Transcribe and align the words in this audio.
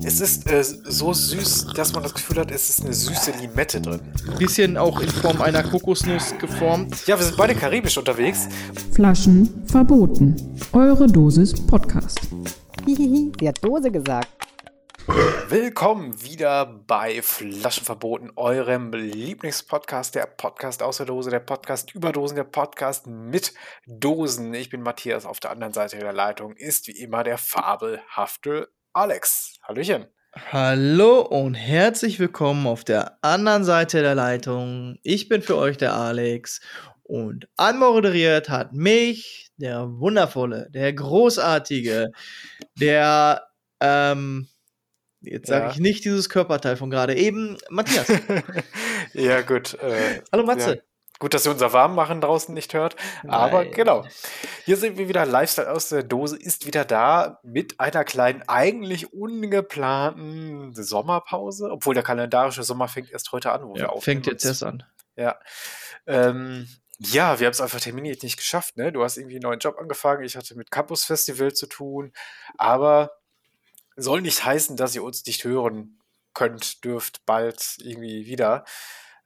Es 0.00 0.20
ist 0.20 0.48
äh, 0.48 0.62
so 0.62 1.12
süß, 1.12 1.72
dass 1.74 1.92
man 1.92 2.04
das 2.04 2.14
Gefühl 2.14 2.38
hat, 2.38 2.52
es 2.52 2.70
ist 2.70 2.84
eine 2.84 2.94
süße 2.94 3.32
Limette 3.32 3.80
drin. 3.80 4.00
Bisschen 4.38 4.76
auch 4.76 5.00
in 5.00 5.08
Form 5.08 5.42
einer 5.42 5.64
Kokosnuss 5.64 6.38
geformt. 6.38 7.04
Ja, 7.08 7.18
wir 7.18 7.24
sind 7.24 7.36
beide 7.36 7.56
karibisch 7.56 7.98
unterwegs. 7.98 8.46
Flaschen 8.92 9.64
verboten. 9.66 10.56
Eure 10.72 11.08
Dosis 11.08 11.52
Podcast. 11.66 12.20
Hihihi, 12.86 13.32
sie 13.40 13.48
hat 13.48 13.58
Dose 13.64 13.90
gesagt. 13.90 14.28
Willkommen 15.48 16.22
wieder 16.22 16.66
bei 16.86 17.20
Flaschenverboten, 17.20 18.30
eurem 18.36 18.92
Lieblingspodcast, 18.92 20.14
der 20.14 20.26
Podcast 20.26 20.80
aus 20.80 20.98
der 20.98 21.06
Dose, 21.06 21.30
der 21.30 21.40
Podcast 21.40 21.92
über 21.92 22.12
Dosen, 22.12 22.36
der 22.36 22.44
Podcast 22.44 23.08
mit 23.08 23.52
Dosen. 23.86 24.54
Ich 24.54 24.70
bin 24.70 24.82
Matthias, 24.82 25.26
auf 25.26 25.40
der 25.40 25.50
anderen 25.50 25.72
Seite 25.72 25.98
der 25.98 26.12
Leitung 26.12 26.54
ist 26.54 26.86
wie 26.86 26.92
immer 26.92 27.24
der 27.24 27.38
fabelhafte 27.38 28.68
Alex. 28.92 29.54
Hallöchen. 29.62 30.06
Hallo 30.52 31.20
und 31.22 31.54
herzlich 31.54 32.18
willkommen 32.18 32.66
auf 32.66 32.84
der 32.84 33.18
anderen 33.22 33.64
Seite 33.64 34.02
der 34.02 34.14
Leitung. 34.14 34.98
Ich 35.02 35.28
bin 35.28 35.42
für 35.42 35.56
euch 35.56 35.76
der 35.76 35.94
Alex 35.94 36.60
und 37.02 37.48
anmoderiert 37.56 38.48
hat 38.48 38.72
mich 38.72 39.50
der 39.56 39.88
wundervolle, 39.88 40.68
der 40.70 40.92
großartige, 40.92 42.12
der 42.80 43.46
ähm, 43.80 44.48
Jetzt 45.20 45.48
sage 45.48 45.64
Ja. 45.66 45.70
ich 45.72 45.78
nicht 45.80 46.04
dieses 46.04 46.28
Körperteil 46.28 46.76
von 46.76 46.90
gerade 46.90 47.14
eben. 47.16 47.58
Matthias. 47.70 48.06
Ja, 49.14 49.40
gut. 49.40 49.74
Äh, 49.82 50.20
Hallo 50.30 50.44
Matze. 50.44 50.74
Ja. 50.76 50.80
Gut, 51.18 51.34
dass 51.34 51.46
ihr 51.46 51.50
unser 51.52 51.72
Warmmachen 51.72 52.20
draußen 52.20 52.54
nicht 52.54 52.74
hört. 52.74 52.94
Aber 53.26 53.64
Nein. 53.64 53.72
genau. 53.72 54.06
Hier 54.64 54.76
sind 54.76 54.98
wir 54.98 55.08
wieder. 55.08 55.26
Lifestyle 55.26 55.70
aus 55.70 55.88
der 55.88 56.04
Dose 56.04 56.36
ist 56.36 56.66
wieder 56.66 56.84
da 56.84 57.40
mit 57.42 57.80
einer 57.80 58.04
kleinen, 58.04 58.42
eigentlich 58.46 59.12
ungeplanten 59.12 60.74
Sommerpause. 60.74 61.70
Obwohl 61.70 61.94
der 61.94 62.04
kalendarische 62.04 62.62
Sommer 62.62 62.88
fängt 62.88 63.10
erst 63.10 63.32
heute 63.32 63.50
an, 63.52 63.64
wo 63.64 63.74
wir 63.74 63.82
Ja, 63.82 63.88
aufnehmen. 63.88 64.22
fängt 64.22 64.26
jetzt 64.26 64.44
erst 64.44 64.62
an. 64.62 64.84
Ja. 65.16 65.38
Ähm, 66.06 66.68
ja, 66.98 67.38
wir 67.40 67.46
haben 67.46 67.52
es 67.52 67.60
einfach 67.60 67.80
terminiert 67.80 68.22
nicht 68.22 68.36
geschafft. 68.36 68.76
Ne? 68.76 68.92
Du 68.92 69.02
hast 69.02 69.16
irgendwie 69.16 69.36
einen 69.36 69.42
neuen 69.42 69.58
Job 69.60 69.76
angefangen. 69.78 70.24
Ich 70.24 70.36
hatte 70.36 70.54
mit 70.56 70.70
Campus 70.70 71.04
Festival 71.04 71.52
zu 71.52 71.66
tun. 71.66 72.12
Aber 72.56 73.10
soll 73.96 74.20
nicht 74.20 74.44
heißen, 74.44 74.76
dass 74.76 74.94
ihr 74.94 75.02
uns 75.02 75.24
nicht 75.26 75.44
hören 75.44 75.98
könnt, 76.34 76.84
dürft 76.84 77.26
bald 77.26 77.76
irgendwie 77.78 78.26
wieder. 78.26 78.64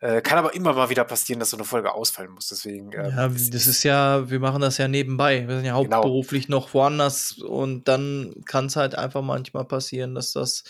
Äh, 0.02 0.20
kann 0.20 0.36
aber 0.36 0.52
immer 0.54 0.72
mal 0.72 0.90
wieder 0.90 1.04
passieren, 1.04 1.38
dass 1.38 1.50
so 1.50 1.56
eine 1.56 1.64
Folge 1.64 1.94
ausfallen 1.94 2.32
muss. 2.32 2.48
Deswegen. 2.48 2.92
ähm, 2.92 3.10
Ja, 3.16 3.28
das 3.28 3.66
ist 3.66 3.84
ja, 3.84 4.28
wir 4.28 4.40
machen 4.40 4.60
das 4.60 4.76
ja 4.76 4.88
nebenbei. 4.88 5.46
Wir 5.46 5.54
sind 5.56 5.64
ja 5.64 5.80
Genau. 5.80 5.96
hauptberuflich 5.98 6.48
noch 6.48 6.74
woanders 6.74 7.38
und 7.38 7.86
dann 7.86 8.34
kann 8.44 8.66
es 8.66 8.74
halt 8.74 8.96
einfach 8.96 9.22
manchmal 9.22 9.64
passieren, 9.64 10.16
dass 10.16 10.32
das 10.32 10.64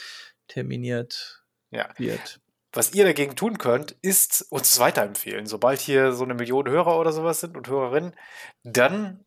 terminiert 0.49 1.43
Ja. 1.71 1.89
wird. 1.97 2.41
Was 2.75 2.93
ihr 2.95 3.05
dagegen 3.05 3.35
tun 3.35 3.57
könnt, 3.57 3.93
ist 4.03 4.47
uns 4.51 4.79
weiterempfehlen. 4.79 5.47
Sobald 5.47 5.81
hier 5.81 6.13
so 6.13 6.25
eine 6.25 6.35
Million 6.35 6.69
Hörer 6.69 6.99
oder 6.99 7.13
sowas 7.13 7.41
sind 7.41 7.57
und 7.57 7.69
Hörerinnen, 7.69 8.15
dann 8.65 9.25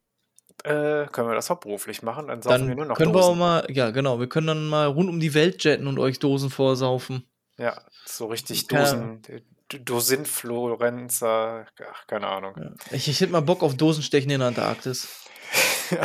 äh, 0.63 1.05
können 1.07 1.27
wir 1.27 1.35
das 1.35 1.49
hauptberuflich 1.49 2.01
machen. 2.03 2.27
Dann 2.27 2.41
saufen 2.43 2.61
wir 2.61 2.67
Dann 2.69 2.77
nur 2.77 2.85
noch 2.85 2.97
können 2.97 3.13
wir 3.13 3.21
auch 3.21 3.29
Dosen. 3.29 3.39
mal, 3.39 3.67
ja 3.71 3.89
genau, 3.91 4.19
wir 4.19 4.29
können 4.29 4.47
dann 4.47 4.67
mal 4.67 4.85
rund 4.87 5.09
um 5.09 5.19
die 5.19 5.33
Welt 5.33 5.63
jetten 5.63 5.87
und 5.87 5.99
euch 5.99 6.19
Dosen 6.19 6.49
vorsaufen. 6.49 7.27
Ja, 7.57 7.81
so 8.05 8.27
richtig 8.27 8.67
Dosen, 8.67 9.21
D- 9.23 9.43
Dosinfluencer, 9.69 11.65
ach, 11.91 12.07
keine 12.07 12.27
Ahnung. 12.27 12.53
Ja. 12.57 12.71
Ich, 12.91 13.07
ich 13.07 13.19
hätte 13.19 13.31
mal 13.31 13.41
Bock 13.41 13.63
auf 13.63 13.75
Dosenstechen 13.75 14.29
in 14.29 14.39
der 14.39 14.49
Antarktis. 14.49 15.07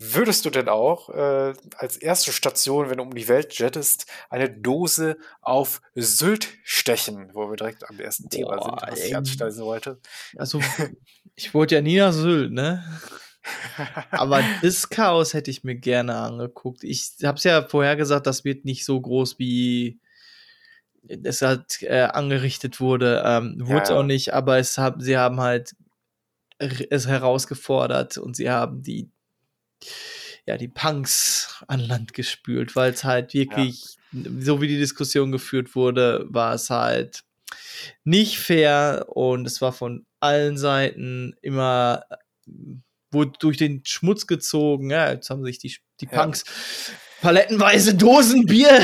Würdest 0.00 0.44
du 0.44 0.50
denn 0.50 0.68
auch 0.68 1.08
äh, 1.10 1.52
als 1.76 1.96
erste 1.96 2.32
Station, 2.32 2.88
wenn 2.88 2.98
du 2.98 3.02
um 3.02 3.14
die 3.14 3.26
Welt 3.26 3.58
jettest, 3.58 4.06
eine 4.30 4.48
Dose 4.48 5.18
auf 5.40 5.80
Sylt 5.96 6.48
stechen, 6.62 7.30
wo 7.34 7.50
wir 7.50 7.56
direkt 7.56 7.88
am 7.88 7.98
ersten 7.98 8.28
Thema 8.28 8.56
Boah, 8.56 8.78
sind, 8.80 8.92
was 8.92 9.04
ich 9.04 9.16
anstellen 9.16 9.58
wollte? 9.58 10.00
Also, 10.36 10.60
ich 11.34 11.52
wollte 11.52 11.74
ja 11.74 11.80
nie 11.80 11.98
nach 11.98 12.12
Sylt, 12.12 12.52
ne? 12.52 12.84
Aber 14.10 14.42
das 14.62 14.88
Chaos 14.88 15.34
hätte 15.34 15.50
ich 15.50 15.64
mir 15.64 15.74
gerne 15.74 16.16
angeguckt. 16.16 16.84
Ich 16.84 17.14
habe 17.24 17.38
es 17.38 17.44
ja 17.44 17.66
vorher 17.66 17.96
gesagt, 17.96 18.26
das 18.26 18.44
wird 18.44 18.64
nicht 18.64 18.84
so 18.84 19.00
groß, 19.00 19.38
wie 19.38 19.98
es 21.06 21.42
halt 21.42 21.82
äh, 21.82 22.00
angerichtet 22.12 22.80
wurde. 22.80 23.22
Ähm, 23.24 23.56
Wurde 23.60 23.82
es 23.82 23.88
Ja, 23.88 23.94
ja. 23.94 24.00
auch 24.00 24.04
nicht, 24.04 24.34
aber 24.34 24.58
es 24.58 24.78
hab, 24.78 25.00
sie 25.02 25.16
haben 25.16 25.40
halt 25.40 25.74
es 26.58 27.06
herausgefordert 27.06 28.18
und 28.18 28.34
sie 28.34 28.50
haben 28.50 28.82
die 28.82 29.08
ja 30.44 30.56
die 30.56 30.68
Punks 30.68 31.62
an 31.68 31.78
Land 31.80 32.14
gespült, 32.14 32.74
weil 32.74 32.92
es 32.92 33.04
halt 33.04 33.32
wirklich 33.34 33.96
so 34.40 34.60
wie 34.60 34.66
die 34.68 34.78
Diskussion 34.78 35.30
geführt 35.30 35.76
wurde, 35.76 36.26
war 36.30 36.54
es 36.54 36.70
halt 36.70 37.22
nicht 38.04 38.38
fair 38.38 39.06
und 39.08 39.46
es 39.46 39.60
war 39.60 39.72
von 39.72 40.04
allen 40.20 40.56
Seiten 40.58 41.36
immer 41.42 42.02
äh, 42.10 42.16
wurde 43.10 43.32
durch 43.38 43.56
den 43.56 43.82
Schmutz 43.84 44.26
gezogen. 44.26 44.90
Ja, 44.90 45.12
jetzt 45.12 45.30
haben 45.30 45.44
sich 45.44 45.58
die, 45.58 45.76
die 46.00 46.06
Ja. 46.06 46.22
Punks 46.22 46.44
palettenweise 47.20 47.94
Dosen 47.94 48.46
Bier 48.46 48.80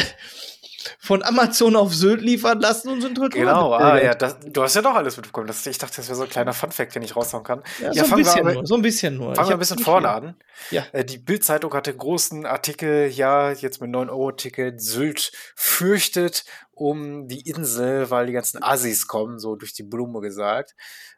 von 0.98 1.22
Amazon 1.22 1.76
auf 1.76 1.94
Sylt 1.94 2.20
liefern 2.20 2.60
lassen 2.60 2.88
und 2.90 3.00
sind 3.00 3.18
heute 3.18 3.38
Genau, 3.38 3.72
ah, 3.72 4.00
ja, 4.00 4.14
das, 4.14 4.38
du 4.40 4.62
hast 4.62 4.74
ja 4.76 4.82
doch 4.82 4.94
alles 4.94 5.16
mitbekommen. 5.16 5.46
Das, 5.46 5.66
ich 5.66 5.78
dachte, 5.78 5.96
das 5.96 6.08
wäre 6.08 6.16
so 6.16 6.22
ein 6.24 6.28
kleiner 6.28 6.52
Funfact, 6.52 6.94
den 6.94 7.02
ich 7.02 7.16
raushauen 7.16 7.44
kann. 7.44 7.62
Ja, 7.80 7.92
Ja, 7.92 8.04
so, 8.04 8.12
ein 8.14 8.18
wir 8.18 8.24
bisschen 8.24 8.40
aber- 8.40 8.54
nur, 8.54 8.66
so 8.66 8.74
ein 8.74 8.82
bisschen 8.82 9.16
nur. 9.16 9.34
Fangen 9.34 9.48
wir 9.48 9.56
ein 9.56 9.58
bisschen 9.58 9.78
vorne 9.78 10.08
an. 10.10 10.36
Ja. 10.70 10.84
Äh, 10.92 11.04
Die 11.04 11.18
Bild-Zeitung 11.18 11.72
hatte 11.74 11.90
einen 11.90 11.98
großen 11.98 12.46
Artikel, 12.46 13.08
ja, 13.08 13.50
jetzt 13.52 13.80
mit 13.80 13.90
9-Euro-Ticket, 13.90 14.80
Sylt 14.80 15.32
fürchtet 15.54 16.44
um 16.72 17.28
die 17.28 17.48
Insel, 17.48 18.10
weil 18.10 18.26
die 18.26 18.32
ganzen 18.32 18.62
Assis 18.62 19.06
kommen, 19.06 19.38
so 19.38 19.54
durch 19.56 19.72
die 19.74 19.82
Blume 19.84 20.20
gesagt. 20.20 20.74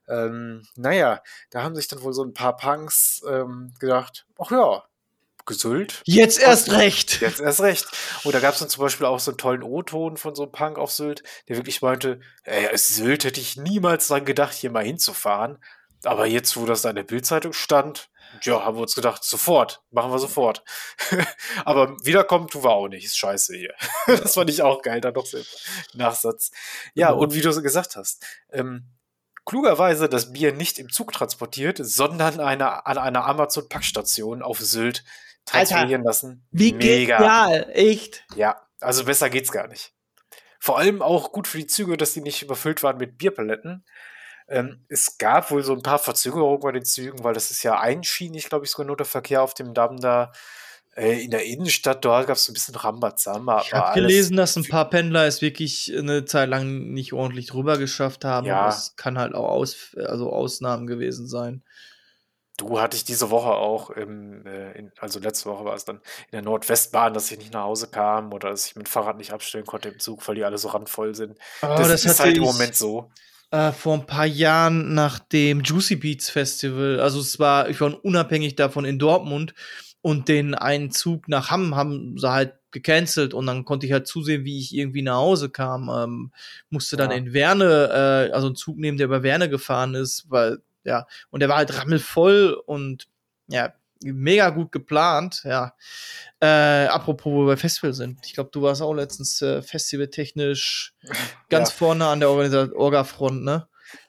Ähm, 0.09 0.63
naja, 0.77 1.21
da 1.51 1.63
haben 1.63 1.75
sich 1.75 1.89
dann 1.89 2.03
wohl 2.03 2.13
so 2.13 2.23
ein 2.23 2.33
paar 2.35 2.57
Punks 2.57 3.23
ähm, 3.29 3.73
gedacht, 3.81 4.27
ach 4.39 4.51
ja, 4.51 4.85
Sylt, 5.51 6.03
Jetzt 6.05 6.39
erst 6.39 6.73
recht. 6.73 7.21
Jetzt 7.21 7.41
erst 7.41 7.61
recht. 7.61 7.87
Und 8.25 8.35
da 8.35 8.41
gab 8.41 8.55
es 8.55 8.61
dann 8.61 8.69
zum 8.69 8.83
Beispiel 8.83 9.07
auch 9.07 9.21
so 9.21 9.31
einen 9.31 9.39
tollen 9.39 9.63
O-Ton 9.63 10.17
von 10.17 10.35
so 10.35 10.45
einem 10.45 10.53
Punk 10.53 10.79
auf 10.79 10.91
Sylt, 10.93 11.23
der 11.49 11.57
wirklich 11.57 11.83
meinte, 11.83 12.21
ey, 12.45 12.69
Sylt 12.77 13.25
hätte 13.25 13.41
ich 13.41 13.57
niemals 13.57 14.09
dran 14.09 14.25
gedacht, 14.25 14.55
hier 14.55 14.71
mal 14.71 14.85
hinzufahren. 14.85 15.59
Aber 16.05 16.27
jetzt, 16.27 16.57
wo 16.57 16.67
das 16.67 16.83
da 16.83 16.91
in 16.91 16.97
der 16.97 17.03
Bildzeitung 17.05 17.53
stand, 17.53 18.11
ja, 18.43 18.65
haben 18.65 18.77
wir 18.77 18.83
uns 18.83 18.95
gedacht, 18.95 19.25
sofort, 19.25 19.83
machen 19.91 20.11
wir 20.11 20.19
sofort. 20.19 20.63
Aber 21.65 21.97
wiederkommen 22.03 22.49
tun 22.49 22.65
wir 22.65 22.71
auch 22.71 22.89
nicht, 22.89 23.05
ist 23.05 23.17
scheiße 23.19 23.57
hier. 23.57 23.75
das 24.07 24.35
fand 24.35 24.51
ich 24.51 24.63
auch 24.63 24.83
geil, 24.83 25.01
da 25.01 25.11
noch 25.13 25.27
so 25.27 25.39
Nachsatz. 25.95 26.51
Ja, 26.95 27.09
Genau. 27.09 27.21
und 27.21 27.35
wie 27.35 27.41
du 27.41 27.53
so 27.53 27.63
gesagt 27.63 27.97
hast, 27.97 28.25
ähm, 28.53 28.91
klugerweise 29.45 30.09
das 30.09 30.33
Bier 30.33 30.53
nicht 30.53 30.79
im 30.79 30.91
Zug 30.91 31.13
transportiert, 31.13 31.79
sondern 31.81 32.41
eine, 32.41 32.85
an 32.87 32.99
einer 32.99 33.25
Amazon-Packstation 33.25 34.43
auf 34.43 34.59
Sylt 34.59 35.05
Alter, 35.51 35.69
transferieren 35.69 36.03
lassen. 36.03 36.47
Wie 36.51 36.73
genial, 36.73 37.69
echt. 37.73 38.25
Ja, 38.35 38.61
also 38.81 39.05
besser 39.05 39.31
geht's 39.31 39.53
gar 39.53 39.69
nicht. 39.69 39.93
Vor 40.59 40.79
allem 40.79 41.03
auch 41.03 41.33
gut 41.33 41.47
für 41.47 41.59
die 41.59 41.67
Züge, 41.67 41.97
dass 41.97 42.13
die 42.15 42.21
nicht 42.21 42.43
überfüllt 42.43 42.83
waren 42.83 42.97
mit 42.97 43.19
Bierpaletten. 43.19 43.85
Ähm, 44.49 44.85
es 44.89 45.19
gab 45.19 45.51
wohl 45.51 45.63
so 45.63 45.73
ein 45.73 45.83
paar 45.83 45.99
Verzögerungen 45.99 46.61
bei 46.61 46.73
den 46.73 46.85
Zügen, 46.85 47.25
weil 47.25 47.35
das 47.35 47.51
ist 47.51 47.63
ja 47.63 47.79
einschienig, 47.79 48.49
glaube 48.49 48.65
ich, 48.65 48.71
sogar 48.71 48.87
nur 48.87 48.97
der 48.97 49.07
Verkehr 49.07 49.43
auf 49.43 49.55
dem 49.55 49.75
Damm 49.75 49.99
da. 49.99 50.33
Äh, 50.97 51.23
in 51.25 51.31
der 51.31 51.45
Innenstadt, 51.45 52.05
dort 52.05 52.27
gab 52.27 52.37
es 52.37 52.49
ein 52.49 52.55
bisschen 52.55 52.75
Rambazamba. 52.75 53.63
Ich 53.65 53.73
habe 53.73 54.01
gelesen, 54.01 54.37
dass 54.37 54.57
ein 54.57 54.65
paar 54.65 54.89
Pendler 54.89 55.27
es 55.27 55.43
wirklich 55.43 55.93
eine 55.97 56.25
Zeit 56.25 56.49
lang 56.49 56.93
nicht 56.93 57.13
ordentlich 57.13 57.49
drüber 57.49 57.77
geschafft 57.77 58.25
haben. 58.25 58.47
Ja. 58.47 58.61
Aber 58.61 58.69
es 58.69 58.95
kann 58.97 59.19
halt 59.19 59.35
auch 59.35 59.49
aus, 59.49 59.95
also 59.97 60.33
Ausnahmen 60.33 60.87
gewesen 60.87 61.27
sein. 61.27 61.63
Du 62.59 62.81
hatte 62.81 62.97
ich 62.97 63.05
diese 63.05 63.31
Woche 63.31 63.51
auch, 63.51 63.91
im, 63.91 64.47
äh, 64.47 64.73
in, 64.79 64.93
also 64.99 65.19
letzte 65.21 65.51
Woche 65.51 65.65
war 65.67 65.75
es 65.75 65.85
dann 65.85 65.97
in 65.97 66.33
der 66.33 66.43
Nordwestbahn, 66.43 67.13
dass 67.13 67.31
ich 67.31 67.39
nicht 67.39 67.53
nach 67.53 67.65
Hause 67.65 67.89
kam 67.89 68.33
oder 68.33 68.49
dass 68.51 68.67
ich 68.67 68.77
mein 68.77 68.87
Fahrrad 68.87 69.19
nicht 69.19 69.33
abstellen 69.33 69.67
konnte 69.67 69.91
im 69.91 69.99
Zug, 69.99 70.27
weil 70.27 70.37
die 70.37 70.45
alle 70.45 70.57
so 70.57 70.69
randvoll 70.69 71.15
sind. 71.15 71.39
Oh, 71.63 71.67
das, 71.67 71.89
das 71.89 72.05
ist 72.07 72.21
halt 72.21 72.37
im 72.39 72.45
Moment 72.45 72.75
so. 72.75 73.11
Äh, 73.51 73.73
vor 73.73 73.95
ein 73.95 74.07
paar 74.07 74.27
Jahren 74.27 74.95
nach 74.95 75.19
dem 75.19 75.61
Juicy 75.63 75.97
Beats 75.97 76.31
Festival. 76.31 76.99
Also 77.01 77.21
es 77.21 77.39
war, 77.39 77.69
ich 77.69 77.81
war 77.81 78.03
unabhängig 78.05 78.57
davon 78.57 78.85
in 78.85 78.99
Dortmund 78.99 79.55
und 80.01 80.29
den 80.29 80.55
einen 80.55 80.91
Zug 80.91 81.29
nach 81.29 81.51
Hamm 81.51 81.77
haben 81.77 82.19
sie 82.19 82.31
halt 82.31 82.55
gecancelt 82.73 83.35
und 83.35 83.47
dann 83.47 83.65
konnte 83.65 83.87
ich 83.87 83.93
halt 83.93 84.07
zusehen, 84.07 84.45
wie 84.45 84.59
ich 84.59 84.75
irgendwie 84.75 85.03
nach 85.03 85.17
Hause 85.17 85.49
kam. 85.51 85.89
Ähm, 85.89 86.33
musste 86.71 86.97
dann 86.97 87.11
Ja. 87.11 87.17
in 87.17 87.33
Werne, 87.33 88.29
äh, 88.29 88.33
also 88.33 88.49
einen 88.49 88.57
Zug 88.57 88.79
nehmen, 88.79 88.99
der 88.99 89.07
über 89.07 89.23
Werne 89.23 89.49
gefahren 89.49 89.95
ist, 89.95 90.27
weil, 90.29 90.59
ja, 90.87 91.07
und 91.31 91.41
der 91.41 91.49
war 91.51 91.57
halt 91.59 91.77
rammelvoll 91.79 92.55
und 92.67 93.07
ja, 93.49 93.75
mega 94.03 94.51
gut 94.51 94.73
geplant, 94.73 95.43
ja. 95.45 95.75
Äh, 96.41 96.87
apropos, 96.87 97.33
wo 97.33 97.41
wir 97.47 97.55
bei 97.55 97.57
Festival 97.57 97.93
sind. 97.95 98.21
Ich 98.27 98.35
glaube, 98.35 98.51
du 98.53 98.61
warst 98.63 98.83
auch 98.83 98.93
letztens 98.95 99.41
äh, 99.43 99.63
festivaltechnisch 99.63 100.95
ganz 101.51 101.71
Ja. 101.71 101.75
vorne 101.77 102.07
an 102.07 102.21
der 102.21 102.31
Orga-Front, 102.31 103.43
ne? 103.45 103.69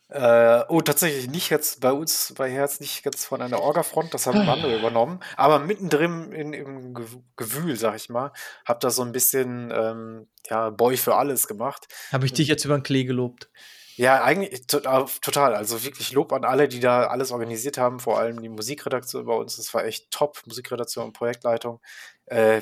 Äh, 0.10 0.64
oh, 0.70 0.82
tatsächlich 0.82 1.30
nicht 1.30 1.50
jetzt 1.50 1.82
bei 1.82 1.92
uns 1.92 2.34
bei 2.38 2.50
Herz, 2.50 2.80
nicht 2.80 3.04
jetzt 3.04 3.26
von 3.26 3.42
einer 3.42 3.62
Orga-Front, 3.62 4.14
das 4.14 4.26
haben 4.26 4.38
andere 4.50 4.76
übernommen. 4.78 5.20
Aber 5.36 5.60
mittendrin 5.60 6.32
in, 6.32 6.54
im 6.54 6.94
Gew- 6.94 7.24
Gewühl, 7.36 7.76
sag 7.76 7.96
ich 7.98 8.08
mal, 8.10 8.32
hab 8.66 8.80
da 8.80 8.90
so 8.90 9.02
ein 9.04 9.12
bisschen 9.12 9.70
ähm, 9.76 10.28
ja, 10.50 10.70
Boy 10.70 10.96
für 10.96 11.16
alles 11.16 11.48
gemacht. 11.48 11.88
Habe 12.12 12.26
ich 12.26 12.32
dich 12.34 12.48
jetzt 12.48 12.64
über 12.64 12.78
den 12.78 12.84
Klee 12.84 13.04
gelobt. 13.04 13.50
Ja, 13.98 14.24
eigentlich 14.24 14.64
auf- 14.86 15.20
total. 15.20 15.56
Also 15.56 15.84
wirklich 15.84 16.12
Lob 16.12 16.32
an 16.32 16.46
alle, 16.46 16.68
die 16.68 16.80
da 16.80 17.08
alles 17.08 17.32
organisiert 17.32 17.78
haben, 17.78 18.00
vor 18.00 18.20
allem 18.20 18.42
die 18.42 18.50
Musikredaktion 18.50 19.26
bei 19.26 19.34
uns. 19.34 19.58
Das 19.58 19.74
war 19.74 19.84
echt 19.86 20.12
top, 20.12 20.42
Musikredaktion 20.46 21.06
und 21.06 21.14
Projektleitung. 21.14 21.82
Äh, 22.26 22.62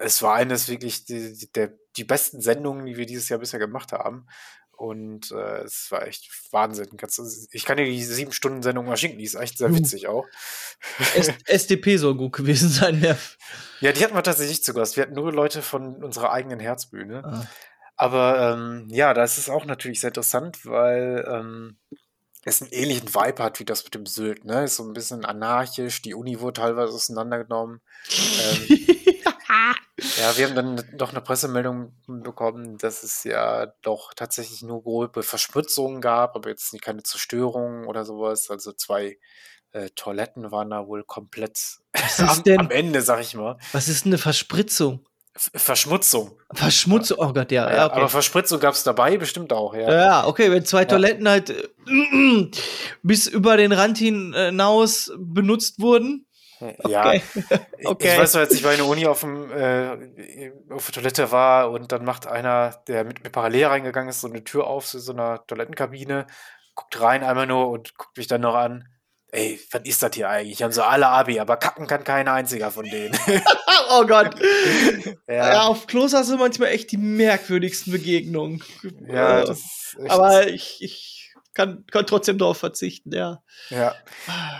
es 0.00 0.20
war 0.22 0.34
eines 0.34 0.68
wirklich 0.68 1.04
die, 1.06 1.32
die, 1.32 1.50
der, 1.52 1.72
die 1.96 2.04
besten 2.04 2.40
Sendungen, 2.40 2.84
die 2.86 2.96
wir 2.96 3.06
dieses 3.06 3.28
Jahr 3.28 3.38
bisher 3.38 3.58
gemacht 3.58 3.92
haben. 3.92 4.26
Und 4.72 5.32
äh, 5.32 5.62
es 5.62 5.90
war 5.90 6.06
echt 6.06 6.28
Wahnsinn. 6.52 6.88
Du- 6.92 7.06
Ich 7.50 7.64
kann 7.64 7.78
dir 7.78 7.84
die 7.84 8.04
sieben 8.04 8.30
Stunden 8.32 8.62
Sendung 8.62 8.86
mal 8.86 8.96
schicken, 8.96 9.18
die 9.18 9.24
ist 9.24 9.34
echt 9.34 9.58
sehr 9.58 9.74
witzig 9.74 10.06
auch. 10.06 10.24
SDP 11.46 11.96
soll 11.98 12.14
gut 12.16 12.32
gewesen 12.36 12.68
sein. 12.68 13.02
Ja. 13.02 13.16
Ja, 13.80 13.92
die 13.92 14.04
hatten 14.04 14.14
wir 14.14 14.22
tatsächlich 14.22 14.58
nicht 14.58 14.64
zu 14.64 14.74
Gast. 14.74 14.96
Wir 14.96 15.02
hatten 15.04 15.14
nur 15.14 15.32
Leute 15.32 15.62
von 15.62 16.02
unserer 16.02 16.32
eigenen 16.32 16.60
Herzbühne. 16.60 17.24
Ah. 17.24 17.46
Aber 17.98 18.54
ähm, 18.54 18.86
ja, 18.90 19.12
das 19.12 19.38
ist 19.38 19.50
auch 19.50 19.64
natürlich 19.64 20.00
sehr 20.00 20.10
interessant, 20.10 20.64
weil 20.64 21.26
ähm, 21.28 21.76
es 22.44 22.62
einen 22.62 22.70
ähnlichen 22.70 23.12
Vibe 23.12 23.42
hat 23.42 23.58
wie 23.58 23.64
das 23.64 23.82
mit 23.84 23.94
dem 23.94 24.06
Sylt. 24.06 24.44
Ne? 24.44 24.64
Ist 24.64 24.76
so 24.76 24.84
ein 24.84 24.92
bisschen 24.92 25.24
anarchisch, 25.24 26.00
die 26.00 26.14
Uni 26.14 26.38
wurde 26.40 26.60
teilweise 26.60 26.92
auseinandergenommen. 26.94 27.80
ähm, 28.08 28.66
ja, 30.16 30.36
wir 30.36 30.46
haben 30.46 30.54
dann 30.54 30.84
doch 30.96 31.10
eine 31.10 31.20
Pressemeldung 31.20 31.92
bekommen, 32.06 32.78
dass 32.78 33.02
es 33.02 33.24
ja 33.24 33.66
doch 33.82 34.14
tatsächlich 34.14 34.62
nur 34.62 34.84
grobe 34.84 35.24
Verschmutzungen 35.24 36.00
gab, 36.00 36.36
aber 36.36 36.50
jetzt 36.50 36.80
keine 36.80 37.02
Zerstörung 37.02 37.84
oder 37.88 38.04
sowas. 38.04 38.48
Also 38.48 38.72
zwei 38.72 39.18
äh, 39.72 39.90
Toiletten 39.96 40.52
waren 40.52 40.70
da 40.70 40.86
wohl 40.86 41.02
komplett 41.02 41.58
Was 41.92 42.20
am, 42.20 42.42
am 42.58 42.70
Ende, 42.70 43.02
sag 43.02 43.20
ich 43.22 43.34
mal. 43.34 43.58
Was 43.72 43.88
ist 43.88 44.06
eine 44.06 44.18
Verspritzung? 44.18 45.04
Verschmutzung. 45.54 46.38
Verschmutzung? 46.52 47.18
Oh 47.20 47.32
Gott, 47.32 47.52
ja. 47.52 47.68
Ja, 47.70 47.76
ja, 47.76 47.86
okay. 47.86 47.94
Aber 47.96 48.08
Verspritzung 48.08 48.58
gab 48.60 48.74
es 48.74 48.82
dabei 48.82 49.16
bestimmt 49.16 49.52
auch, 49.52 49.74
ja. 49.74 49.90
Ja, 49.92 50.26
okay, 50.26 50.50
wenn 50.50 50.64
zwei 50.64 50.84
Toiletten 50.84 51.28
halt 51.28 51.50
äh, 51.50 52.50
bis 53.02 53.26
über 53.26 53.56
den 53.56 53.72
Rand 53.72 53.98
hinaus 53.98 55.12
benutzt 55.18 55.80
wurden. 55.80 56.26
Ja, 56.86 57.10
Okay. 57.10 57.22
Ich- 57.78 57.86
Okay. 57.86 58.12
Ich 58.14 58.18
weiß 58.18 58.34
noch, 58.34 58.40
als 58.40 58.52
ich 58.54 58.62
bei 58.64 58.74
einer 58.74 58.86
Uni 58.86 59.06
auf, 59.06 59.20
dem, 59.20 59.50
äh, 59.52 60.50
auf 60.70 60.86
der 60.86 60.94
Toilette 60.94 61.30
war 61.30 61.70
und 61.70 61.92
dann 61.92 62.04
macht 62.04 62.26
einer, 62.26 62.82
der 62.88 63.04
mit 63.04 63.22
mir 63.22 63.30
parallel 63.30 63.66
reingegangen 63.66 64.10
ist, 64.10 64.20
so 64.20 64.26
eine 64.28 64.42
Tür 64.42 64.66
auf 64.66 64.84
zu 64.86 64.98
so 64.98 65.12
einer 65.12 65.46
Toilettenkabine, 65.46 66.26
guckt 66.74 67.00
rein 67.00 67.22
einmal 67.22 67.46
nur 67.46 67.68
und 67.70 67.96
guckt 67.96 68.16
mich 68.16 68.26
dann 68.26 68.40
noch 68.40 68.56
an. 68.56 68.88
Ey, 69.30 69.60
was 69.70 69.82
ist 69.84 70.02
das 70.02 70.14
hier 70.14 70.28
eigentlich? 70.30 70.62
Haben 70.62 70.72
so 70.72 70.82
alle 70.82 71.06
Abi, 71.08 71.38
aber 71.38 71.58
kacken 71.58 71.86
kann 71.86 72.02
kein 72.02 72.28
einziger 72.28 72.70
von 72.70 72.84
denen. 72.84 73.16
Oh 73.90 74.04
Gott. 74.06 74.34
ja, 75.28 75.34
Ja, 75.52 75.62
auf 75.62 75.86
Klos 75.86 76.12
hast 76.12 76.30
du 76.30 76.36
manchmal 76.36 76.68
echt 76.68 76.92
die 76.92 76.98
merkwürdigsten 76.98 77.90
Begegnungen. 77.90 78.62
ja, 79.06 79.40
Äh, 79.40 79.44
das 79.46 79.60
ist 79.98 80.10
aber 80.10 80.46
ich, 80.48 80.82
ich 80.82 81.32
kann, 81.54 81.86
kann 81.90 82.06
trotzdem 82.06 82.36
darauf 82.36 82.58
verzichten, 82.58 83.14
ja. 83.14 83.42
ja. 83.70 83.94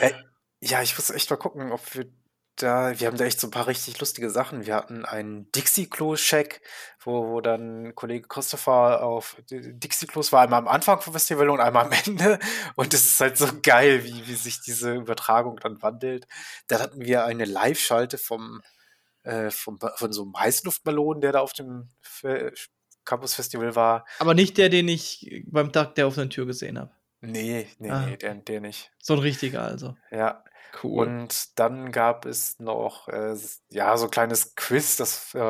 Äh, 0.01 0.13
ja, 0.61 0.81
ich 0.83 0.97
muss 0.97 1.11
echt 1.11 1.29
mal 1.29 1.37
gucken, 1.37 1.73
ob 1.73 1.95
wir 1.95 2.07
da, 2.59 2.99
wir 2.99 3.07
haben 3.07 3.17
da 3.17 3.25
echt 3.25 3.41
so 3.41 3.47
ein 3.47 3.51
paar 3.51 3.67
richtig 3.67 3.99
lustige 4.01 4.31
Sachen. 4.31 4.67
Wir 4.67 4.75
hatten 4.75 5.05
einen 5.05 5.51
Dixie-Klo-Check, 5.53 6.61
wo, 7.01 7.29
wo 7.29 7.41
dann 7.41 7.95
Kollege 7.95 8.27
Christopher 8.29 9.03
auf 9.03 9.37
Dixie-Klos 9.51 10.33
war, 10.33 10.43
einmal 10.43 10.59
am 10.59 10.69
Anfang 10.69 11.01
vom 11.01 11.13
Festival 11.13 11.49
und 11.51 11.61
einmal 11.61 11.87
am 11.87 11.93
Ende. 12.07 12.39
Und 12.77 12.93
es 12.95 13.07
ist 13.07 13.21
halt 13.21 13.37
so 13.39 13.47
geil, 13.63 14.05
wie, 14.05 14.27
wie 14.27 14.35
sich 14.35 14.61
diese 14.61 14.95
Übertragung 14.95 15.57
dann 15.63 15.81
wandelt. 15.83 16.27
Dann 16.67 16.81
hatten 16.81 17.01
wir 17.01 17.25
eine 17.25 17.45
Live-Schalte 17.45 18.19
vom, 18.19 18.61
äh, 19.23 19.51
vom, 19.51 19.79
von 19.97 20.13
so 20.13 20.23
einem 20.23 20.37
Heißluftballon, 20.39 21.21
der 21.21 21.33
da 21.33 21.41
auf 21.41 21.53
dem 21.53 21.89
Fe- 22.01 22.53
Campus-Festival 23.05 23.75
war. 23.75 24.05
Aber 24.19 24.35
nicht 24.35 24.59
der, 24.59 24.69
den 24.69 24.87
ich 24.89 25.43
beim 25.47 25.73
Tag 25.73 25.95
der 25.95 26.07
offenen 26.07 26.29
Tür 26.29 26.45
gesehen 26.45 26.79
habe. 26.79 26.91
Nee, 27.21 27.67
nee, 27.79 27.91
Ah. 27.91 28.05
nee, 28.07 28.17
der, 28.17 28.35
der 28.35 28.61
nicht. 28.61 28.91
So 28.99 29.15
ein 29.15 29.19
richtiger 29.21 29.63
also. 29.63 29.97
Ja. 30.11 30.45
Cool. 30.83 31.07
Und 31.07 31.59
dann 31.59 31.93
gab 31.93 32.27
es 32.27 32.59
noch, 32.59 33.09
äh, 33.09 33.35
ja, 33.71 33.97
so 33.97 34.05
ein 34.07 34.11
kleines 34.11 34.55
Quiz, 34.55 34.97
das 34.97 35.35
äh, 35.35 35.41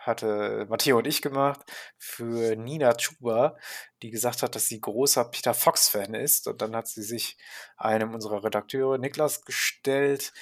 hatte 0.00 0.66
Matteo 0.68 0.98
und 0.98 1.06
ich 1.06 1.20
gemacht 1.20 1.60
für 1.98 2.56
Nina 2.56 2.94
Chuba, 2.94 3.56
die 4.02 4.10
gesagt 4.10 4.42
hat, 4.42 4.54
dass 4.54 4.66
sie 4.68 4.80
großer 4.80 5.24
Peter 5.24 5.54
Fox-Fan 5.54 6.14
ist. 6.14 6.48
Und 6.48 6.62
dann 6.62 6.74
hat 6.76 6.88
sie 6.88 7.02
sich 7.02 7.36
einem 7.76 8.14
unserer 8.14 8.44
Redakteure, 8.44 8.98
Niklas, 8.98 9.44
gestellt. 9.44 10.32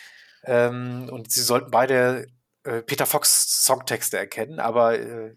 Ähm, 0.45 1.09
und 1.11 1.31
sie 1.31 1.43
sollten 1.43 1.71
beide 1.71 2.27
äh, 2.65 2.83
Peter 2.83 3.07
Fox 3.07 3.65
Songtexte 3.65 4.19
erkennen, 4.19 4.61
aber 4.61 4.99
äh, 4.99 5.37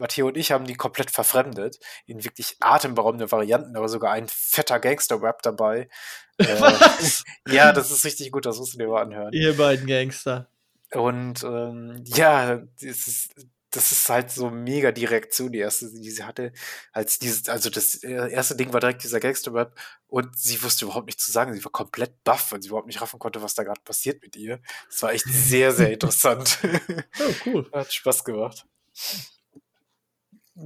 Matteo 0.00 0.28
und 0.28 0.36
ich 0.36 0.52
haben 0.52 0.66
die 0.66 0.74
komplett 0.74 1.10
verfremdet 1.10 1.78
in 2.06 2.24
wirklich 2.24 2.56
atemberaubende 2.60 3.30
Varianten, 3.30 3.76
aber 3.76 3.88
sogar 3.88 4.12
ein 4.12 4.26
fetter 4.28 4.80
Gangster-Rap 4.80 5.42
dabei. 5.42 5.88
Äh, 6.40 6.58
Was? 6.58 7.22
ja, 7.48 7.70
das 7.70 7.90
ist 7.90 8.02
richtig 8.06 8.32
gut, 8.32 8.46
das 8.46 8.56
musst 8.56 8.72
du 8.72 8.78
dir 8.78 8.88
mal 8.88 9.02
anhören. 9.02 9.30
Ihr 9.34 9.58
beiden 9.58 9.86
Gangster. 9.86 10.48
Und 10.90 11.44
ähm, 11.44 12.02
ja, 12.06 12.62
das 12.80 13.06
ist, 13.06 13.34
das 13.70 13.92
ist 13.92 14.08
halt 14.08 14.30
so 14.30 14.50
mega 14.50 14.90
die 14.90 15.04
Reaktion, 15.04 15.52
die 15.52 15.58
erste, 15.58 15.90
die 15.90 16.10
sie 16.10 16.24
hatte, 16.24 16.52
als 16.92 17.18
dieses, 17.18 17.48
also 17.48 17.70
das 17.70 18.02
äh, 18.02 18.30
erste 18.30 18.56
Ding 18.56 18.72
war 18.72 18.80
direkt 18.80 19.04
dieser 19.04 19.20
Gangster-Rap 19.20 19.78
und 20.08 20.36
sie 20.36 20.62
wusste 20.62 20.86
überhaupt 20.86 21.06
nichts 21.06 21.24
zu 21.24 21.30
sagen. 21.30 21.54
Sie 21.54 21.64
war 21.64 21.72
komplett 21.72 22.24
baff, 22.24 22.50
weil 22.52 22.62
sie 22.62 22.68
überhaupt 22.68 22.88
nicht 22.88 23.00
raffen 23.00 23.18
konnte, 23.18 23.42
was 23.42 23.54
da 23.54 23.62
gerade 23.62 23.80
passiert 23.82 24.22
mit 24.22 24.34
ihr. 24.36 24.60
Das 24.88 25.02
war 25.02 25.12
echt 25.12 25.26
sehr, 25.26 25.72
sehr 25.72 25.92
interessant. 25.92 26.58
Oh, 26.64 27.34
cool. 27.46 27.70
Hat 27.74 27.92
Spaß 27.92 28.24
gemacht. 28.24 28.66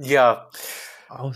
Ja, 0.01 0.49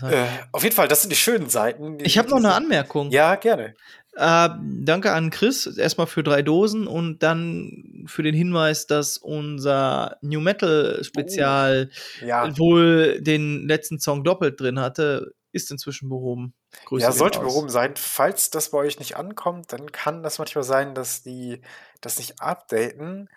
äh, 0.02 0.26
auf 0.52 0.62
jeden 0.62 0.74
Fall, 0.74 0.88
das 0.88 1.02
sind 1.02 1.10
die 1.10 1.16
schönen 1.16 1.48
Seiten. 1.48 1.98
die- 1.98 2.04
ich 2.04 2.18
habe 2.18 2.28
noch 2.28 2.36
eine 2.38 2.52
Anmerkung. 2.54 3.10
Ja, 3.10 3.36
gerne. 3.36 3.74
Äh, 4.16 4.48
danke 4.82 5.12
an 5.12 5.30
Chris 5.30 5.66
erstmal 5.66 6.08
für 6.08 6.22
drei 6.24 6.42
Dosen 6.42 6.86
und 6.88 7.22
dann 7.22 8.04
für 8.06 8.22
den 8.24 8.34
Hinweis, 8.34 8.86
dass 8.88 9.16
unser 9.16 10.16
New 10.20 10.40
Metal 10.40 11.02
Spezial 11.04 11.90
Ja, 12.20 12.58
wohl 12.58 13.20
den 13.20 13.68
letzten 13.68 14.00
Song 14.00 14.24
doppelt 14.24 14.60
drin 14.60 14.80
hatte, 14.80 15.32
ist 15.52 15.70
inzwischen 15.70 16.08
behoben. 16.08 16.54
Grüße 16.86 17.02
ja 17.06 17.12
sollte 17.12 17.38
behoben 17.40 17.68
sein. 17.68 17.94
Falls 17.96 18.50
das 18.50 18.70
bei 18.70 18.78
euch 18.78 18.98
nicht 18.98 19.16
ankommt, 19.16 19.72
dann 19.72 19.90
kann 19.92 20.22
das 20.22 20.38
manchmal 20.38 20.64
sein, 20.64 20.94
dass 20.94 21.22
die 21.22 21.60
das 22.00 22.18
nicht 22.18 22.40
updaten, 22.40 23.28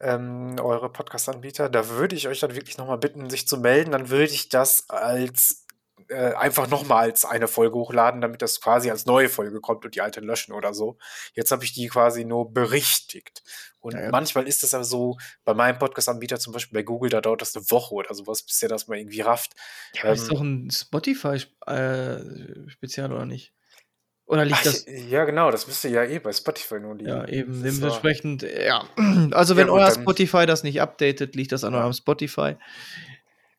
ähm, 0.00 0.56
eure 0.60 0.90
Podcast-Anbieter. 0.90 1.68
Da 1.68 1.88
würde 1.88 2.16
ich 2.16 2.28
euch 2.28 2.40
dann 2.40 2.54
wirklich 2.54 2.78
nochmal 2.78 2.98
bitten, 2.98 3.30
sich 3.30 3.46
zu 3.48 3.58
melden. 3.58 3.92
Dann 3.92 4.10
würde 4.10 4.24
ich 4.24 4.48
das 4.48 4.88
als 4.90 5.64
äh, 6.08 6.32
einfach 6.34 6.68
nochmal 6.68 7.04
als 7.04 7.24
eine 7.24 7.48
Folge 7.48 7.76
hochladen, 7.76 8.20
damit 8.20 8.40
das 8.40 8.60
quasi 8.60 8.90
als 8.90 9.06
neue 9.06 9.28
Folge 9.28 9.60
kommt 9.60 9.84
und 9.84 9.94
die 9.94 10.00
alte 10.00 10.20
löschen 10.20 10.52
oder 10.52 10.72
so. 10.72 10.96
Jetzt 11.34 11.50
habe 11.50 11.64
ich 11.64 11.72
die 11.72 11.88
quasi 11.88 12.24
nur 12.24 12.52
berichtigt. 12.52 13.42
Und 13.80 13.94
Ja, 13.94 14.02
ja. 14.04 14.10
manchmal 14.10 14.46
ist 14.48 14.62
das 14.62 14.74
aber 14.74 14.84
so, 14.84 15.16
bei 15.44 15.54
meinem 15.54 15.78
Podcast-Anbieter, 15.78 16.38
zum 16.38 16.52
Beispiel 16.52 16.78
bei 16.78 16.82
Google, 16.82 17.10
da 17.10 17.20
dauert 17.20 17.42
das 17.42 17.54
eine 17.56 17.68
Woche 17.70 17.94
oder 17.94 18.14
sowas, 18.14 18.42
bis 18.42 18.58
der 18.60 18.68
das 18.68 18.88
mal 18.88 18.98
irgendwie 18.98 19.20
rafft. 19.20 19.52
Ja, 19.94 20.04
aber 20.04 20.12
ist 20.12 20.22
Ähm, 20.22 20.28
doch 20.28 20.40
ein 20.40 20.70
Spotify-Spezial 20.70 23.12
oder 23.12 23.26
nicht? 23.26 23.52
Oder 24.28 24.44
liegt 24.44 24.58
Ach, 24.58 24.64
das. 24.64 24.84
ja, 24.86 25.24
genau, 25.24 25.50
das 25.50 25.66
müsste 25.66 25.88
ja 25.88 26.04
eh 26.04 26.18
bei 26.18 26.32
Spotify 26.32 26.78
nur 26.78 26.94
liegen. 26.94 27.08
Ja, 27.08 27.26
eben. 27.26 27.62
Dementsprechend, 27.62 28.42
ja. 28.42 28.84
Also, 29.32 29.56
wenn 29.56 29.68
Ja, 29.68 29.72
euer 29.72 29.86
dann- 29.90 30.02
Spotify 30.02 30.44
das 30.44 30.62
nicht 30.62 30.80
updatet, 30.82 31.34
liegt 31.34 31.50
das 31.52 31.64
an 31.64 31.74
eurem 31.74 31.94
Spotify. 31.94 32.56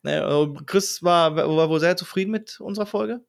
Naja, 0.04 0.48
Chris 0.68 1.04
war, 1.04 1.36
war 1.36 1.70
wohl 1.70 1.80
sehr 1.80 1.98
zufrieden 1.98 2.32
mit 2.32 2.60
unserer 2.62 2.86
Folge. 2.86 3.22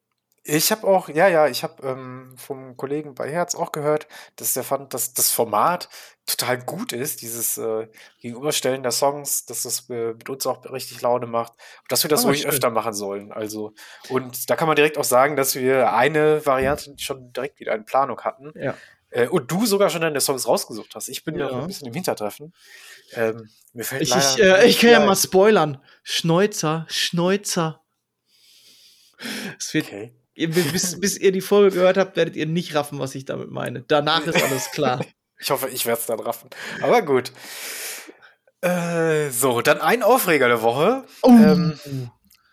Ich 0.43 0.71
habe 0.71 0.87
auch, 0.87 1.07
ja, 1.07 1.27
ja, 1.27 1.47
ich 1.47 1.61
habe 1.61 1.87
ähm, 1.87 2.33
vom 2.35 2.75
Kollegen 2.75 3.13
bei 3.13 3.29
Herz 3.31 3.53
auch 3.53 3.71
gehört, 3.71 4.07
dass 4.37 4.55
der 4.55 4.63
fand, 4.63 4.91
dass 4.93 5.13
das 5.13 5.29
Format 5.29 5.87
total 6.25 6.57
gut 6.63 6.93
ist, 6.93 7.21
dieses 7.21 7.59
äh, 7.59 7.87
Gegenüberstellen 8.21 8.81
der 8.81 8.91
Songs, 8.91 9.45
dass 9.45 9.61
das 9.63 9.87
äh, 9.91 10.13
mit 10.13 10.29
uns 10.29 10.47
auch 10.47 10.65
richtig 10.71 10.99
Laune 11.01 11.27
macht 11.27 11.51
und 11.53 11.91
dass 11.91 12.03
wir 12.03 12.09
das 12.09 12.23
Ah, 12.25 12.29
ruhig 12.29 12.41
schön. 12.41 12.49
öfter 12.49 12.71
machen 12.71 12.93
sollen. 12.93 13.31
Also, 13.31 13.73
und 14.09 14.49
da 14.49 14.55
kann 14.55 14.67
man 14.67 14.75
direkt 14.75 14.97
auch 14.97 15.03
sagen, 15.03 15.35
dass 15.35 15.53
wir 15.53 15.93
eine 15.93 16.43
Variante 16.43 16.95
schon 16.97 17.31
direkt 17.33 17.59
wieder 17.59 17.75
in 17.75 17.85
Planung 17.85 18.19
hatten. 18.21 18.51
Ja. 18.59 18.75
Äh, 19.11 19.27
und 19.27 19.51
du 19.51 19.67
sogar 19.67 19.91
schon 19.91 20.01
deine 20.01 20.21
Songs 20.21 20.47
rausgesucht 20.47 20.95
hast. 20.95 21.07
Ich 21.09 21.23
bin 21.23 21.35
ja 21.37 21.49
ein 21.49 21.67
bisschen 21.67 21.85
im 21.87 21.93
Hintertreffen. 21.93 22.51
Ähm, 23.13 23.47
mir 23.73 23.83
fällt 23.83 24.01
Ich, 24.01 24.15
ich, 24.15 24.39
äh, 24.39 24.65
ich 24.65 24.79
kann 24.79 24.89
ja 24.89 24.99
Ja, 25.01 25.05
mal 25.05 25.15
spoilern. 25.15 25.83
Schneuzer, 26.01 26.87
Schneuzer. 26.89 27.83
Es 29.59 29.71
wird, 29.75 29.85
Okay. 29.85 30.15
Ihr, 30.33 30.49
bis, 30.49 30.99
bis 30.99 31.17
ihr 31.17 31.31
die 31.31 31.41
Folge 31.41 31.75
gehört 31.75 31.97
habt, 31.97 32.15
werdet 32.15 32.35
ihr 32.35 32.45
nicht 32.45 32.75
raffen, 32.75 32.99
was 32.99 33.15
ich 33.15 33.25
damit 33.25 33.51
meine. 33.51 33.83
Danach 33.87 34.25
ist 34.25 34.41
alles 34.41 34.71
klar. 34.71 35.01
Ich 35.39 35.49
hoffe, 35.49 35.69
ich 35.69 35.85
werde 35.85 35.99
es 35.99 36.05
dann 36.05 36.19
raffen. 36.19 36.49
Aber 36.81 37.01
gut. 37.01 37.31
Äh, 38.61 39.29
so, 39.31 39.61
dann 39.61 39.81
ein 39.81 40.03
Aufreger 40.03 40.47
der 40.47 40.61
Woche. 40.61 41.03
Oh. 41.23 41.29
Ähm, 41.29 41.79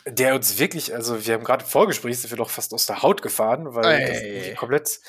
der 0.06 0.34
uns 0.34 0.58
wirklich, 0.58 0.94
also 0.94 1.26
wir 1.26 1.34
haben 1.34 1.44
gerade 1.44 1.64
im 1.64 1.70
Vorgespräch 1.70 2.18
sind 2.18 2.30
wir 2.30 2.38
doch 2.38 2.50
fast 2.50 2.72
aus 2.72 2.86
der 2.86 3.02
Haut 3.02 3.20
gefahren, 3.20 3.74
weil 3.74 3.84
Ey. 3.84 4.50
das 4.50 4.58
komplett 4.58 5.00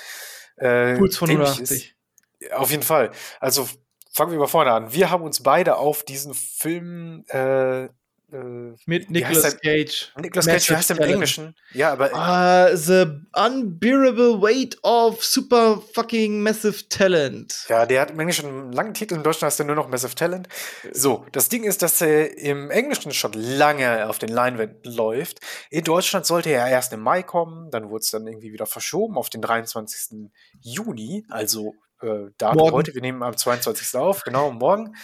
äh, 0.58 0.98
Kurz 0.98 1.18
von 1.18 1.30
dämlich 1.30 1.50
180. 1.50 1.96
ist. 2.42 2.54
Auf 2.54 2.72
jeden 2.72 2.84
Fall. 2.84 3.12
Also 3.40 3.68
fangen 4.12 4.32
wir 4.32 4.40
mal 4.40 4.48
vorne 4.48 4.72
an. 4.72 4.92
Wir 4.94 5.10
haben 5.10 5.24
uns 5.24 5.42
beide 5.42 5.78
auf 5.78 6.04
diesen 6.04 6.34
Film 6.34 7.24
äh, 7.30 7.88
äh, 8.32 8.76
Mit 8.86 9.10
Nicolas 9.10 9.60
Cage. 9.60 10.12
Nicolas 10.18 10.46
Cage, 10.46 10.70
wie 10.70 10.76
heißt 10.76 10.90
der 10.92 10.98
im. 10.98 11.14
Englischen? 11.14 11.56
Ja, 11.74 11.92
aber 11.94 12.14
Ah, 12.14 12.76
the 12.76 13.06
unbearable 13.34 14.42
weight 14.42 14.78
of 14.84 15.24
super 15.24 15.82
fucking 15.94 16.42
massive 16.42 16.88
talent. 16.90 17.66
Ja, 17.70 17.86
der 17.86 18.02
hat 18.02 18.12
im 18.12 18.20
Englischen 18.20 18.48
einen 18.48 18.72
langen 18.72 18.94
Titel, 18.94 19.16
im 19.16 19.24
Deutschen 19.24 19.46
heißt 19.46 19.60
er 19.60 19.66
nur 19.66 19.76
noch 19.76 19.88
Massive 19.88 20.16
Talent. 20.16 20.48
So, 20.92 21.26
das 21.32 21.50
Ding 21.50 21.64
ist, 21.64 21.82
dass 21.82 22.02
er 22.02 22.38
im 22.38 22.70
Englischen 22.72 23.12
schon 23.12 23.34
lange 23.34 24.08
auf 24.10 24.20
den 24.20 24.30
Leinwänden 24.30 24.94
läuft. 24.94 25.40
In 25.70 25.84
Deutschland 25.84 26.26
sollte 26.26 26.50
er 26.50 26.68
erst 26.68 26.94
im 26.94 27.02
Mai 27.02 27.24
kommen, 27.24 27.72
dann 27.72 27.90
wurde 27.90 28.02
es 28.02 28.12
dann 28.12 28.28
irgendwie 28.28 28.52
wieder 28.54 28.66
verschoben 28.66 29.18
auf 29.18 29.30
den 29.30 29.42
23. 29.42 30.30
Juni, 30.62 31.26
also 31.30 31.74
äh, 32.02 32.32
Datum 32.38 32.58
Morgen. 32.58 32.76
heute. 32.76 32.94
Wir 32.94 33.02
nehmen 33.02 33.24
am 33.24 33.36
22. 33.36 33.96
auf, 34.00 34.24
genau, 34.24 34.52
morgen. 34.52 34.96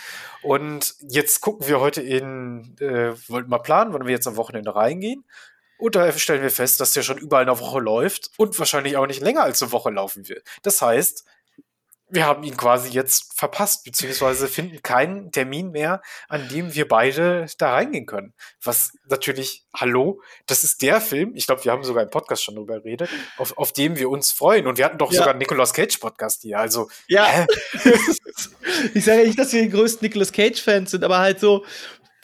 Und 0.41 0.95
jetzt 1.01 1.41
gucken 1.41 1.67
wir 1.67 1.79
heute 1.79 2.01
in, 2.01 2.75
äh, 2.79 3.13
wollten 3.27 3.49
mal 3.49 3.59
planen, 3.59 3.93
wann 3.93 4.05
wir 4.05 4.11
jetzt 4.11 4.27
am 4.27 4.35
Wochenende 4.37 4.75
reingehen. 4.75 5.23
Und 5.77 5.95
da 5.95 6.11
stellen 6.13 6.41
wir 6.41 6.51
fest, 6.51 6.79
dass 6.79 6.93
der 6.93 7.03
schon 7.03 7.17
überall 7.17 7.43
eine 7.43 7.59
Woche 7.59 7.79
läuft 7.79 8.31
und 8.37 8.57
wahrscheinlich 8.57 8.95
auch 8.95 9.07
nicht 9.07 9.21
länger 9.21 9.43
als 9.43 9.61
eine 9.61 9.71
Woche 9.71 9.89
laufen 9.89 10.27
wird. 10.29 10.47
Das 10.63 10.81
heißt, 10.81 11.25
wir 12.15 12.25
haben 12.25 12.43
ihn 12.43 12.57
quasi 12.57 12.89
jetzt 12.89 13.37
verpasst, 13.37 13.83
beziehungsweise 13.83 14.47
finden 14.47 14.81
keinen 14.81 15.31
Termin 15.31 15.71
mehr, 15.71 16.01
an 16.29 16.47
dem 16.49 16.73
wir 16.73 16.87
beide 16.87 17.45
da 17.59 17.73
reingehen 17.73 18.05
können. 18.05 18.33
Was 18.63 18.93
natürlich, 19.07 19.65
hallo, 19.75 20.21
das 20.47 20.63
ist 20.63 20.81
der 20.81 20.99
Film, 21.01 21.33
ich 21.35 21.45
glaube, 21.45 21.63
wir 21.63 21.71
haben 21.71 21.83
sogar 21.83 22.01
im 22.03 22.09
Podcast 22.09 22.43
schon 22.43 22.55
drüber 22.55 22.79
geredet, 22.79 23.09
auf, 23.37 23.57
auf 23.57 23.71
dem 23.73 23.97
wir 23.97 24.09
uns 24.09 24.31
freuen. 24.31 24.65
Und 24.65 24.77
wir 24.77 24.85
hatten 24.85 24.97
doch 24.97 25.11
Ja. 25.11 25.19
sogar 25.19 25.31
einen 25.31 25.39
Nicolas 25.39 25.73
Cage 25.73 25.97
Podcast 25.99 26.41
hier. 26.41 26.57
Also, 26.59 26.89
Ja. 27.07 27.25
hä? 27.25 27.45
ich 28.93 29.05
sage 29.05 29.19
ja 29.21 29.27
nicht, 29.27 29.37
dass 29.39 29.53
wir 29.53 29.61
die 29.61 29.69
größten 29.69 30.05
Nicolas 30.05 30.31
Cage-Fans 30.31 30.91
sind, 30.91 31.03
aber 31.03 31.19
halt 31.19 31.39
so, 31.39 31.65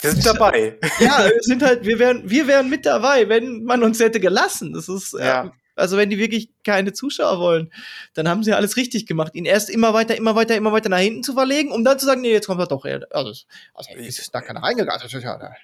wir 0.00 0.10
sind 0.10 0.26
dabei. 0.26 0.78
ja, 0.98 1.26
wir 1.26 1.42
sind 1.42 1.62
halt, 1.62 1.84
wir 1.84 1.98
wären, 1.98 2.28
wir 2.28 2.46
wären 2.48 2.68
mit 2.68 2.84
dabei, 2.86 3.28
wenn 3.28 3.62
man 3.64 3.82
uns 3.84 4.00
hätte 4.00 4.18
gelassen. 4.18 4.72
Das 4.72 4.88
ist, 4.88 5.12
Ja. 5.12 5.44
äh, 5.44 5.50
also 5.76 5.96
wenn 5.96 6.10
die 6.10 6.18
wirklich 6.18 6.50
keine 6.64 6.92
Zuschauer 6.92 7.38
wollen, 7.38 7.72
dann 8.14 8.28
haben 8.28 8.42
sie 8.42 8.52
alles 8.52 8.76
richtig 8.76 9.06
gemacht, 9.06 9.34
ihn 9.34 9.44
erst 9.44 9.70
immer 9.70 9.94
weiter, 9.94 10.16
immer 10.16 10.34
weiter, 10.34 10.56
immer 10.56 10.72
weiter 10.72 10.88
nach 10.88 10.98
hinten 10.98 11.22
zu 11.22 11.34
verlegen, 11.34 11.72
um 11.72 11.84
dann 11.84 11.98
zu 11.98 12.06
sagen, 12.06 12.20
nee, 12.20 12.32
jetzt 12.32 12.46
kommt 12.46 12.60
er 12.60 12.66
doch. 12.66 12.84
her. 12.84 13.06
Also, 13.10 13.30
also 13.74 13.94
ist 13.94 14.34
da 14.34 14.40
keiner 14.40 14.62
reingegangen. 14.62 15.00
Also, 15.00 15.18
ja, 15.18 15.56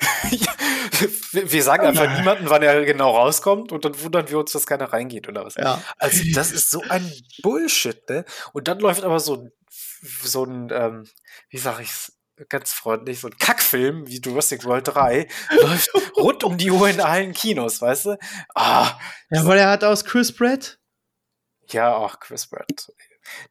wir 1.32 1.62
sagen 1.62 1.86
einfach 1.86 2.06
Nein. 2.06 2.18
niemanden, 2.18 2.50
wann 2.50 2.62
er 2.62 2.84
genau 2.84 3.16
rauskommt 3.16 3.72
und 3.72 3.84
dann 3.84 4.00
wundern 4.00 4.28
wir 4.28 4.38
uns, 4.38 4.52
dass 4.52 4.66
keiner 4.66 4.92
reingeht 4.92 5.28
oder 5.28 5.44
was. 5.44 5.56
Ja. 5.56 5.82
Also 5.98 6.22
das 6.34 6.52
ist 6.52 6.70
so 6.70 6.82
ein 6.88 7.10
Bullshit, 7.42 8.08
ne? 8.08 8.24
Und 8.52 8.68
dann 8.68 8.78
läuft 8.78 9.04
aber 9.04 9.20
so 9.20 9.34
ein, 9.36 9.52
so 10.22 10.44
ein, 10.44 10.68
ähm, 10.72 11.04
wie 11.50 11.58
sag 11.58 11.80
ich's 11.80 12.17
ganz 12.48 12.72
freundlich, 12.72 13.20
so 13.20 13.28
ein 13.28 13.36
Kackfilm 13.38 14.06
wie 14.06 14.20
Jurassic 14.20 14.64
World 14.64 14.88
3 14.88 15.26
läuft 15.62 15.90
rund 16.16 16.44
um 16.44 16.56
die 16.58 16.70
Uhr 16.70 16.88
in 16.88 17.00
allen 17.00 17.32
Kinos, 17.32 17.80
weißt 17.80 18.06
du? 18.06 18.18
Ah, 18.54 18.98
Ja, 19.30 19.44
weil 19.46 19.58
er 19.58 19.70
hat 19.70 19.84
aus 19.84 20.04
Chris 20.04 20.34
Pratt. 20.34 20.78
ja, 21.70 21.96
ach, 21.96 22.20
Chris 22.20 22.46
Pratt. 22.46 22.92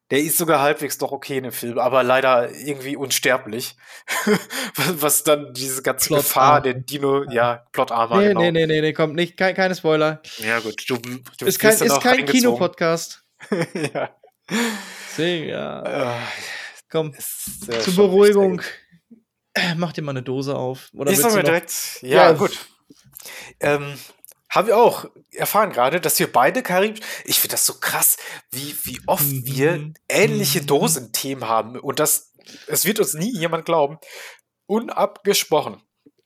Der 0.10 0.20
ist 0.20 0.40
sogar 0.40 0.62
halbwegs 0.62 0.98
doch 0.98 1.12
okay 1.12 1.38
in 1.38 1.44
dem 1.44 1.52
Film, 1.52 1.78
aber 1.78 2.02
leider 2.02 2.50
irgendwie 2.52 2.96
unsterblich. 2.96 3.76
was, 4.76 5.24
dann 5.24 5.54
diese 5.54 5.84
ganze 5.84 6.08
Plotarm. 6.08 6.24
Gefahr, 6.26 6.62
der 6.62 6.74
Dino, 6.74 7.30
ja, 7.30 7.64
Plotarmer, 7.74 8.18
Nee, 8.18 8.28
genau. 8.30 8.42
nee, 8.42 8.52
nee, 8.52 8.66
nee, 8.66 8.82
nee, 8.82 8.94
kommt 8.94 9.14
nicht, 9.14 9.38
kein, 9.38 9.54
keine 9.54 9.76
Spoiler. 9.76 10.20
Ja, 10.40 10.60
gut, 10.62 10.84
du, 10.90 10.98
du 10.98 11.46
Ist 11.46 11.60
kein, 11.60 11.74
ist 11.74 11.92
auch 11.92 12.02
kein. 12.02 12.26
Kinopodcast. 12.26 13.24
ja. 13.94 14.10
Deswegen, 15.12 15.50
ja. 15.50 16.16
Äh, 16.16 16.20
Komm, 16.90 17.14
ist, 17.14 17.84
zur 17.84 17.96
Beruhigung. 17.96 18.62
Äh, 19.54 19.76
Mach 19.76 19.92
dir 19.92 20.02
mal 20.04 20.12
eine 20.12 20.24
Dose 20.24 20.56
auf. 20.56 20.90
Oder 20.94 21.12
mir 21.12 21.18
noch- 21.20 21.44
direkt, 21.44 22.00
ja, 22.02 22.30
Ja. 22.30 22.32
gut. 22.34 22.58
Ähm, 23.60 23.98
haben 24.50 24.68
wir 24.68 24.78
auch 24.78 25.06
erfahren 25.32 25.72
gerade, 25.74 26.00
dass 26.00 26.18
wir 26.20 26.32
beide 26.32 26.64
Karib. 26.64 27.00
Ich 27.26 27.40
finde 27.40 27.54
das 27.54 27.66
so 27.66 27.74
krass, 27.80 28.18
wie, 28.52 28.76
wie 28.84 29.02
oft 29.08 29.26
Mhm. 29.26 29.46
wir 29.46 29.94
ähnliche 30.08 30.62
Mhm. 30.62 30.68
Dosenthemen 30.68 31.48
haben. 31.48 31.78
Und 31.80 32.00
das, 32.00 32.34
es 32.68 32.86
wird 32.86 33.00
uns 33.00 33.14
nie 33.14 33.32
jemand 33.38 33.66
glauben. 33.66 33.98
Unabgesprochen. 34.68 35.82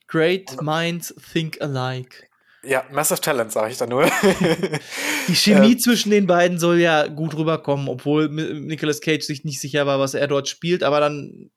Great 0.06 0.60
Minds 0.60 1.14
Think 1.32 1.60
Alike. 1.60 2.28
Ja, 2.64 2.84
Massive 2.92 3.20
Talent, 3.20 3.50
sage 3.50 3.72
ich 3.72 3.78
da 3.78 3.86
nur. 3.86 4.04
Die 5.28 5.34
Chemie 5.34 5.76
zwischen 5.76 6.10
den 6.10 6.26
beiden 6.28 6.58
soll 6.60 6.78
ja 6.78 7.08
gut 7.08 7.34
rüberkommen, 7.36 7.88
obwohl 7.88 8.28
Nicolas 8.28 9.00
Cage 9.00 9.24
sich 9.24 9.44
nicht 9.44 9.60
sicher 9.60 9.84
war, 9.86 9.98
was 9.98 10.14
er 10.14 10.28
dort 10.28 10.48
spielt, 10.48 10.82
aber 10.84 11.00
dann 11.00 11.50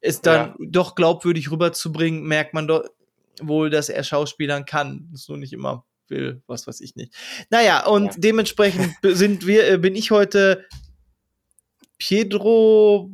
ist 0.00 0.26
dann 0.26 0.48
Ja. 0.50 0.54
doch 0.68 0.94
glaubwürdig 0.94 1.50
rüberzubringen, 1.50 2.22
merkt 2.22 2.54
man 2.54 2.68
doch 2.68 2.84
wohl, 3.40 3.70
dass 3.70 3.88
er 3.88 4.04
Schauspielern 4.04 4.64
kann. 4.66 5.08
Das 5.10 5.26
nur 5.28 5.38
nicht 5.38 5.52
immer 5.52 5.84
will, 6.08 6.42
was 6.46 6.66
weiß 6.68 6.80
ich 6.80 6.94
nicht. 6.94 7.12
Naja, 7.50 7.84
und 7.86 8.06
Ja. 8.06 8.12
dementsprechend 8.18 8.94
sind 9.02 9.46
wir, 9.46 9.68
äh, 9.68 9.78
bin 9.78 9.96
ich 9.96 10.10
heute 10.12 10.64
Pedro. 11.98 13.10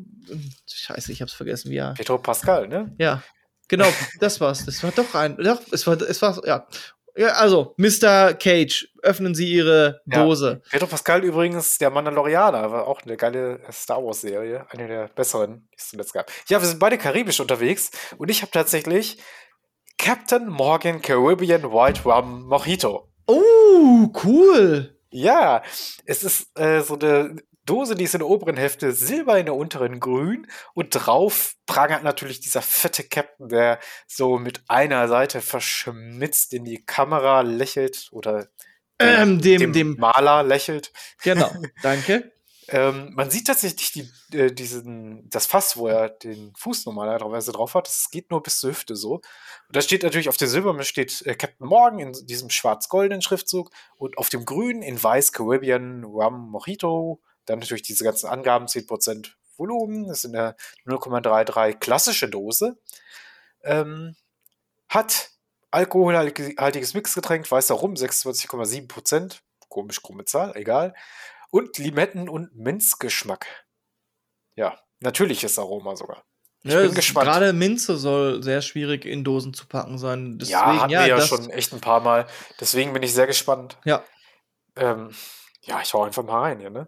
Scheiße, 0.70 1.12
ich 1.12 1.22
hab's 1.22 1.32
vergessen, 1.32 1.70
wie 1.70 1.76
er. 1.76 1.94
Pedro 1.94 2.18
Pascal, 2.18 2.68
ne? 2.68 2.94
Ja, 2.98 3.22
genau, 3.70 3.86
das 4.18 4.38
war's. 4.40 4.66
Das 4.66 4.82
war 4.82 4.90
doch 4.90 5.14
ein. 5.14 5.36
Doch, 5.38 5.60
es 5.72 5.86
war, 5.86 5.98
es 6.02 6.20
war, 6.20 6.46
ja. 6.46 6.66
Ja, 7.16 7.28
also, 7.32 7.74
Mr. 7.76 8.34
Cage, 8.34 8.88
öffnen 9.02 9.34
Sie 9.34 9.50
Ihre 9.52 10.00
Ja. 10.06 10.22
Dose. 10.24 10.62
Pedro 10.70 10.86
Pascal 10.86 11.24
übrigens, 11.24 11.76
der 11.78 11.90
Mandalorianer, 11.90 12.70
war 12.70 12.86
auch 12.86 13.02
eine 13.02 13.16
geile 13.16 13.60
Star 13.72 14.02
Wars-Serie, 14.04 14.66
eine 14.70 14.86
der 14.86 15.08
besseren, 15.08 15.68
die 15.72 15.76
es 15.76 15.88
zuletzt 15.88 16.12
gab. 16.14 16.30
Ja, 16.48 16.60
wir 16.60 16.68
sind 16.68 16.78
beide 16.78 16.98
karibisch 16.98 17.40
unterwegs 17.40 17.90
und 18.16 18.30
ich 18.30 18.42
habe 18.42 18.52
tatsächlich 18.52 19.18
Captain 19.98 20.48
Morgan 20.48 21.02
Caribbean 21.02 21.64
White 21.64 22.04
Rum 22.04 22.44
Mojito. 22.46 23.08
Oh, 23.26 24.08
cool. 24.24 24.96
Ja, 25.10 25.62
es 26.04 26.22
ist 26.22 26.56
äh, 26.58 26.80
so 26.82 26.94
eine 26.98 27.36
Dose, 27.70 27.94
die 27.94 28.04
ist 28.04 28.14
in 28.14 28.20
der 28.20 28.28
oberen 28.28 28.56
Hälfte 28.56 28.92
silber, 28.92 29.38
in 29.38 29.46
der 29.46 29.54
unteren 29.54 30.00
grün 30.00 30.46
und 30.74 30.90
drauf 30.90 31.54
prangert 31.66 32.02
natürlich 32.02 32.40
dieser 32.40 32.62
fette 32.62 33.04
Captain, 33.04 33.48
der 33.48 33.78
so 34.06 34.38
mit 34.38 34.62
einer 34.68 35.06
Seite 35.08 35.40
verschmitzt 35.40 36.52
in 36.52 36.64
die 36.64 36.84
Kamera 36.84 37.42
lächelt 37.42 38.08
oder 38.12 38.48
Ähm, 38.98 39.40
dem, 39.40 39.72
dem, 39.72 39.96
Maler 39.96 40.42
lächelt. 40.42 40.92
genau, 41.22 41.50
danke. 41.82 42.32
Ähm, 42.72 43.12
man 43.14 43.30
sieht 43.30 43.46
tatsächlich 43.46 43.92
die, 43.92 44.36
äh, 44.36 44.52
diesen, 44.52 45.28
das 45.28 45.46
Fass, 45.46 45.76
wo 45.76 45.88
er 45.88 46.08
den 46.08 46.52
Fuß 46.56 46.86
normalerweise 46.86 47.50
drauf 47.50 47.74
hat. 47.74 47.88
Das 47.88 48.10
geht 48.10 48.30
nur 48.30 48.42
bis 48.42 48.60
zur 48.60 48.70
Hüfte 48.70 48.94
so. 48.94 49.14
Und 49.14 49.22
da 49.76 49.80
steht 49.80 50.04
natürlich 50.04 50.28
auf 50.28 50.36
der 50.36 50.46
Silbernen 50.48 50.84
steht 50.84 51.22
äh, 51.26 51.34
Captain 51.34 51.66
Morgan 51.66 51.98
in 51.98 52.26
diesem 52.26 52.50
schwarz-goldenen 52.50 53.22
Schriftzug 53.22 53.70
und 53.96 54.18
auf 54.18 54.28
dem 54.28 54.44
grünen 54.44 54.82
in 54.82 55.02
weiß 55.02 55.32
Caribbean 55.32 56.04
Rum 56.04 56.50
Mojito. 56.50 57.20
Dann 57.50 57.58
natürlich 57.58 57.82
diese 57.82 58.04
ganzen 58.04 58.28
Angaben, 58.28 58.66
10% 58.66 59.32
Volumen. 59.56 60.06
Das 60.08 60.18
ist 60.18 60.24
in 60.24 60.32
der 60.32 60.56
0,33 60.86 61.74
klassische 61.78 62.28
Dose. 62.28 62.78
Ähm, 63.62 64.14
hat 64.88 65.30
alkoholhaltiges 65.70 66.94
Mixgetränk, 66.94 67.50
weißer 67.50 67.74
Rum, 67.74 67.94
26,7%. 67.94 69.40
Komisch, 69.68 70.02
krumme 70.02 70.24
Zahl, 70.24 70.56
egal. 70.56 70.94
Und 71.50 71.78
Limetten- 71.78 72.28
und 72.28 72.54
Minzgeschmack. 72.56 73.46
Ja, 74.56 74.78
natürliches 75.00 75.58
Aroma 75.58 75.94
sogar. 75.96 76.24
Ich 76.62 76.72
bin 76.74 76.86
es- 76.86 76.94
gespannt. 76.94 77.26
Gerade 77.26 77.52
Minze 77.52 77.96
soll 77.96 78.42
sehr 78.42 78.62
schwierig 78.62 79.04
in 79.06 79.24
Dosen 79.24 79.54
zu 79.54 79.66
packen 79.66 79.96
sein. 79.98 80.38
Deswegen, 80.38 80.52
ja, 80.58 80.80
hatten 80.80 80.90
wir 80.90 81.06
ja 81.06 81.20
schon 81.20 81.48
echt 81.50 81.72
ein 81.72 81.80
paar 81.80 82.00
Mal. 82.00 82.26
Deswegen 82.60 82.92
bin 82.92 83.02
ich 83.02 83.14
sehr 83.14 83.26
gespannt. 83.26 83.78
Ja, 83.84 84.04
Ähm, 84.76 85.10
ja, 85.62 85.80
ich 85.82 85.92
hau 85.94 86.04
einfach 86.04 86.22
mal 86.22 86.40
rein 86.42 86.60
hier, 86.60 86.70
ne? 86.70 86.86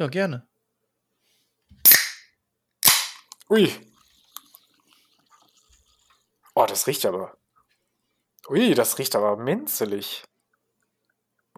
Ja, 0.00 0.06
gerne. 0.08 0.46
Ui. 3.50 3.70
Oh, 6.54 6.66
das 6.66 6.86
riecht 6.86 7.04
aber. 7.06 7.36
Ui, 8.48 8.74
das 8.74 8.98
riecht 8.98 9.14
aber 9.14 9.36
minzelig. 9.36 10.24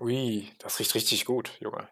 Ui, 0.01 0.51
das 0.59 0.79
riecht 0.79 0.95
richtig 0.95 1.25
gut, 1.25 1.53
Junge. 1.61 1.89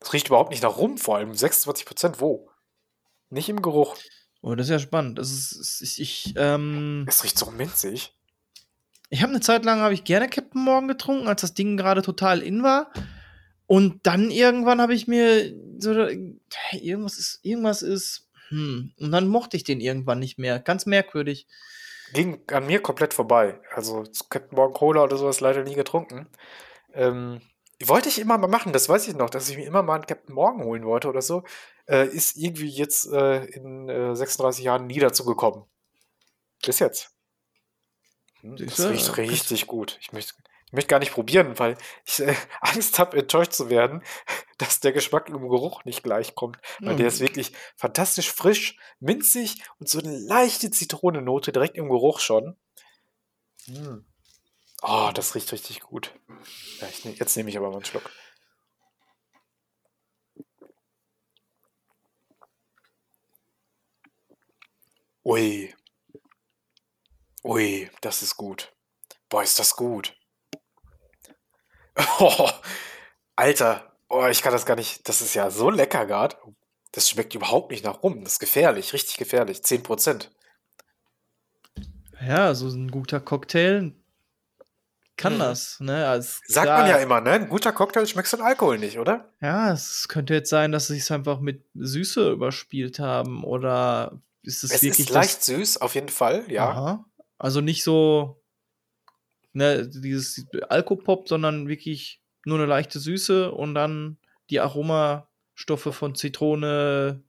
Das 0.00 0.12
riecht 0.12 0.28
überhaupt 0.28 0.50
nicht 0.50 0.62
nach 0.62 0.76
Rum, 0.76 0.98
vor 0.98 1.16
allem 1.16 1.32
26% 1.32 2.20
wo? 2.20 2.50
Nicht 3.30 3.48
im 3.48 3.62
Geruch. 3.62 3.96
Oh, 4.42 4.54
das 4.54 4.66
ist 4.66 4.70
ja 4.70 4.78
spannend. 4.78 5.18
Das 5.18 5.30
ist, 5.30 5.52
ist- 5.52 5.80
ich, 5.80 6.00
ich, 6.00 6.34
ähm, 6.36 7.06
Es 7.08 7.24
riecht 7.24 7.38
so 7.38 7.50
minzig. 7.50 8.12
ich 9.08 9.22
habe 9.22 9.30
eine 9.30 9.40
Zeit 9.40 9.64
lang 9.64 9.80
habe 9.80 9.94
ich 9.94 10.04
gerne 10.04 10.28
Captain 10.28 10.60
Morgan 10.62 10.88
getrunken, 10.88 11.28
als 11.28 11.40
das 11.42 11.54
Ding 11.54 11.76
gerade 11.76 12.02
total 12.02 12.42
in 12.42 12.62
war. 12.62 12.92
Und 13.66 14.06
dann 14.06 14.30
irgendwann 14.30 14.80
habe 14.80 14.94
ich 14.94 15.08
mir 15.08 15.54
so 15.78 15.92
irgendwas 16.72 17.18
ist 17.18 17.40
irgendwas 17.42 17.82
ist 17.82 18.28
hm. 18.48 18.92
und 18.98 19.10
dann 19.10 19.28
mochte 19.28 19.56
ich 19.56 19.64
den 19.64 19.80
irgendwann 19.80 20.18
nicht 20.18 20.38
mehr. 20.38 20.60
Ganz 20.60 20.86
merkwürdig. 20.86 21.46
ging 22.12 22.40
an 22.48 22.66
mir 22.66 22.80
komplett 22.80 23.14
vorbei. 23.14 23.58
Also 23.74 24.04
Captain 24.28 24.56
Morgan 24.56 24.74
Cola 24.74 25.02
oder 25.02 25.16
sowas 25.16 25.40
leider 25.40 25.64
nie 25.64 25.74
getrunken. 25.74 26.28
Ähm, 26.92 27.40
wollte 27.82 28.08
ich 28.08 28.18
immer 28.18 28.38
mal 28.38 28.48
machen, 28.48 28.72
das 28.72 28.88
weiß 28.88 29.08
ich 29.08 29.16
noch, 29.16 29.30
dass 29.30 29.48
ich 29.48 29.56
mir 29.56 29.66
immer 29.66 29.82
mal 29.82 29.96
einen 29.96 30.06
Captain 30.06 30.34
Morgan 30.34 30.64
holen 30.64 30.84
wollte 30.84 31.08
oder 31.08 31.22
so. 31.22 31.42
Äh, 31.86 32.06
ist 32.08 32.36
irgendwie 32.36 32.68
jetzt 32.68 33.10
äh, 33.12 33.44
in 33.46 33.88
äh, 33.88 34.14
36 34.14 34.64
Jahren 34.64 34.86
nie 34.86 35.00
dazu 35.00 35.24
gekommen. 35.24 35.64
Bis 36.64 36.78
jetzt. 36.78 37.10
Hm, 38.40 38.56
das 38.56 38.88
riecht 38.88 39.16
richtig 39.16 39.66
gut. 39.66 39.98
Ich 40.00 40.12
möchte, 40.12 40.34
möchte 40.74 40.88
gar 40.88 40.98
nicht 40.98 41.12
probieren, 41.12 41.58
weil 41.58 41.76
ich 42.04 42.20
äh, 42.20 42.34
Angst 42.60 42.98
habe, 42.98 43.16
enttäuscht 43.16 43.52
zu 43.52 43.70
werden, 43.70 44.02
dass 44.58 44.80
der 44.80 44.92
Geschmack 44.92 45.28
im 45.28 45.48
Geruch 45.48 45.84
nicht 45.84 46.02
gleich 46.02 46.34
kommt. 46.34 46.58
Weil 46.80 46.96
der 46.96 47.08
ist 47.08 47.20
Hm. 47.20 47.26
wirklich 47.26 47.52
fantastisch 47.76 48.30
frisch, 48.32 48.76
minzig 49.00 49.62
und 49.78 49.88
so 49.88 49.98
eine 49.98 50.16
leichte 50.18 50.70
Zitronennote 50.70 51.52
direkt 51.52 51.76
im 51.76 51.88
Geruch 51.88 52.20
schon. 52.20 52.56
Hm. 53.66 54.04
Oh, 54.82 55.10
das 55.14 55.34
riecht 55.34 55.50
richtig 55.52 55.80
gut. 55.80 56.14
Ja, 56.80 56.88
ich, 56.88 57.04
ne- 57.04 57.14
jetzt 57.14 57.36
nehme 57.36 57.48
ich 57.48 57.56
aber 57.56 57.68
mal 57.70 57.76
einen 57.76 57.84
Schluck. 57.86 58.10
Ui. 65.24 65.74
Ui, 67.44 67.90
das 68.00 68.22
ist 68.22 68.36
gut. 68.36 68.74
Boah, 69.28 69.42
ist 69.42 69.58
das 69.58 69.76
gut. 69.76 70.16
Oh, 72.18 72.48
Alter, 73.36 73.92
oh, 74.08 74.26
ich 74.26 74.42
kann 74.42 74.52
das 74.52 74.66
gar 74.66 74.76
nicht. 74.76 75.08
Das 75.08 75.20
ist 75.20 75.34
ja 75.34 75.50
so 75.50 75.70
lecker 75.70 76.06
gerade. 76.06 76.36
Das 76.92 77.08
schmeckt 77.08 77.34
überhaupt 77.34 77.70
nicht 77.72 77.84
nach 77.84 78.02
rum. 78.02 78.22
Das 78.22 78.34
ist 78.34 78.38
gefährlich, 78.38 78.92
richtig 78.92 79.16
gefährlich. 79.16 79.58
10%. 79.58 80.28
Ja, 82.26 82.54
so 82.54 82.68
ein 82.68 82.90
guter 82.90 83.20
Cocktail 83.20 83.92
kann 85.16 85.34
Mhm. 85.34 85.38
das, 85.40 85.78
ne? 85.80 86.08
Also, 86.08 86.38
Sagt 86.46 86.66
klar, 86.66 86.80
man 86.80 86.90
ja 86.90 86.96
immer, 86.98 87.20
ne? 87.20 87.32
Ein 87.32 87.48
guter 87.48 87.72
Cocktail 87.72 88.06
schmeckst 88.06 88.32
du 88.32 88.36
den 88.38 88.46
Alkohol 88.46 88.78
nicht, 88.78 88.98
oder? 88.98 89.32
Ja, 89.40 89.72
es 89.72 90.08
könnte 90.08 90.34
jetzt 90.34 90.50
sein, 90.50 90.72
dass 90.72 90.88
sie 90.88 90.98
es 90.98 91.10
einfach 91.10 91.40
mit 91.40 91.64
Süße 91.74 92.30
überspielt 92.32 92.98
haben 92.98 93.44
oder 93.44 94.20
ist 94.42 94.64
es, 94.64 94.72
Es 94.72 94.82
wirklich 94.82 95.08
ist 95.08 95.12
leicht 95.14 95.42
süß, 95.44 95.80
auf 95.80 95.94
jeden 95.94 96.08
Fall, 96.08 96.44
ja. 96.50 96.68
Aha. 96.68 97.04
Also 97.38 97.60
nicht 97.60 97.82
so 97.84 98.42
ne, 99.54 99.88
dieses 99.88 100.46
Alkopop, 100.68 101.28
sondern 101.28 101.68
wirklich 101.68 102.20
nur 102.44 102.58
eine 102.58 102.66
leichte 102.66 102.98
Süße 102.98 103.50
und 103.52 103.74
dann 103.74 104.18
die 104.50 104.60
Aromastoffe 104.60 105.92
von 105.92 106.14
Zitrone, 106.14 107.22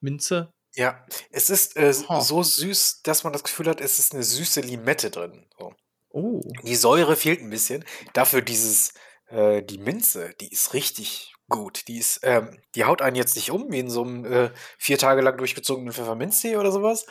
Minze. 0.00 0.52
Ja, 0.74 1.04
es 1.30 1.50
ist 1.50 1.76
äh, 1.76 1.92
Ha. 2.08 2.20
so 2.20 2.42
süß, 2.42 3.02
dass 3.02 3.24
man 3.24 3.32
das 3.32 3.44
Gefühl 3.44 3.68
hat, 3.68 3.80
es 3.80 3.98
ist 3.98 4.14
eine 4.14 4.22
süße 4.22 4.62
Limette 4.62 5.10
drin. 5.10 5.46
So. 5.58 5.74
Oh. 6.10 6.40
Die 6.64 6.76
Säure 6.76 7.14
fehlt 7.14 7.40
ein 7.40 7.50
bisschen. 7.50 7.84
Dafür 8.14 8.42
dieses, 8.42 8.94
äh, 9.28 9.62
die 9.62 9.78
Minze, 9.78 10.34
die 10.40 10.48
ist 10.48 10.74
richtig 10.74 11.34
gut. 11.48 11.86
Die 11.88 11.98
ist, 11.98 12.20
ähm, 12.22 12.58
die 12.74 12.84
haut 12.84 13.02
einen 13.02 13.16
jetzt 13.16 13.36
nicht 13.36 13.50
um, 13.50 13.70
wie 13.70 13.80
in 13.80 13.90
so 13.90 14.02
einem 14.02 14.24
äh, 14.24 14.50
vier 14.78 14.98
Tage 14.98 15.20
lang 15.20 15.36
durchgezogenen 15.36 15.92
Pfefferminztee 15.92 16.56
oder 16.56 16.72
sowas. 16.72 17.06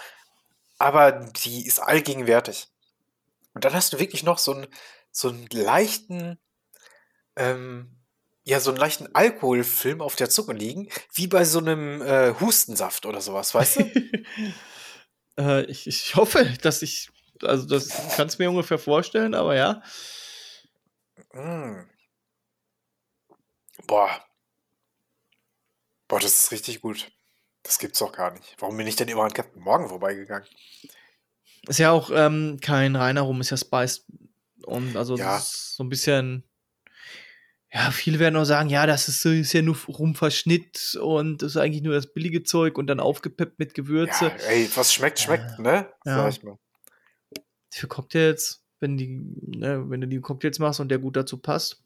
Aber 0.79 1.11
die 1.11 1.65
ist 1.65 1.79
allgegenwärtig. 1.79 2.70
Und 3.53 3.65
dann 3.65 3.73
hast 3.73 3.93
du 3.93 3.99
wirklich 3.99 4.23
noch 4.23 4.37
so 4.37 4.53
einen, 4.53 4.67
so 5.11 5.29
einen 5.29 5.47
leichten, 5.51 6.39
ähm, 7.35 7.97
ja, 8.43 8.59
so 8.59 8.71
einen 8.71 8.79
leichten 8.79 9.13
Alkoholfilm 9.13 10.01
auf 10.01 10.15
der 10.15 10.29
Zunge 10.29 10.53
liegen, 10.53 10.89
wie 11.13 11.27
bei 11.27 11.45
so 11.45 11.59
einem 11.59 12.01
äh, 12.01 12.33
Hustensaft 12.39 13.05
oder 13.05 13.21
sowas, 13.21 13.53
weißt 13.53 13.77
du? 13.77 13.91
äh, 15.37 15.65
ich, 15.65 15.87
ich 15.87 16.15
hoffe, 16.15 16.45
dass 16.61 16.81
ich, 16.81 17.09
also 17.43 17.67
das 17.67 17.89
kannst 18.15 18.39
du 18.39 18.43
mir 18.43 18.49
ungefähr 18.49 18.79
vorstellen, 18.79 19.35
aber 19.35 19.55
ja. 19.55 19.81
Mm. 21.33 21.89
Boah. 23.87 24.25
Boah, 26.07 26.19
das 26.19 26.43
ist 26.43 26.51
richtig 26.51 26.81
gut. 26.81 27.11
Das 27.63 27.79
gibt's 27.79 27.99
doch 27.99 28.11
gar 28.11 28.31
nicht. 28.31 28.55
Warum 28.59 28.77
bin 28.77 28.87
ich 28.87 28.95
denn 28.95 29.07
immer 29.07 29.23
an 29.23 29.33
Captain 29.33 29.61
Morgan 29.61 29.87
vorbeigegangen? 29.87 30.47
Ist 31.67 31.79
ja 31.79 31.91
auch 31.91 32.09
ähm, 32.13 32.57
kein 32.61 32.95
reiner 32.95 33.21
Rum, 33.21 33.39
ist 33.41 33.51
ja 33.51 33.57
Spiced. 33.57 34.05
Und 34.65 34.95
also 34.95 35.15
Ja. 35.17 35.39
so 35.39 35.83
ein 35.83 35.89
bisschen. 35.89 36.43
Ja, 37.73 37.89
viele 37.91 38.19
werden 38.19 38.35
auch 38.35 38.43
sagen, 38.43 38.69
ja, 38.69 38.85
das 38.85 39.07
ist, 39.07 39.21
so- 39.21 39.29
ist 39.29 39.53
ja 39.53 39.61
nur 39.61 39.77
Rumverschnitt 39.87 40.95
und 41.01 41.41
das 41.41 41.51
ist 41.51 41.57
eigentlich 41.57 41.83
nur 41.83 41.93
das 41.93 42.11
billige 42.11 42.43
Zeug 42.43 42.77
und 42.77 42.87
dann 42.87 42.99
aufgepeppt 42.99 43.59
mit 43.59 43.73
Gewürze. 43.73 44.25
Ja, 44.25 44.35
ey, 44.49 44.69
was 44.75 44.93
schmeckt, 44.93 45.19
schmeckt, 45.19 45.57
ne? 45.57 45.87
Ja. 46.05 46.15
Sag 46.17 46.29
ich 46.33 46.43
mal. 46.43 46.57
Für 47.69 47.87
Cocktails, 47.87 48.61
wenn 48.81 48.97
die, 48.97 49.07
ne, 49.07 49.89
wenn 49.89 50.01
du 50.01 50.07
die 50.07 50.19
Cocktails 50.19 50.59
machst 50.59 50.81
und 50.81 50.89
der 50.89 50.99
gut 50.99 51.15
dazu 51.15 51.37
passt. 51.37 51.81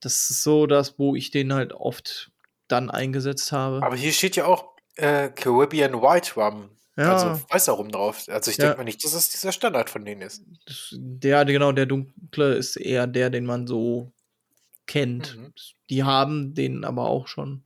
Das 0.00 0.28
ist 0.30 0.42
so 0.42 0.66
das, 0.66 0.98
wo 0.98 1.14
ich 1.16 1.30
den 1.30 1.52
halt 1.54 1.72
oft 1.72 2.30
dann 2.68 2.90
eingesetzt 2.90 3.52
habe. 3.52 3.82
Aber 3.82 3.96
hier 3.96 4.12
steht 4.12 4.36
ja 4.36 4.44
auch 4.44 4.74
äh, 4.96 5.30
Caribbean 5.30 5.94
White 6.02 6.34
Rum. 6.34 6.70
Ja, 7.00 7.12
Also 7.14 7.42
weißer 7.50 7.72
Rum 7.72 7.90
drauf. 7.90 8.24
Also 8.28 8.50
ich 8.50 8.56
Ja. 8.56 8.64
denke 8.66 8.78
mal 8.78 8.84
nicht, 8.84 9.02
dass 9.04 9.14
es 9.14 9.28
dieser 9.30 9.52
Standard 9.52 9.90
von 9.90 10.04
denen 10.04 10.22
ist. 10.22 10.44
der, 10.92 11.44
genau, 11.44 11.72
der 11.72 11.86
dunkle 11.86 12.54
ist 12.54 12.76
eher 12.76 13.06
der, 13.06 13.30
den 13.30 13.44
man 13.46 13.66
so 13.66 14.12
kennt. 14.86 15.36
Mhm. 15.36 15.52
Die 15.88 16.02
haben 16.04 16.54
den 16.54 16.84
aber 16.84 17.06
auch 17.08 17.26
schon 17.28 17.62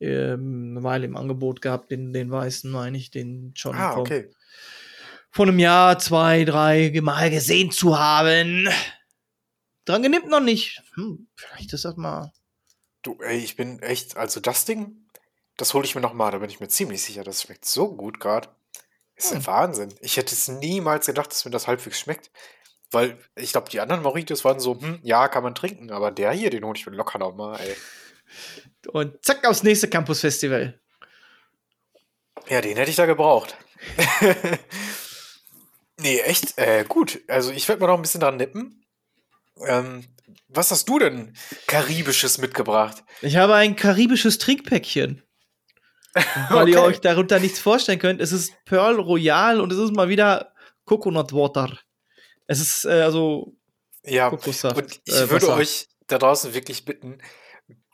ähm, 0.00 0.72
eine 0.76 0.82
Weile 0.84 1.06
im 1.06 1.16
Angebot 1.16 1.60
gehabt, 1.62 1.90
den, 1.90 2.12
den 2.12 2.30
weißen, 2.30 2.70
meine 2.70 2.96
ich, 2.98 3.10
den 3.10 3.52
schon 3.56 3.74
Ah, 3.76 3.92
vor, 3.92 4.02
okay. 4.02 4.30
vor 5.30 5.46
einem 5.46 5.58
Jahr, 5.58 5.98
zwei, 5.98 6.44
drei 6.44 6.92
Mal 7.02 7.30
gesehen 7.30 7.70
zu 7.70 7.98
haben. 7.98 8.68
Dran 9.84 10.02
genimmt 10.02 10.28
noch 10.28 10.40
nicht. 10.40 10.82
Hm, 10.94 11.28
vielleicht 11.34 11.72
ist 11.72 11.84
das 11.84 11.96
mal. 11.96 12.32
Du, 13.02 13.18
ey, 13.22 13.38
ich 13.38 13.56
bin 13.56 13.80
echt, 13.80 14.16
also 14.16 14.40
das 14.40 14.64
Ding, 14.64 15.07
das 15.58 15.74
hole 15.74 15.84
ich 15.84 15.94
mir 15.94 16.00
nochmal, 16.00 16.30
da 16.32 16.38
bin 16.38 16.48
ich 16.48 16.60
mir 16.60 16.68
ziemlich 16.68 17.02
sicher, 17.02 17.22
das 17.24 17.42
schmeckt 17.42 17.66
so 17.66 17.94
gut 17.94 18.18
gerade. 18.20 18.48
Ist 19.14 19.30
Hm. 19.32 19.38
der 19.38 19.46
Wahnsinn. 19.46 19.94
Ich 20.00 20.16
hätte 20.16 20.34
es 20.34 20.48
niemals 20.48 21.06
gedacht, 21.06 21.30
dass 21.30 21.44
mir 21.44 21.50
das 21.50 21.66
halbwegs 21.66 21.98
schmeckt. 22.00 22.30
Weil 22.90 23.18
ich 23.34 23.52
glaube, 23.52 23.68
die 23.68 23.80
anderen 23.80 24.02
Mojitos 24.02 24.44
waren 24.46 24.60
so, 24.60 24.80
hm, 24.80 25.00
ja, 25.02 25.28
kann 25.28 25.42
man 25.42 25.54
trinken, 25.54 25.90
aber 25.90 26.10
der 26.10 26.32
hier, 26.32 26.48
den 26.48 26.64
hole 26.64 26.78
ich 26.78 26.86
mir 26.86 26.96
locker 26.96 27.18
nochmal, 27.18 27.60
ey. 27.60 27.76
Und 28.88 29.22
zack, 29.24 29.46
aufs 29.46 29.62
nächste 29.62 29.88
Campus-Festival. 29.88 30.80
Ja, 32.48 32.60
den 32.62 32.76
hätte 32.78 32.88
ich 32.90 32.96
da 32.96 33.04
gebraucht. 33.04 33.56
nee, 35.98 36.20
echt, 36.20 36.56
äh, 36.56 36.84
gut. 36.88 37.20
Also 37.28 37.50
ich 37.50 37.68
werde 37.68 37.80
mal 37.80 37.88
noch 37.88 37.96
ein 37.96 38.02
bisschen 38.02 38.20
dran 38.20 38.36
nippen. 38.36 38.84
Ähm, 39.66 40.06
was 40.48 40.70
hast 40.70 40.88
du 40.88 40.98
denn 40.98 41.34
Karibisches 41.66 42.38
mitgebracht? 42.38 43.02
Ich 43.20 43.36
habe 43.36 43.54
ein 43.54 43.76
karibisches 43.76 44.38
Trinkpäckchen. 44.38 45.22
Weil 46.50 46.68
ihr 46.68 46.78
Okay. 46.78 46.86
euch 46.88 47.00
darunter 47.00 47.38
nichts 47.40 47.58
vorstellen 47.58 47.98
könnt, 47.98 48.20
es 48.20 48.32
ist 48.32 48.52
Pearl 48.64 48.96
Royal 49.00 49.60
und 49.60 49.72
es 49.72 49.78
ist 49.78 49.92
mal 49.94 50.08
wieder 50.08 50.52
Coconut 50.84 51.32
Water. 51.32 51.78
Es 52.46 52.60
ist 52.60 52.84
äh, 52.84 53.02
also 53.02 53.54
Ja, 54.04 54.30
Kokossaft. 54.30 54.76
und 54.76 55.00
ich 55.04 55.14
äh, 55.14 55.30
würde 55.30 55.46
Wasser. 55.48 55.56
euch 55.56 55.86
da 56.06 56.18
draußen 56.18 56.54
wirklich 56.54 56.84
bitten, 56.86 57.18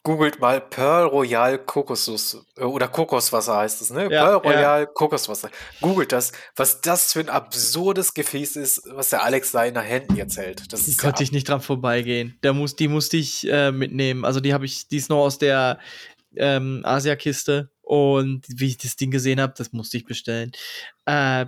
googelt 0.05 0.39
mal 0.39 0.61
Pearl 0.61 1.07
Royal 1.09 1.59
Kokosnuss 1.59 2.45
äh, 2.57 2.63
oder 2.63 2.87
Kokoswasser 2.89 3.57
heißt 3.57 3.81
es, 3.83 3.91
ne? 3.91 4.03
Ja, 4.03 4.39
Pearl 4.39 4.45
ja. 4.45 4.51
Royal 4.51 4.87
Kokoswasser. 4.87 5.51
Googelt 5.81 6.13
das, 6.13 6.31
was 6.55 6.81
das 6.83 7.13
für 7.15 7.21
ein 7.21 7.29
absurdes 7.31 8.15
Gefäß 8.15 8.57
ist, 8.57 8.83
was 8.93 9.11
der 9.11 9.25
Alex 9.25 9.51
da 9.53 9.65
in 9.65 9.75
der 9.75 9.83
Händen 9.83 10.15
jetzt 10.17 10.37
hält. 10.37 10.73
Das 10.73 10.85
Die 10.85 10.97
konnte 10.97 11.23
ja 11.23 11.25
ich 11.25 11.33
nicht 11.33 11.49
dran 11.49 11.61
vorbeigehen. 11.63 12.39
Da 12.43 12.53
muss, 12.53 12.77
die 12.77 12.87
musste 12.89 13.17
ich 13.17 13.49
äh, 13.51 13.73
mitnehmen. 13.73 14.25
Also 14.25 14.41
die 14.41 14.53
habe 14.55 14.67
ich, 14.67 14.87
die 14.89 14.99
ist 14.99 15.09
noch 15.09 15.19
aus 15.25 15.39
der 15.39 15.79
ähm, 16.37 16.83
Asia-Kiste. 16.85 17.71
Und 17.85 18.47
wie 18.49 18.69
ich 18.69 18.79
das 18.79 18.97
Ding 18.97 19.11
gesehen 19.11 19.41
habe, 19.41 19.53
das 19.57 19.73
musste 19.73 19.97
ich 19.99 20.05
bestellen. 20.07 20.53
Äh, 21.07 21.45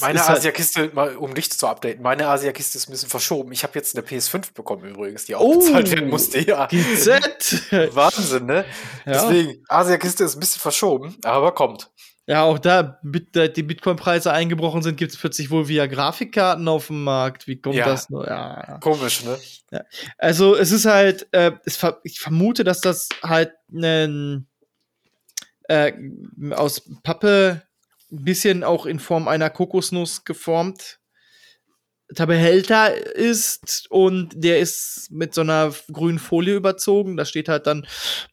Meine 0.00 0.20
halt- 0.26 0.38
Asia-Kiste, 0.38 0.90
mal 0.94 1.16
um 1.16 1.34
dich 1.34 1.50
zu 1.50 1.66
updaten, 1.66 2.02
meine 2.02 2.28
Asia-Kiste 2.28 2.78
ist 2.78 2.88
ein 2.88 2.92
bisschen 2.92 3.08
verschoben. 3.08 3.50
Ich 3.52 3.62
habe 3.64 3.72
jetzt 3.74 3.96
eine 3.96 4.06
PS5 4.06 4.52
bekommen 4.54 4.84
übrigens, 4.84 5.24
die 5.24 5.34
auch 5.34 5.40
Oh. 5.40 5.58
bezahlt 5.58 5.90
werden 5.90 6.08
musste. 6.10 6.38
Ja. 6.46 6.66
GZ. 6.66 7.10
Wahnsinn, 7.94 8.46
ne? 8.46 8.64
ja. 9.06 9.12
Deswegen, 9.12 9.64
Asia-Kiste 9.68 10.24
ist 10.24 10.36
ein 10.36 10.40
bisschen 10.40 10.60
verschoben, 10.60 11.16
aber 11.24 11.52
kommt. 11.54 11.90
ja, 12.26 12.42
auch 12.44 12.58
da 12.60 12.98
Bit, 13.02 13.34
da 13.34 13.48
die 13.48 13.62
Bitcoin-Preise 13.64 14.30
eingebrochen 14.32 14.82
sind, 14.82 14.96
gibt 14.96 15.12
es 15.12 15.18
plötzlich 15.18 15.50
wohl 15.50 15.66
via 15.66 15.86
Grafikkarten 15.86 16.68
auf 16.68 16.86
dem 16.88 17.02
Markt. 17.02 17.48
Wie 17.48 17.60
kommt 17.60 17.74
Ja. 17.74 17.86
das 17.86 18.10
nur? 18.10 18.28
Ja, 18.28 18.64
ja. 18.68 18.78
Komisch, 18.78 19.24
ne? 19.24 19.38
Also 20.18 20.54
es 20.54 20.70
ist 20.70 20.84
halt, 20.84 21.26
äh, 21.32 21.52
es 21.64 21.76
ver 21.76 21.98
ich 22.04 22.20
vermute, 22.20 22.62
dass 22.62 22.80
das 22.80 23.08
halt 23.24 23.52
ein 23.72 24.46
äh, 25.70 25.92
aus 26.50 26.82
Pappe 27.04 27.62
ein 28.10 28.24
bisschen 28.24 28.64
auch 28.64 28.86
in 28.86 28.98
Form 28.98 29.28
einer 29.28 29.50
Kokosnuss 29.50 30.24
geformt 30.24 30.98
Behälter 32.26 32.92
ist 33.14 33.88
und 33.88 34.32
der 34.34 34.58
ist 34.58 35.12
mit 35.12 35.32
so 35.32 35.42
einer 35.42 35.72
grünen 35.92 36.18
Folie 36.18 36.56
überzogen. 36.56 37.16
Da 37.16 37.24
steht 37.24 37.48
halt 37.48 37.68
dann 37.68 37.86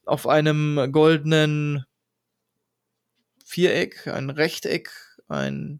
auf 0.03 0.27
einem 0.27 0.91
goldenen 0.91 1.85
Viereck, 3.45 4.07
ein 4.07 4.31
Rechteck, 4.31 4.89
ein 5.27 5.79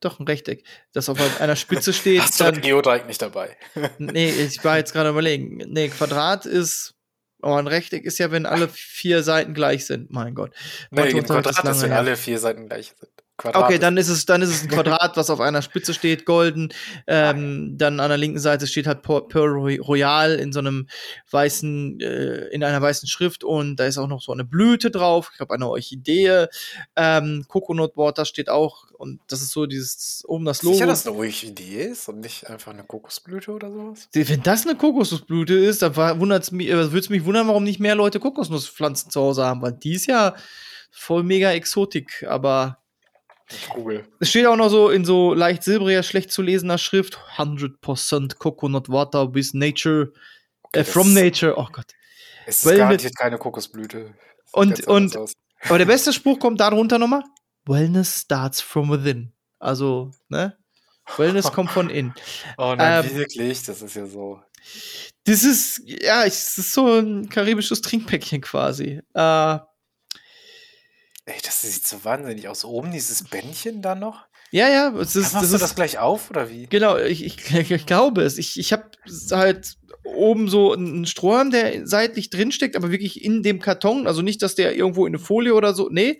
doch 0.00 0.18
ein 0.18 0.26
Rechteck, 0.26 0.64
das 0.94 1.10
auf 1.10 1.18
einer 1.42 1.56
Spitze 1.56 1.92
steht. 1.92 2.22
Hast 2.22 2.40
du 2.40 2.44
dann, 2.44 2.62
Geodreieck 2.62 3.06
nicht 3.06 3.20
dabei? 3.20 3.54
nee, 3.98 4.30
ich 4.30 4.64
war 4.64 4.78
jetzt 4.78 4.94
gerade 4.94 5.10
überlegen. 5.10 5.58
Nee, 5.68 5.88
Quadrat 5.88 6.46
ist, 6.46 6.94
oh, 7.42 7.54
ein 7.54 7.66
Rechteck 7.66 8.04
ist 8.04 8.18
ja, 8.18 8.30
wenn 8.30 8.46
alle 8.46 8.68
vier 8.68 9.22
Seiten 9.22 9.54
gleich 9.54 9.86
sind. 9.86 10.10
Mein 10.10 10.34
Gott. 10.34 10.52
Nee, 10.90 11.00
Mathe-Unterricht 11.02 11.46
ist 11.48 11.56
Quadrat 11.56 11.76
ist, 11.76 11.82
wenn 11.82 11.92
alle 11.92 12.16
vier 12.16 12.38
Seiten 12.38 12.68
gleich 12.68 12.94
sind. 12.98 13.10
Quadrat 13.40 13.64
Okay, 13.64 13.78
dann 13.78 13.96
ist 13.96 14.08
es, 14.08 14.26
dann 14.26 14.42
ist 14.42 14.50
es 14.50 14.62
ein 14.62 14.68
Quadrat, 14.68 15.16
was 15.16 15.30
auf 15.30 15.40
einer 15.40 15.62
Spitze 15.62 15.94
steht, 15.94 16.26
golden. 16.26 16.72
Ähm, 17.06 17.78
dann 17.78 17.98
an 17.98 18.10
der 18.10 18.18
linken 18.18 18.38
Seite 18.38 18.66
steht 18.66 18.86
halt 18.86 19.02
Pearl 19.02 19.26
Pearl 19.28 19.48
Roy- 19.48 19.78
Royal 19.78 20.34
in 20.34 20.52
so 20.52 20.58
einem 20.58 20.88
weißen, 21.30 22.00
äh, 22.00 22.48
in 22.48 22.62
einer 22.62 22.82
weißen 22.82 23.08
Schrift 23.08 23.42
und 23.44 23.76
da 23.76 23.86
ist 23.86 23.98
auch 23.98 24.08
noch 24.08 24.20
so 24.20 24.32
eine 24.32 24.44
Blüte 24.44 24.90
drauf. 24.90 25.30
Ich 25.32 25.38
glaube, 25.38 25.54
eine 25.54 25.68
Orchidee. 25.68 26.46
Ähm, 26.96 27.44
Coconut 27.48 27.96
Water 27.96 28.24
steht 28.24 28.50
auch 28.50 28.90
und 28.92 29.20
das 29.28 29.40
ist 29.40 29.52
so 29.52 29.64
dieses 29.64 30.22
oben 30.26 30.44
das 30.44 30.62
Logo. 30.62 30.74
Sicher, 30.74 30.86
dass 30.86 31.06
eine 31.06 31.16
ruhige 31.16 31.46
Idee 31.46 31.84
ist 31.84 32.08
und 32.08 32.20
nicht 32.20 32.48
einfach 32.48 32.72
eine 32.72 32.84
Kokosblüte 32.84 33.52
oder 33.52 33.70
sowas? 33.72 34.08
Wenn 34.12 34.42
das 34.42 34.66
eine 34.66 34.76
Kokosnussblüte 34.76 35.54
ist, 35.54 35.80
dann 35.82 35.96
würde 35.96 36.34
es 36.36 36.52
mich, 36.52 36.68
äh, 36.68 36.92
würd's 36.92 37.08
mich 37.08 37.24
wundern, 37.24 37.48
warum 37.48 37.64
nicht 37.64 37.80
mehr 37.80 37.94
Leute 37.94 38.20
Kokosnusspflanzen 38.20 39.10
zu 39.10 39.20
Hause 39.20 39.44
haben, 39.46 39.62
weil 39.62 39.72
die 39.72 39.94
ist 39.94 40.06
ja 40.06 40.34
voll 40.90 41.22
mega 41.22 41.50
Exotik, 41.52 42.26
aber 42.28 42.79
Ich 43.50 43.68
google. 43.68 44.06
Es 44.20 44.30
steht 44.30 44.46
auch 44.46 44.56
noch 44.56 44.68
so 44.68 44.90
in 44.90 45.04
so 45.04 45.34
leicht 45.34 45.62
silbriger, 45.64 46.02
schlecht 46.02 46.30
zu 46.30 46.42
lesender 46.42 46.78
Schrift: 46.78 47.18
100% 47.36 48.36
Coconut 48.38 48.88
Water 48.88 49.34
with 49.34 49.54
Nature, 49.54 50.12
äh, 50.72 50.78
das 50.84 50.90
from 50.90 51.12
Nature. 51.12 51.54
Oh 51.56 51.66
Gott. 51.72 51.92
Es 52.46 52.64
ist 52.64 52.76
garantiert 52.76 53.16
keine 53.16 53.38
Kokosblüte. 53.38 54.14
Und- 54.52 54.86
und-. 54.86 55.16
Aber 55.64 55.78
der 55.78 55.84
beste 55.86 56.12
Spruch 56.12 56.38
kommt 56.38 56.60
darunter 56.60 56.98
nochmal: 56.98 57.22
Wellness 57.66 58.22
starts 58.22 58.60
from 58.60 58.90
within. 58.90 59.32
Also, 59.58 60.10
ne? 60.28 60.56
Wellness 61.16 61.50
kommt 61.52 61.70
von 61.70 61.90
innen. 61.90 62.14
Oh 62.56 62.74
nein, 62.76 63.04
ähm, 63.04 63.16
wirklich? 63.16 63.62
Das 63.64 63.82
ist 63.82 63.96
ja 63.96 64.06
so. 64.06 64.40
Das 65.24 65.44
ist, 65.44 65.82
ja, 65.84 66.24
es 66.24 66.56
ist 66.56 66.72
so 66.72 66.98
ein 66.98 67.28
karibisches 67.28 67.80
Trinkpäckchen 67.80 68.40
quasi. 68.40 69.00
Äh, 69.14 69.58
Ey, 71.26 71.36
das 71.44 71.62
sieht 71.62 71.86
so 71.86 72.04
wahnsinnig 72.04 72.48
aus. 72.48 72.64
Oben 72.64 72.90
dieses 72.92 73.24
Bändchen 73.24 73.82
da 73.82 73.94
noch? 73.94 74.26
ja, 74.52 74.68
ja, 74.68 74.92
es 74.98 75.14
ist, 75.14 75.32
Machst 75.32 75.34
das 75.44 75.50
du 75.50 75.56
ist 75.56 75.62
das 75.62 75.74
gleich 75.76 75.98
auf 75.98 76.30
oder 76.30 76.50
wie? 76.50 76.66
Genau, 76.66 76.96
ich, 76.96 77.24
ich, 77.24 77.54
ich 77.70 77.86
glaube 77.86 78.22
es. 78.22 78.36
Ich, 78.38 78.58
ich 78.58 78.72
habe 78.72 78.90
halt 79.30 79.76
oben 80.04 80.48
so 80.48 80.72
einen 80.72 81.06
Strohhalm, 81.06 81.50
der 81.50 81.86
seitlich 81.86 82.30
drin 82.30 82.50
steckt, 82.50 82.74
aber 82.74 82.90
wirklich 82.90 83.24
in 83.24 83.42
dem 83.42 83.60
Karton. 83.60 84.06
Also 84.06 84.22
nicht, 84.22 84.42
dass 84.42 84.54
der 84.54 84.74
irgendwo 84.74 85.06
in 85.06 85.14
eine 85.14 85.22
Folie 85.22 85.54
oder 85.54 85.74
so, 85.74 85.88
nee, 85.90 86.18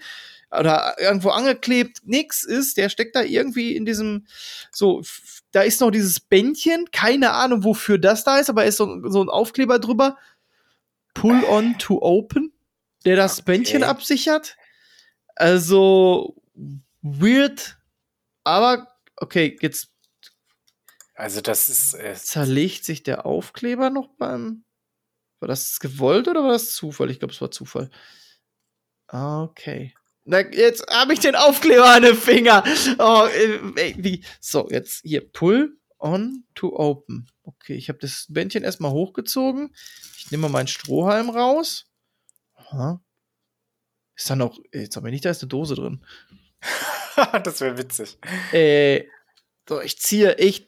oder 0.50 0.96
irgendwo 1.00 1.30
angeklebt, 1.30 1.98
nix 2.04 2.44
ist. 2.44 2.76
Der 2.76 2.88
steckt 2.88 3.16
da 3.16 3.22
irgendwie 3.22 3.74
in 3.76 3.84
diesem, 3.86 4.26
so, 4.70 5.02
da 5.52 5.62
ist 5.62 5.80
noch 5.80 5.90
dieses 5.90 6.20
Bändchen, 6.20 6.90
keine 6.92 7.32
Ahnung, 7.32 7.64
wofür 7.64 7.98
das 7.98 8.24
da 8.24 8.38
ist, 8.38 8.50
aber 8.50 8.64
ist 8.64 8.76
so, 8.76 9.00
so 9.08 9.22
ein 9.22 9.28
Aufkleber 9.28 9.78
drüber. 9.78 10.16
Pull 11.14 11.42
on 11.44 11.76
to 11.78 12.00
open, 12.00 12.52
der 13.04 13.16
das 13.16 13.40
Okay. 13.40 13.52
Bändchen 13.52 13.82
absichert. 13.82 14.56
Also, 15.36 16.36
weird, 17.02 17.78
aber 18.44 18.88
okay, 19.16 19.56
jetzt 19.62 19.90
Also 21.14 21.40
das 21.40 21.68
ist. 21.68 21.94
Äh, 21.94 22.14
zerlegt 22.14 22.84
sich 22.84 23.02
der 23.02 23.26
Aufkleber 23.26 23.90
noch 23.90 24.08
beim. 24.18 24.64
War 25.40 25.48
das 25.48 25.80
gewollt 25.80 26.28
oder 26.28 26.42
war 26.42 26.52
das 26.52 26.74
Zufall? 26.74 27.10
Ich 27.10 27.18
glaube, 27.18 27.34
es 27.34 27.40
war 27.40 27.50
Zufall. 27.50 27.90
Okay. 29.08 29.94
Na, 30.24 30.40
jetzt 30.40 30.86
habe 30.90 31.12
ich 31.14 31.20
den 31.20 31.34
Aufkleber 31.34 31.90
an 31.90 32.02
den 32.02 32.16
Finger. 32.16 32.62
Oh, 32.98 33.26
äh, 33.26 33.58
ey, 33.76 33.94
wie? 33.98 34.24
So, 34.40 34.68
jetzt 34.70 35.02
hier. 35.02 35.30
Pull 35.32 35.78
on 35.98 36.44
to 36.54 36.74
open. 36.76 37.26
Okay, 37.42 37.74
ich 37.74 37.88
habe 37.88 37.98
das 37.98 38.26
Bändchen 38.28 38.62
erstmal 38.64 38.92
hochgezogen. 38.92 39.74
Ich 40.18 40.30
nehme 40.30 40.42
mal 40.42 40.50
meinen 40.50 40.68
Strohhalm 40.68 41.30
raus. 41.30 41.86
Aha. 42.54 43.02
Ist 44.20 44.28
da 44.28 44.36
noch. 44.36 44.58
Jetzt 44.70 44.96
habe 44.96 45.08
ich 45.08 45.12
nicht, 45.12 45.24
da 45.24 45.30
ist 45.30 45.40
eine 45.42 45.48
Dose 45.48 45.74
drin. 45.76 46.04
das 47.42 47.62
wäre 47.62 47.78
witzig. 47.78 48.18
Äh, 48.52 49.04
so, 49.66 49.80
ich 49.80 49.98
ziehe, 49.98 50.34
ich 50.36 50.66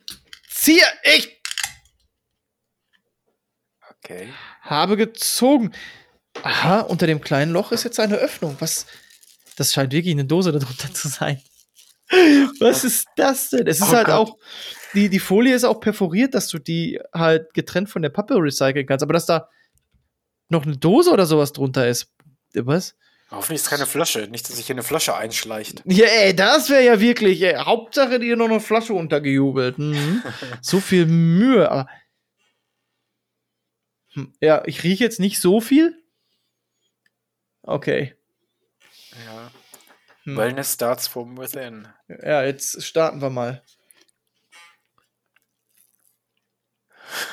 ziehe, 0.49 0.83
ich 1.05 1.39
Okay. 3.99 4.33
habe 4.63 4.97
gezogen. 4.97 5.73
Aha, 6.43 6.81
unter 6.81 7.07
dem 7.07 7.21
kleinen 7.21 7.53
Loch 7.53 7.73
ist 7.73 7.85
jetzt 7.85 8.01
eine 8.01 8.17
Öffnung. 8.17 8.57
Was? 8.59 8.87
Das 9.57 9.75
scheint 9.75 9.93
wirklich 9.93 10.13
eine 10.15 10.25
Dose 10.25 10.51
darunter 10.51 10.93
zu 10.95 11.09
sein. 11.09 11.43
Was 12.59 12.85
ist 12.85 13.07
das 13.17 13.51
denn? 13.51 13.67
Es 13.67 13.81
ist 13.81 13.89
Oh 13.91 13.93
halt 13.93 14.07
Gott. 14.07 14.15
auch, 14.15 14.39
die, 14.95 15.11
die 15.11 15.19
Folie 15.19 15.55
ist 15.55 15.65
auch 15.65 15.79
perforiert, 15.79 16.33
dass 16.35 16.49
du 16.49 16.59
die 16.59 16.99
halt 17.13 17.53
getrennt 17.53 17.91
von 17.91 18.01
der 18.01 18.09
Pappe 18.09 18.35
recyceln 18.37 18.87
kannst. 18.87 19.03
Aber 19.03 19.13
dass 19.13 19.27
da 19.27 19.51
noch 20.49 20.65
eine 20.65 20.79
Dose 20.79 21.11
oder 21.11 21.27
sowas 21.27 21.53
drunter 21.53 21.87
ist. 21.87 22.11
Was? 22.55 22.97
Hoffentlich 23.33 23.57
ist 23.57 23.63
es 23.65 23.71
keine 23.71 23.87
Flasche. 23.87 24.29
Nicht, 24.29 24.49
dass 24.49 24.57
sich 24.57 24.67
hier 24.67 24.75
eine 24.75 24.83
Flasche 24.83 25.17
einschleicht. 25.17 25.83
Ja, 25.87 26.07
ey, 26.07 26.37
das 26.37 26.69
wäre 26.69 26.85
ja 26.85 27.01
wirklich, 27.01 27.41
ey, 27.43 27.55
Hauptsache 27.55 28.19
dir 28.21 28.37
noch 28.37 28.45
eine 28.51 28.61
Flasche 28.61 28.93
untergejubelt. 28.95 29.79
Mhm. 29.79 30.23
so 30.61 30.81
viel 30.81 31.07
Mühe, 31.07 31.71
aber. 31.71 31.89
Hm, 34.13 34.33
Ja, 34.41 34.63
ich 34.67 34.83
rieche 34.83 35.03
jetzt 35.05 35.19
nicht 35.21 35.41
so 35.41 35.61
viel. 35.61 35.99
Okay. 37.63 38.15
Ja. 39.25 39.51
Hm. 40.25 40.37
Wellness 40.37 40.75
starts 40.75 41.09
from 41.09 41.39
within. 41.39 41.89
Ja, 42.09 42.45
jetzt 42.45 42.83
starten 42.85 43.21
wir 43.23 43.31
mal. 43.31 43.63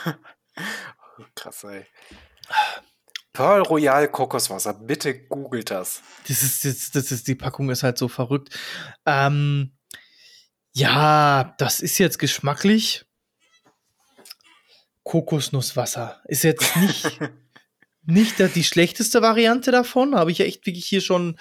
Krass, 1.35 1.63
ey. 1.65 1.85
Pearl 3.33 3.61
Royal 3.61 4.07
Kokoswasser. 4.09 4.73
Bitte 4.73 5.27
googelt 5.27 5.69
das. 5.71 6.01
Das 6.27 6.41
ist, 6.43 6.65
das, 6.65 6.91
das 6.91 7.11
ist, 7.11 7.27
die 7.27 7.35
Packung 7.35 7.69
ist 7.69 7.83
halt 7.83 7.97
so 7.97 8.07
verrückt. 8.07 8.57
Ähm, 9.05 9.71
ja, 10.73 11.55
das 11.57 11.79
ist 11.79 11.97
jetzt 11.99 12.17
geschmacklich. 12.19 13.05
Kokosnusswasser. 15.03 16.21
Ist 16.25 16.43
jetzt 16.43 16.75
nicht, 16.77 17.19
nicht 18.05 18.55
die 18.55 18.63
schlechteste 18.63 19.21
Variante 19.21 19.71
davon. 19.71 20.15
Habe 20.15 20.31
ich 20.31 20.39
ja 20.39 20.45
echt 20.45 20.65
wirklich 20.65 20.85
hier 20.85 21.01
schon 21.01 21.37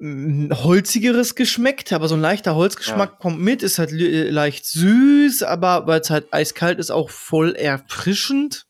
ähm, 0.00 0.50
holzigeres 0.52 1.34
geschmeckt, 1.34 1.92
aber 1.92 2.08
so 2.08 2.14
ein 2.14 2.20
leichter 2.20 2.54
Holzgeschmack 2.54 3.10
Ja. 3.12 3.16
kommt 3.16 3.40
mit, 3.40 3.62
ist 3.62 3.78
halt 3.78 3.90
le- 3.90 4.30
leicht 4.30 4.64
süß, 4.66 5.42
aber 5.42 5.86
weil 5.86 6.00
es 6.00 6.10
halt 6.10 6.32
eiskalt 6.32 6.78
ist, 6.78 6.90
auch 6.90 7.10
voll 7.10 7.54
erfrischend. 7.54 8.66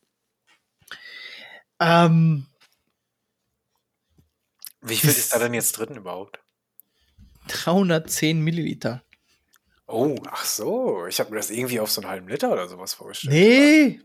Ähm, 1.82 2.46
Wie 4.82 4.96
viel 4.96 5.10
ist 5.10 5.34
da 5.34 5.38
denn 5.40 5.54
jetzt 5.54 5.72
drin 5.72 5.96
überhaupt? 5.96 6.38
310 7.48 8.40
Milliliter. 8.40 9.02
Oh, 9.88 10.16
ach 10.30 10.44
so. 10.44 11.06
Ich 11.08 11.18
habe 11.18 11.30
mir 11.30 11.36
das 11.36 11.50
irgendwie 11.50 11.80
auf 11.80 11.90
so 11.90 12.00
einen 12.00 12.10
halben 12.10 12.28
Liter 12.28 12.52
oder 12.52 12.68
sowas 12.68 12.94
vorgestellt. 12.94 13.34
Nee. 13.34 14.00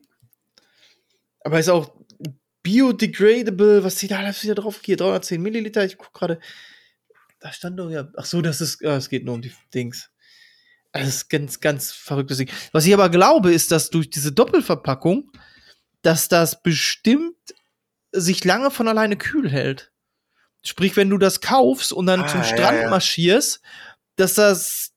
Aber 1.41 1.59
ist 1.59 1.69
auch 1.69 1.95
biodegradable, 2.63 3.83
was 3.83 3.97
steht 3.97 4.11
da 4.11 4.17
alles 4.19 4.43
wieder 4.43 4.55
drauf? 4.55 4.81
Hier, 4.83 4.97
310 4.97 5.41
Milliliter. 5.41 5.85
Ich 5.85 5.97
guck 5.97 6.13
gerade. 6.13 6.39
Da 7.39 7.53
stand 7.53 7.77
doch 7.79 7.91
ja. 7.91 8.07
Ach 8.17 8.25
so, 8.25 8.41
das 8.41 8.59
ist. 8.59 8.81
Ja, 8.81 8.97
es 8.97 9.09
geht 9.09 9.23
nur 9.23 9.35
um 9.35 9.41
die 9.43 9.53
Dings. 9.73 10.09
Das 10.91 11.07
ist 11.07 11.29
ganz, 11.29 11.59
ganz 11.59 11.91
verrücktes 11.91 12.39
Ding. 12.39 12.49
Was 12.71 12.85
ich 12.87 12.93
aber 12.93 13.09
glaube, 13.09 13.53
ist, 13.53 13.71
dass 13.71 13.91
durch 13.91 14.09
diese 14.09 14.31
Doppelverpackung, 14.31 15.31
dass 16.01 16.27
das 16.27 16.63
bestimmt 16.63 17.35
sich 18.19 18.43
lange 18.43 18.71
von 18.71 18.87
alleine 18.87 19.17
kühl 19.17 19.49
hält. 19.49 19.91
Sprich, 20.63 20.95
wenn 20.95 21.09
du 21.09 21.17
das 21.17 21.41
kaufst 21.41 21.93
und 21.93 22.07
dann 22.07 22.21
Ah, 22.21 22.27
zum 22.27 22.41
ja, 22.41 22.45
Strand 22.45 22.81
ja. 22.81 22.89
marschierst, 22.89 23.61
dass 24.15 24.33
das 24.33 24.91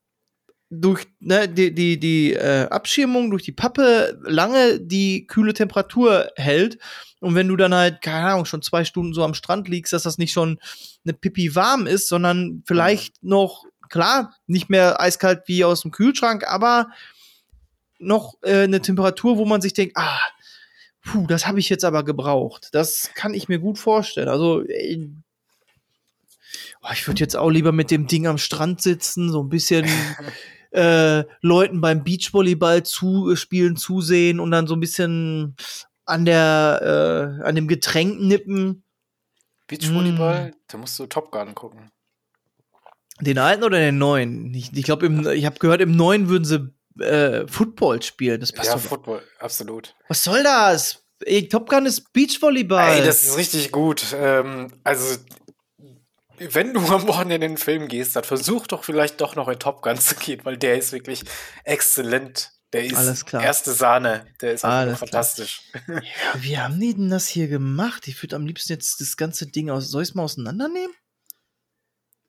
durch 0.70 1.06
ne, 1.18 1.48
die, 1.48 1.74
die, 1.74 1.98
die 1.98 2.32
äh, 2.32 2.68
Abschirmung 2.68 3.30
durch 3.30 3.42
die 3.42 3.52
Pappe 3.52 4.18
lange 4.22 4.80
die 4.80 5.26
kühle 5.26 5.52
Temperatur 5.52 6.30
hält. 6.36 6.78
Und 7.20 7.34
wenn 7.34 7.48
du 7.48 7.56
dann 7.56 7.74
halt, 7.74 8.00
keine 8.00 8.26
Ahnung, 8.28 8.46
schon 8.46 8.62
zwei 8.62 8.84
Stunden 8.84 9.12
so 9.12 9.24
am 9.24 9.34
Strand 9.34 9.68
liegst, 9.68 9.92
dass 9.92 10.04
das 10.04 10.16
nicht 10.16 10.32
schon 10.32 10.58
eine 11.04 11.12
Pipi 11.12 11.54
warm 11.54 11.86
ist, 11.86 12.08
sondern 12.08 12.62
vielleicht 12.66 13.22
noch, 13.22 13.64
klar, 13.90 14.34
nicht 14.46 14.70
mehr 14.70 15.00
eiskalt 15.00 15.42
wie 15.46 15.64
aus 15.64 15.82
dem 15.82 15.90
Kühlschrank, 15.90 16.46
aber 16.46 16.88
noch 17.98 18.34
äh, 18.42 18.62
eine 18.62 18.80
Temperatur, 18.80 19.36
wo 19.36 19.44
man 19.44 19.60
sich 19.60 19.74
denkt, 19.74 19.96
ah, 19.96 20.20
puh, 21.02 21.26
das 21.26 21.46
habe 21.46 21.58
ich 21.60 21.68
jetzt 21.68 21.84
aber 21.84 22.04
gebraucht. 22.04 22.68
Das 22.72 23.10
kann 23.14 23.34
ich 23.34 23.48
mir 23.48 23.58
gut 23.58 23.78
vorstellen. 23.78 24.28
Also, 24.28 24.62
äh, 24.66 25.08
oh, 26.82 26.88
ich 26.92 27.06
würde 27.06 27.20
jetzt 27.20 27.36
auch 27.36 27.50
lieber 27.50 27.72
mit 27.72 27.90
dem 27.90 28.06
Ding 28.06 28.26
am 28.26 28.38
Strand 28.38 28.80
sitzen, 28.80 29.30
so 29.30 29.42
ein 29.42 29.48
bisschen 29.48 29.86
äh, 30.72 31.24
Leuten 31.40 31.80
beim 31.80 32.04
Beachvolleyball 32.04 32.82
zuspielen, 32.82 33.76
zusehen 33.76 34.40
und 34.40 34.50
dann 34.50 34.66
so 34.66 34.74
ein 34.74 34.80
bisschen 34.80 35.56
an 36.04 36.24
der, 36.24 37.38
äh, 37.42 37.46
an 37.46 37.54
dem 37.54 37.68
Getränk 37.68 38.20
nippen. 38.20 38.82
Beachvolleyball, 39.68 40.50
Mm. 40.50 40.54
da 40.68 40.78
musst 40.78 40.98
du 40.98 41.06
Top 41.06 41.30
Gun 41.30 41.54
gucken. 41.54 41.90
Den 43.20 43.38
alten 43.38 43.62
oder 43.64 43.78
den 43.78 43.98
neuen? 43.98 44.52
Ich, 44.54 44.72
ich 44.72 44.82
glaube, 44.82 45.06
ich 45.34 45.44
habe 45.44 45.58
gehört, 45.58 45.80
im 45.80 45.94
neuen 45.94 46.28
würden 46.28 46.44
sie 46.44 46.72
äh, 47.00 47.46
Football 47.48 48.02
spielen. 48.02 48.40
Das 48.40 48.52
passt 48.52 48.68
Ja, 48.68 48.74
doch. 48.74 48.80
Football, 48.82 49.22
absolut. 49.38 49.94
Was 50.08 50.22
soll 50.24 50.42
das? 50.42 51.02
Ey, 51.24 51.48
Top 51.48 51.68
Gun 51.68 51.86
ist 51.86 52.12
Beachvolleyball. 52.12 52.98
Ey, 52.98 53.04
das 53.04 53.22
ist 53.24 53.36
richtig 53.36 53.72
gut. 53.72 54.04
Ähm, 54.14 54.72
also, 54.84 55.16
wenn 56.38 56.72
du 56.72 56.80
am 56.88 57.06
Wochenende 57.06 57.34
in 57.34 57.40
den 57.52 57.56
Film 57.58 57.88
gehst, 57.88 58.16
dann 58.16 58.24
versuch 58.24 58.66
doch 58.66 58.84
vielleicht 58.84 59.20
doch 59.20 59.36
noch 59.36 59.48
in 59.48 59.58
Top 59.58 59.82
Gun 59.82 59.98
zu 59.98 60.14
gehen, 60.14 60.40
weil 60.44 60.56
der 60.56 60.78
ist 60.78 60.92
wirklich 60.92 61.22
exzellent. 61.64 62.50
Der 62.72 62.84
ist 62.84 62.94
Alles 62.94 63.24
klar. 63.26 63.42
erste 63.42 63.72
Sahne. 63.72 64.26
Der 64.40 64.52
ist 64.52 64.60
fantastisch. 64.60 65.62
ja, 65.88 66.02
wie 66.36 66.56
haben 66.56 66.78
die 66.78 66.94
denn 66.94 67.10
das 67.10 67.26
hier 67.26 67.48
gemacht? 67.48 68.06
Ich 68.06 68.22
würde 68.22 68.36
am 68.36 68.46
liebsten 68.46 68.72
jetzt 68.72 69.00
das 69.00 69.16
ganze 69.16 69.48
Ding 69.48 69.70
aus. 69.70 69.88
Soll 69.90 70.04
ich 70.04 70.10
es 70.10 70.14
mal 70.14 70.22
auseinandernehmen? 70.22 70.94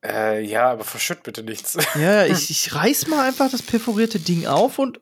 Äh, 0.04 0.44
ja, 0.44 0.70
aber 0.70 0.84
verschütt 0.84 1.22
bitte 1.22 1.42
nichts. 1.42 1.76
Ja, 1.94 2.26
ich, 2.26 2.50
ich 2.50 2.74
reiß 2.74 3.06
mal 3.06 3.26
einfach 3.26 3.50
das 3.50 3.62
perforierte 3.62 4.18
Ding 4.18 4.46
auf 4.46 4.78
und. 4.78 5.00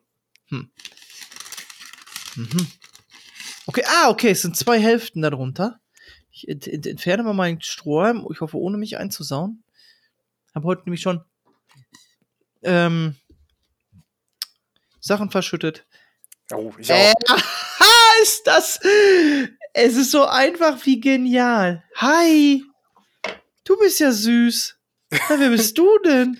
Hm. 0.49 0.71
Mhm. 2.35 2.67
Okay, 3.65 3.83
ah, 3.87 4.09
okay, 4.09 4.29
es 4.31 4.41
sind 4.41 4.57
zwei 4.57 4.79
Hälften 4.79 5.21
darunter. 5.21 5.79
Ich 6.31 6.47
ent 6.47 6.67
ent 6.67 6.87
entferne 6.87 7.23
mal 7.23 7.33
meinen 7.33 7.61
Strohhalm. 7.61 8.25
Ich 8.31 8.41
hoffe, 8.41 8.57
ohne 8.57 8.77
mich 8.77 8.97
einzusauen. 8.97 9.63
Habe 10.53 10.67
heute 10.67 10.83
nämlich 10.85 11.01
schon 11.01 11.23
ähm, 12.63 13.15
Sachen 14.99 15.31
verschüttet. 15.31 15.85
Oh, 16.53 16.73
ich 16.77 16.91
auch. 16.91 17.13
Äh, 17.81 18.23
ist 18.23 18.45
das. 18.45 18.79
Es 19.73 19.95
ist 19.95 20.11
so 20.11 20.25
einfach 20.27 20.85
wie 20.85 20.99
genial. 20.99 21.83
Hi. 21.95 22.63
Du 23.63 23.77
bist 23.79 23.99
ja 23.99 24.11
süß. 24.11 24.77
Na, 25.11 25.39
wer 25.39 25.49
bist 25.49 25.77
du 25.77 25.87
denn? 25.99 26.39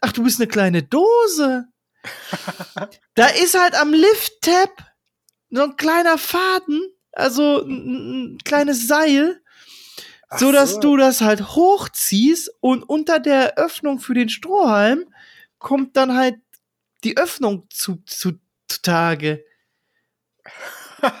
Ach, 0.00 0.12
du 0.12 0.22
bist 0.22 0.40
eine 0.40 0.48
kleine 0.48 0.82
Dose. 0.82 1.68
Da 3.14 3.26
ist 3.26 3.58
halt 3.58 3.74
am 3.74 3.92
Lift-Tab 3.92 4.70
so 5.50 5.62
ein 5.62 5.76
kleiner 5.76 6.18
Faden, 6.18 6.82
also 7.12 7.62
ein, 7.62 8.34
ein 8.34 8.38
kleines 8.38 8.88
Seil, 8.88 9.40
Ach 10.28 10.38
so 10.38 10.50
dass 10.50 10.80
du 10.80 10.96
das 10.96 11.20
halt 11.20 11.54
hochziehst 11.54 12.50
und 12.60 12.82
unter 12.82 13.20
der 13.20 13.58
Öffnung 13.58 14.00
für 14.00 14.14
den 14.14 14.30
Strohhalm 14.30 15.04
kommt 15.58 15.96
dann 15.96 16.16
halt 16.16 16.36
die 17.04 17.16
Öffnung 17.18 17.66
zu, 17.70 18.02
zu, 18.06 18.32
zutage. 18.68 19.44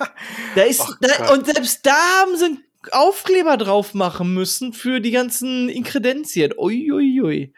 Da 0.54 0.62
ist, 0.62 0.80
Ach 0.80 0.96
da, 1.00 1.32
und 1.32 1.44
selbst 1.44 1.84
da 1.84 2.20
haben 2.20 2.36
sie 2.36 2.44
einen 2.44 2.64
Aufkleber 2.90 3.56
drauf 3.56 3.94
machen 3.94 4.34
müssen 4.34 4.72
für 4.72 5.00
die 5.00 5.10
ganzen 5.12 5.68
Inkredenzien. 5.68 6.52
Uiuiui. 6.56 7.52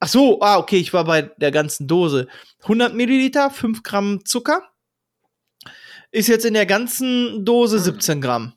Ach 0.00 0.08
so, 0.08 0.40
ah, 0.40 0.58
okay, 0.58 0.76
ich 0.78 0.92
war 0.92 1.04
bei 1.04 1.22
der 1.22 1.50
ganzen 1.50 1.86
Dose. 1.88 2.28
100 2.62 2.94
Milliliter, 2.94 3.50
5 3.50 3.82
Gramm 3.82 4.24
Zucker. 4.24 4.62
Ist 6.10 6.28
jetzt 6.28 6.44
in 6.46 6.54
der 6.54 6.66
ganzen 6.66 7.44
Dose 7.44 7.78
17 7.78 8.20
Gramm. 8.20 8.54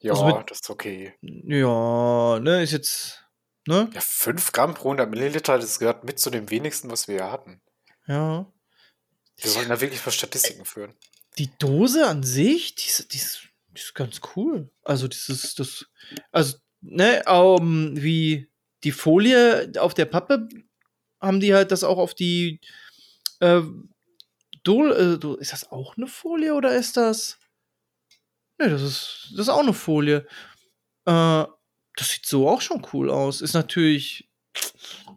ja, 0.00 0.12
also 0.12 0.26
mit- 0.26 0.50
das 0.50 0.60
ist 0.60 0.70
okay. 0.70 1.14
Ja, 1.22 2.38
ne, 2.40 2.62
ist 2.62 2.72
jetzt, 2.72 3.24
ne? 3.66 3.90
Ja, 3.92 4.00
5 4.00 4.52
Gramm 4.52 4.74
pro 4.74 4.90
100 4.90 5.10
Milliliter, 5.10 5.58
das 5.58 5.78
gehört 5.80 6.04
mit 6.04 6.18
zu 6.20 6.30
dem 6.30 6.48
wenigsten, 6.50 6.90
was 6.90 7.08
wir 7.08 7.16
hier 7.16 7.32
hatten. 7.32 7.60
Ja. 8.06 8.46
Wir 9.38 9.50
sollten 9.50 9.68
da 9.70 9.80
wirklich 9.80 10.04
mal 10.06 10.12
Statistiken 10.12 10.64
führen. 10.64 10.94
Die 11.38 11.50
Dose 11.58 12.06
an 12.06 12.22
sich, 12.22 12.74
die 12.76 12.86
ist, 12.88 13.12
die 13.12 13.16
ist, 13.18 13.48
ist 13.80 13.94
ganz 13.94 14.20
cool. 14.36 14.70
Also, 14.82 15.08
dieses, 15.08 15.54
das, 15.54 15.86
also, 16.32 16.58
ne, 16.80 17.22
ähm, 17.26 17.92
wie 17.96 18.48
die 18.84 18.92
Folie 18.92 19.72
auf 19.78 19.94
der 19.94 20.06
Pappe 20.06 20.48
haben 21.20 21.40
die 21.40 21.54
halt 21.54 21.72
das 21.72 21.82
auch 21.84 21.98
auf 21.98 22.14
die, 22.14 22.60
äh, 23.40 23.62
Dol, 24.62 24.92
äh, 24.92 25.40
ist 25.40 25.52
das 25.52 25.70
auch 25.70 25.96
eine 25.96 26.08
Folie 26.08 26.54
oder 26.54 26.74
ist 26.74 26.96
das? 26.96 27.38
Ne, 28.58 28.68
das 28.68 28.82
ist, 28.82 29.28
das 29.32 29.42
ist 29.42 29.48
auch 29.48 29.60
eine 29.60 29.74
Folie. 29.74 30.26
Äh, 31.04 31.44
das 31.96 32.10
sieht 32.10 32.26
so 32.26 32.48
auch 32.48 32.60
schon 32.60 32.84
cool 32.92 33.10
aus. 33.10 33.40
Ist 33.40 33.54
natürlich 33.54 34.28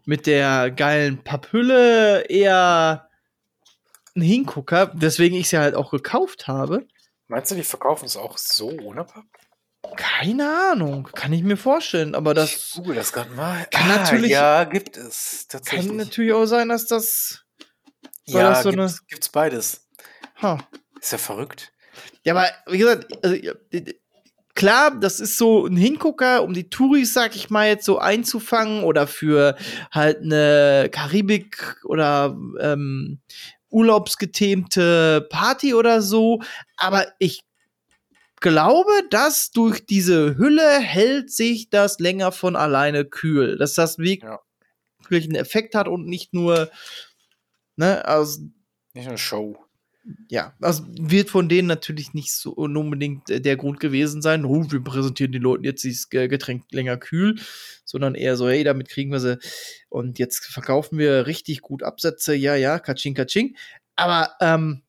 mit 0.05 0.27
der 0.27 0.71
geilen 0.71 1.23
Papphülle 1.23 2.21
eher 2.29 3.09
ein 4.15 4.21
Hingucker, 4.21 4.91
weswegen 4.95 5.37
ich 5.37 5.49
sie 5.49 5.57
halt 5.57 5.75
auch 5.75 5.91
gekauft 5.91 6.47
habe. 6.47 6.87
Meinst 7.29 7.51
du, 7.51 7.55
die 7.55 7.63
verkaufen 7.63 8.05
es 8.05 8.17
auch 8.17 8.37
so 8.37 8.69
ohne 8.71 9.05
Papp? 9.05 9.25
Keine 9.95 10.49
Ahnung, 10.71 11.07
kann 11.13 11.31
ich 11.31 11.41
mir 11.43 11.55
vorstellen, 11.55 12.13
aber 12.15 12.31
Ich 12.31 12.35
das 12.37 12.71
google 12.75 12.95
das 12.95 13.13
gerade 13.13 13.29
mal. 13.31 13.65
Kann 13.71 13.87
natürlich- 13.87 14.31
Ja, 14.31 14.65
gibt 14.65 14.97
es. 14.97 15.47
Tatsächlich. 15.47 15.87
kann 15.87 15.95
natürlich 15.95 16.33
auch 16.33 16.45
sein, 16.45 16.67
dass 16.69 16.85
das. 16.85 17.45
ja, 18.25 18.49
das 18.49 18.63
so 18.63 18.71
gibt's, 18.71 19.07
gibt's 19.07 19.29
beides. 19.29 19.87
Ha. 20.41 20.57
Ist 20.99 21.11
ja 21.13 21.17
verrückt. 21.17 21.71
Ja, 22.23 22.35
aber 22.35 22.49
wie 22.67 22.77
gesagt, 22.79 23.07
also, 23.23 23.37
klar, 24.55 24.91
das 24.99 25.19
ist 25.21 25.37
so 25.37 25.65
ein 25.65 25.77
Hingucker, 25.77 26.43
um 26.43 26.53
die 26.53 26.69
Touris, 26.69 27.13
sag 27.13 27.35
ich 27.35 27.49
mal, 27.49 27.67
jetzt 27.69 27.85
so 27.85 27.99
einzufangen 27.99 28.83
oder 28.83 29.07
für 29.07 29.55
halt 29.91 30.17
eine 30.21 30.89
Karibik 30.91 31.77
oder 31.85 32.35
ähm, 32.59 33.21
urlaubsgethemte 33.69 35.27
Party 35.29 35.73
oder 35.73 36.01
so. 36.01 36.41
Aber 36.77 37.07
ich 37.19 37.41
glaube, 38.41 38.91
dass 39.09 39.51
durch 39.51 39.85
diese 39.85 40.37
Hülle 40.37 40.79
hält 40.79 41.31
sich 41.31 41.69
das 41.69 41.99
länger 41.99 42.31
von 42.31 42.55
alleine 42.55 43.05
kühl. 43.05 43.57
Dass 43.57 43.73
das 43.73 43.97
wirklich 43.99 44.23
Ja. 44.23 44.39
einen 45.11 45.35
Effekt 45.35 45.75
hat 45.75 45.87
und 45.87 46.07
nicht 46.07 46.33
nur, 46.33 46.69
ne, 47.77 48.05
also 48.05 48.41
Nicht 48.93 49.07
nur 49.07 49.17
Show. 49.17 49.57
Ja, 50.29 50.53
das 50.59 50.83
wird 50.87 51.29
von 51.29 51.49
denen 51.49 51.67
natürlich 51.67 52.13
nicht 52.13 52.33
so 52.33 52.51
unbedingt 52.51 53.29
äh, 53.29 53.41
der 53.41 53.57
Grund 53.57 53.79
gewesen 53.79 54.21
sein, 54.21 54.45
oh, 54.45 54.65
wir 54.71 54.83
präsentieren 54.83 55.31
den 55.31 55.41
Leuten 55.41 55.63
jetzt 55.63 55.83
dieses 55.83 56.09
Ge- 56.09 56.27
Getränk 56.27 56.65
länger 56.71 56.97
kühl, 56.97 57.39
sondern 57.85 58.15
eher 58.15 58.35
so, 58.35 58.47
hey, 58.49 58.63
damit 58.63 58.89
kriegen 58.89 59.11
wir 59.11 59.19
sie 59.19 59.37
und 59.89 60.19
jetzt 60.19 60.45
verkaufen 60.45 60.97
wir 60.97 61.27
richtig 61.27 61.61
gut 61.61 61.83
Absätze, 61.83 62.33
ja, 62.35 62.55
ja, 62.55 62.79
kaching, 62.79 63.13
kaching. 63.13 63.55
Aber, 63.95 64.35
ähm, 64.41 64.83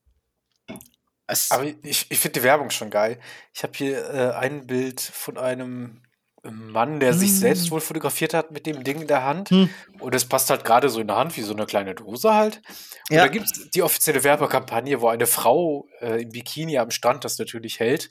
es, 1.26 1.50
Aber 1.50 1.64
ich, 1.64 2.06
ich 2.10 2.18
finde 2.18 2.40
die 2.40 2.44
Werbung 2.44 2.70
schon 2.70 2.90
geil. 2.90 3.18
Ich 3.54 3.62
habe 3.62 3.72
hier 3.76 3.98
äh, 4.10 4.32
ein 4.32 4.66
Bild 4.66 5.00
von 5.00 5.38
einem 5.38 6.02
Mann, 6.42 7.00
der 7.00 7.14
sich 7.14 7.30
Mm. 7.32 7.36
selbst 7.36 7.70
wohl 7.70 7.80
fotografiert 7.80 8.34
hat 8.34 8.50
mit 8.50 8.66
dem 8.66 8.82
Ding 8.84 9.02
in 9.02 9.06
der 9.06 9.24
Hand. 9.24 9.50
Hm. 9.50 9.68
Und 9.98 10.14
es 10.14 10.24
passt 10.24 10.50
halt 10.50 10.64
gerade 10.64 10.88
so 10.88 11.00
in 11.00 11.06
der 11.06 11.16
Hand 11.16 11.36
wie 11.36 11.42
so 11.42 11.52
eine 11.52 11.66
kleine 11.66 11.94
Dose 11.94 12.32
halt. 12.34 12.62
Und 13.10 13.16
Ja. 13.16 13.22
da 13.22 13.28
gibt 13.28 13.46
es 13.46 13.70
die 13.70 13.82
offizielle 13.82 14.24
Werbekampagne, 14.24 15.00
wo 15.00 15.08
eine 15.08 15.26
Frau 15.26 15.86
äh, 16.00 16.22
im 16.22 16.30
Bikini 16.30 16.78
am 16.78 16.90
Strand 16.90 17.24
das 17.24 17.38
natürlich 17.38 17.80
hält. 17.80 18.10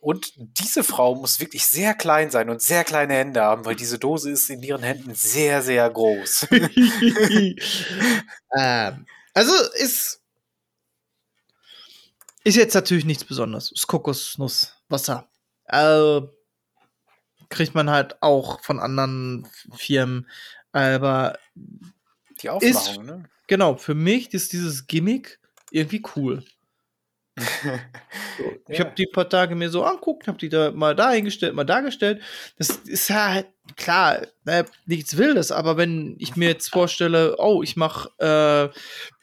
Und 0.00 0.32
diese 0.36 0.84
Frau 0.84 1.16
muss 1.16 1.40
wirklich 1.40 1.66
sehr 1.66 1.92
klein 1.94 2.30
sein 2.30 2.50
und 2.50 2.62
sehr 2.62 2.84
kleine 2.84 3.14
Hände 3.14 3.42
haben, 3.42 3.64
weil 3.64 3.74
diese 3.74 3.98
Dose 3.98 4.30
ist 4.30 4.48
in 4.48 4.62
ihren 4.62 4.82
Händen 4.82 5.14
sehr, 5.14 5.60
sehr 5.62 5.88
groß. 5.90 6.46
ähm, 8.56 9.06
also 9.34 9.52
ist 9.74 10.20
ist 12.44 12.56
jetzt 12.56 12.74
natürlich 12.74 13.04
nichts 13.04 13.24
Besonderes. 13.24 13.72
Ist 13.72 13.86
Kokosnusswasser. 13.88 15.28
Also 15.64 16.30
kriegt 17.48 17.74
man 17.74 17.90
halt 17.90 18.22
auch 18.22 18.60
von 18.62 18.78
anderen 18.80 19.46
Firmen. 19.74 20.28
Aber 20.72 21.38
Die 22.42 22.50
Aufmachung, 22.50 23.06
ne? 23.06 23.24
genau, 23.46 23.76
für 23.76 23.94
mich 23.94 24.32
ist 24.34 24.52
dieses 24.52 24.86
Gimmick 24.86 25.40
irgendwie 25.70 26.02
cool. 26.16 26.44
So, 28.36 28.54
Ich 28.68 28.78
Ja. 28.78 28.84
habe 28.84 28.94
die 28.96 29.06
paar 29.06 29.28
Tage 29.28 29.54
mir 29.54 29.70
so 29.70 29.82
anguckt, 29.82 30.28
habe 30.28 30.36
die 30.38 30.50
da 30.50 30.70
mal 30.72 30.94
da 30.94 31.10
hingestellt, 31.12 31.54
mal 31.54 31.64
dargestellt. 31.64 32.20
Das 32.58 32.68
ist 32.70 33.08
ja 33.08 33.32
halt 33.32 33.46
klar, 33.76 34.26
ne, 34.44 34.66
nichts 34.86 35.16
Wildes, 35.16 35.52
aber 35.52 35.76
wenn 35.78 36.16
ich 36.18 36.36
mir 36.36 36.48
jetzt 36.48 36.68
vorstelle, 36.68 37.36
oh, 37.38 37.62
ich 37.62 37.76
mache 37.76 38.10
äh, 38.18 38.68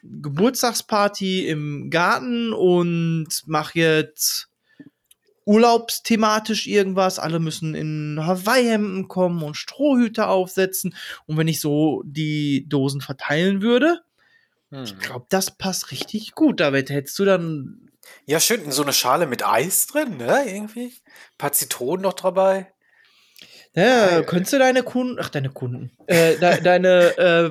Geburtstagsparty 0.02 1.46
im 1.48 1.90
Garten 1.90 2.52
und 2.52 3.28
mache 3.46 3.78
jetzt 3.78 4.45
urlaubsthematisch 5.46 6.66
irgendwas, 6.66 7.18
alle 7.18 7.38
müssen 7.38 7.74
in 7.74 8.18
Hawaii-Hemden 8.20 9.08
kommen 9.08 9.42
und 9.42 9.56
Strohhüte 9.56 10.26
aufsetzen 10.28 10.94
und 11.26 11.38
wenn 11.38 11.48
ich 11.48 11.60
so 11.60 12.02
die 12.04 12.66
Dosen 12.68 13.00
verteilen 13.00 13.62
würde, 13.62 14.02
Hm. 14.70 14.82
ich 14.82 14.98
glaube, 14.98 15.26
das 15.28 15.56
passt 15.56 15.92
richtig 15.92 16.32
gut. 16.34 16.58
Damit 16.58 16.90
hättest 16.90 17.16
du 17.20 17.24
dann 17.24 17.88
Ja, 18.26 18.40
schön, 18.40 18.62
in 18.64 18.72
so 18.72 18.82
eine 18.82 18.92
Schale 18.92 19.26
mit 19.28 19.46
Eis 19.46 19.86
drin, 19.86 20.16
ne? 20.16 20.42
Irgendwie. 20.44 20.86
Ein 20.86 21.38
paar 21.38 21.52
Zitronen 21.52 22.02
noch 22.02 22.14
dabei. 22.14 22.72
Ja, 23.74 24.22
könntest 24.22 24.54
du 24.54 24.58
deine 24.58 24.82
Kunden, 24.82 25.18
ach, 25.20 25.28
deine 25.28 25.50
Kunden, 25.50 25.92
äh, 26.06 26.36
de, 26.38 26.60
deine 26.62 27.18
äh, 27.18 27.50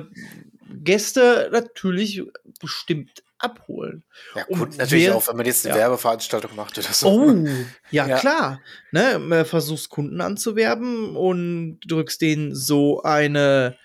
Gäste 0.82 1.48
natürlich 1.52 2.22
bestimmt 2.60 3.22
abholen. 3.38 4.04
Ja, 4.34 4.44
Und 4.46 4.58
Kunden 4.58 4.76
natürlich 4.78 5.06
wer- 5.06 5.16
auch, 5.16 5.28
wenn 5.28 5.36
man 5.36 5.46
jetzt 5.46 5.66
eine 5.66 5.74
ja. 5.74 5.80
Werbeveranstaltung 5.82 6.54
macht 6.56 6.78
oder 6.78 6.92
so. 6.92 7.08
Oh, 7.08 7.44
ja, 7.90 8.06
Ja. 8.06 8.18
klar. 8.18 8.60
Ne, 8.92 9.14
äh, 9.34 9.44
versuchst 9.44 9.90
Kunden 9.90 10.20
anzuwerben 10.20 11.16
und 11.16 11.80
drückst 11.86 12.20
denen 12.20 12.54
so 12.54 13.02
eine 13.02 13.76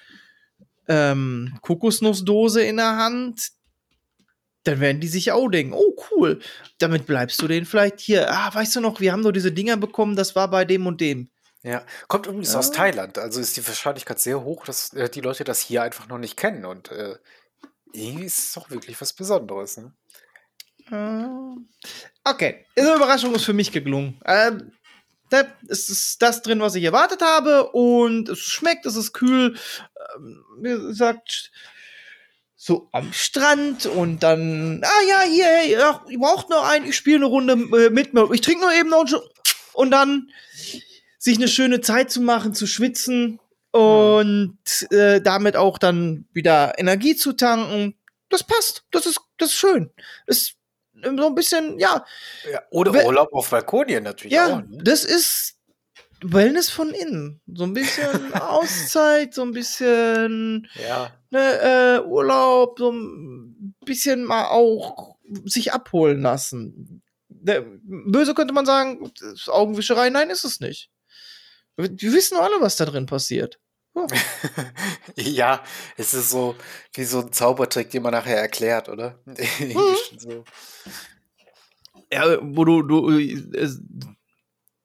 ähm, 0.88 1.58
Kokosnussdose 1.62 2.64
in 2.64 2.78
der 2.78 2.98
Hand, 2.98 3.50
dann 4.64 4.80
werden 4.80 5.02
die 5.02 5.08
sich 5.08 5.32
auch 5.32 5.50
denken, 5.50 5.74
oh 5.74 5.96
cool, 6.12 6.40
damit 6.80 7.06
bleibst 7.06 7.42
du 7.42 7.48
denen 7.48 7.66
vielleicht 7.66 8.00
hier. 8.00 8.30
Ah, 8.32 8.54
weißt 8.54 8.76
du 8.76 8.82
noch, 8.82 9.00
wir 9.00 9.12
haben 9.12 9.24
doch 9.24 9.32
diese 9.32 9.52
Dinger 9.52 9.78
bekommen, 9.78 10.16
das 10.16 10.36
war 10.36 10.50
bei 10.50 10.66
dem 10.66 10.86
und 10.88 11.02
dem. 11.02 11.30
Ja, 11.64 11.84
kommt 12.08 12.26
übrigens 12.26 12.54
Ja. 12.54 12.60
aus 12.60 12.72
Thailand. 12.72 13.18
Also 13.20 13.40
ist 13.40 13.56
die 13.58 13.68
Wahrscheinlichkeit 13.68 14.20
sehr 14.20 14.44
hoch, 14.44 14.66
dass 14.66 14.94
äh, 14.94 15.10
die 15.10 15.22
Leute 15.22 15.44
das 15.44 15.60
hier 15.62 15.84
einfach 15.84 16.08
noch 16.08 16.18
nicht 16.18 16.36
kennen. 16.38 16.66
Und 16.66 16.92
äh, 16.92 17.16
irgendwie 17.94 18.26
ist 18.26 18.40
es 18.40 18.54
doch 18.54 18.70
wirklich 18.70 19.00
was 19.00 19.14
Besonderes. 19.14 19.78
Ne? 19.78 19.94
Ah. 20.90 21.56
Okay, 22.24 22.66
diese 22.78 22.96
Überraschung 22.96 23.34
ist 23.36 23.46
für 23.46 23.54
mich 23.54 23.72
geglungen. 23.72 24.20
Ähm, 24.26 24.72
da 25.30 25.46
ist 25.68 26.22
das 26.22 26.42
drin, 26.42 26.60
was 26.60 26.76
ich 26.76 26.84
erwartet 26.84 27.22
habe 27.22 27.72
und 27.72 28.28
es 28.30 28.40
schmeckt, 28.40 28.86
es 28.86 28.96
ist 28.96 29.14
kühl. 29.14 29.58
Ähm, 30.16 30.44
wie 30.60 30.70
gesagt, 30.70 31.52
so 32.56 32.90
am 32.92 33.12
Strand 33.14 33.86
und 33.88 34.22
dann, 34.22 34.84
ah 34.84 35.08
ja, 35.08 35.22
hier, 35.22 35.46
hey, 35.46 35.78
ach, 35.78 36.02
ihr 36.10 36.20
braucht 36.20 36.50
noch 36.50 36.64
einen, 36.64 36.86
ich 36.86 36.96
spiele 36.96 37.18
eine 37.18 37.26
Runde 37.26 37.54
äh, 37.54 37.90
mit 37.90 38.14
mir. 38.14 38.30
Ich 38.34 38.42
trinke 38.42 38.62
nur 38.62 38.74
eben 38.74 38.90
noch 38.90 39.06
und 39.74 39.90
dann 39.90 40.30
sich 41.18 41.38
eine 41.38 41.48
schöne 41.48 41.82
Zeit 41.82 42.12
zu 42.12 42.22
machen, 42.22 42.54
zu 42.54 42.68
schwitzen 42.68 43.40
und 43.72 44.58
äh, 44.92 45.22
damit 45.22 45.56
auch 45.56 45.78
dann 45.78 46.26
wieder 46.34 46.78
Energie 46.78 47.16
zu 47.16 47.34
tanken. 47.34 47.96
Das 48.30 48.44
passt, 48.44 48.84
das 48.92 49.06
ist, 49.06 49.20
das 49.38 49.50
ist 49.50 49.56
schön. 49.56 49.92
Ist 50.28 50.56
ähm, 51.04 51.18
so 51.18 51.28
ein 51.28 51.36
bisschen, 51.36 51.80
ja, 51.80 52.06
Ja, 52.52 52.62
oder 52.70 52.94
Wer- 52.94 53.06
Urlaub 53.08 53.34
auf 53.34 53.50
Balkonien 53.50 54.04
natürlich 54.04 54.34
ja, 54.34 54.58
auch. 54.58 54.62
Ne? 54.62 54.80
das 54.84 55.04
ist 55.06 55.56
Wellness 56.24 56.70
von 56.70 56.90
innen. 56.92 57.42
So 57.48 57.64
ein 57.64 57.74
bisschen 57.74 58.34
Auszeit, 58.34 59.34
so 59.34 59.42
ein 59.42 59.52
bisschen 59.54 60.68
Ja, 60.88 61.12
ne, 61.32 61.40
äh, 61.40 62.08
Urlaub, 62.08 62.78
so 62.78 62.92
ein 62.92 63.76
bisschen 63.86 64.24
mal 64.26 64.46
auch 64.48 65.16
sich 65.46 65.74
abholen 65.74 66.22
lassen. 66.22 67.02
Ne, 67.30 67.66
Böse 67.84 68.34
könnte 68.34 68.54
man 68.54 68.66
sagen, 68.66 69.12
Augenwischerei, 69.48 70.10
nein, 70.10 70.30
ist 70.30 70.44
es 70.44 70.60
nicht. 70.60 70.90
Wir 71.78 72.14
wissen 72.14 72.38
alle, 72.38 72.60
was 72.60 72.76
da 72.76 72.86
drin 72.86 73.06
passiert. 73.08 73.58
ja, 75.16 75.64
es 75.98 76.14
ist 76.14 76.30
so 76.30 76.56
wie 76.94 77.04
so 77.04 77.22
ein 77.22 77.34
Zaubertrick, 77.34 77.90
den 77.92 78.04
man 78.04 78.14
nachher 78.14 78.38
erklärt, 78.40 78.90
oder? 78.90 79.20
Mhm. 79.26 79.96
so. 80.18 80.44
Ja, 82.12 82.38
wo 82.42 82.66
du, 82.66 82.82
du, 82.84 83.10
äh, 83.20 83.70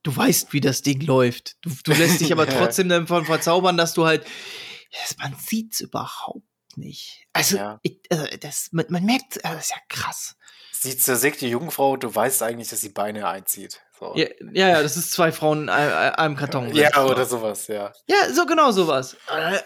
du 0.02 0.16
weißt, 0.16 0.52
wie 0.52 0.60
das 0.60 0.82
Ding 0.82 1.00
läuft. 1.00 1.56
Du, 1.62 1.70
du 1.84 1.92
lässt 1.92 2.20
dich 2.20 2.32
aber 2.32 2.46
trotzdem 2.46 2.88
davon 2.88 3.24
verzaubern, 3.24 3.76
dass 3.76 3.94
du 3.94 4.06
halt, 4.06 4.24
das, 4.92 5.16
man 5.18 5.34
sieht's 5.36 5.80
überhaupt 5.80 6.46
nicht. 6.76 7.26
Also, 7.32 7.56
Ja. 7.56 7.80
ich, 7.82 8.00
also 8.10 8.26
das, 8.40 8.68
man, 8.72 8.86
man 8.88 9.04
merkt, 9.04 9.38
äh, 9.38 9.40
das 9.42 9.64
ist 9.66 9.70
ja 9.70 9.80
krass. 9.88 10.36
Sie 10.72 10.96
zersägt 10.96 11.40
die 11.40 11.48
Jungfrau 11.48 11.92
und 11.92 12.02
du 12.04 12.14
weißt 12.14 12.42
eigentlich, 12.42 12.68
dass 12.68 12.80
sie 12.80 12.90
Beine 12.90 13.26
einzieht. 13.28 13.80
So. 13.98 14.12
Ja, 14.14 14.26
ja, 14.52 14.68
ja, 14.68 14.82
das 14.82 14.96
ist 14.96 15.12
zwei 15.12 15.32
Frauen 15.32 15.62
in 15.64 15.68
einem, 15.70 16.14
einem 16.16 16.37
Karton. 16.37 16.74
Ja, 16.74 17.04
oder 17.04 17.24
sowas, 17.24 17.66
ja. 17.68 17.92
Ja, 18.06 18.30
so 18.32 18.44
genau 18.46 18.70
sowas. 18.70 19.16
Äh, 19.28 19.59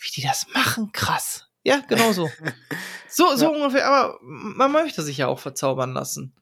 Wie 0.00 0.10
die 0.14 0.22
das 0.22 0.46
machen, 0.54 0.90
krass. 0.92 1.46
Ja, 1.64 1.80
genau 1.88 2.12
so. 2.12 2.30
So, 3.10 3.34
so 3.36 3.50
ungefähr, 3.50 3.86
aber 3.86 4.18
man 4.20 4.70
möchte 4.70 5.02
sich 5.02 5.16
ja 5.16 5.28
auch 5.28 5.38
verzaubern 5.38 5.94
lassen. 5.94 6.36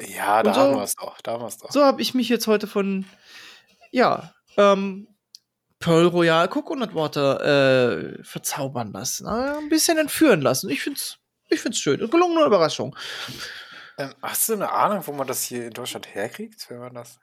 Ja, 0.00 0.42
da 0.42 0.52
so- 0.52 0.60
haben 0.60 0.74
wir 0.74 0.82
es 0.82 0.96
doch. 0.96 1.20
Da 1.20 1.32
haben 1.32 1.42
wir 1.42 1.46
es 1.46 1.58
doch. 1.58 1.70
So 1.70 1.84
habe 1.84 2.02
ich 2.02 2.12
mich 2.12 2.28
jetzt 2.28 2.48
heute 2.48 2.66
von, 2.66 3.06
ja, 3.92 4.34
ähm, 4.56 5.06
Pearl 5.78 6.06
Royal 6.06 6.48
Coconut 6.48 6.92
Water 6.96 8.18
äh, 8.18 8.22
verzaubern 8.24 8.92
lassen. 8.92 9.26
Äh, 9.28 9.58
ein 9.58 9.68
bisschen 9.68 9.96
entführen 9.96 10.40
lassen. 10.42 10.68
Ich 10.70 10.82
find's, 10.82 11.18
ich 11.48 11.60
find's 11.60 11.78
schön. 11.78 11.98
Gelungene 12.10 12.44
Überraschung. 12.44 12.96
Ähm, 13.98 14.14
hast 14.22 14.48
du 14.48 14.54
eine 14.54 14.70
Ahnung, 14.72 15.06
wo 15.06 15.12
man 15.12 15.26
das 15.26 15.42
hier 15.42 15.66
in 15.66 15.72
Deutschland 15.72 16.14
herkriegt, 16.14 16.70
wenn 16.70 16.78
man 16.78 16.94
das? 16.94 17.18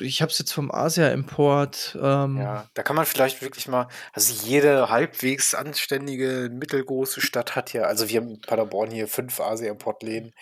Ich 0.00 0.20
habe 0.20 0.30
es 0.30 0.38
jetzt 0.38 0.52
vom 0.52 0.70
Asia-Import. 0.70 1.96
Ähm, 2.00 2.36
Ja, 2.36 2.68
da 2.74 2.82
kann 2.82 2.96
man 2.96 3.06
vielleicht 3.06 3.40
wirklich 3.40 3.66
mal, 3.68 3.88
also 4.12 4.32
jede 4.46 4.90
halbwegs 4.90 5.54
anständige, 5.54 6.50
mittelgroße 6.52 7.20
Stadt 7.20 7.56
hat 7.56 7.72
ja, 7.72 7.82
also 7.84 8.08
wir 8.08 8.20
haben 8.20 8.30
in 8.30 8.40
Paderborn 8.42 8.90
hier 8.90 9.08
fünf 9.08 9.40
Asia-Importläden 9.40 10.34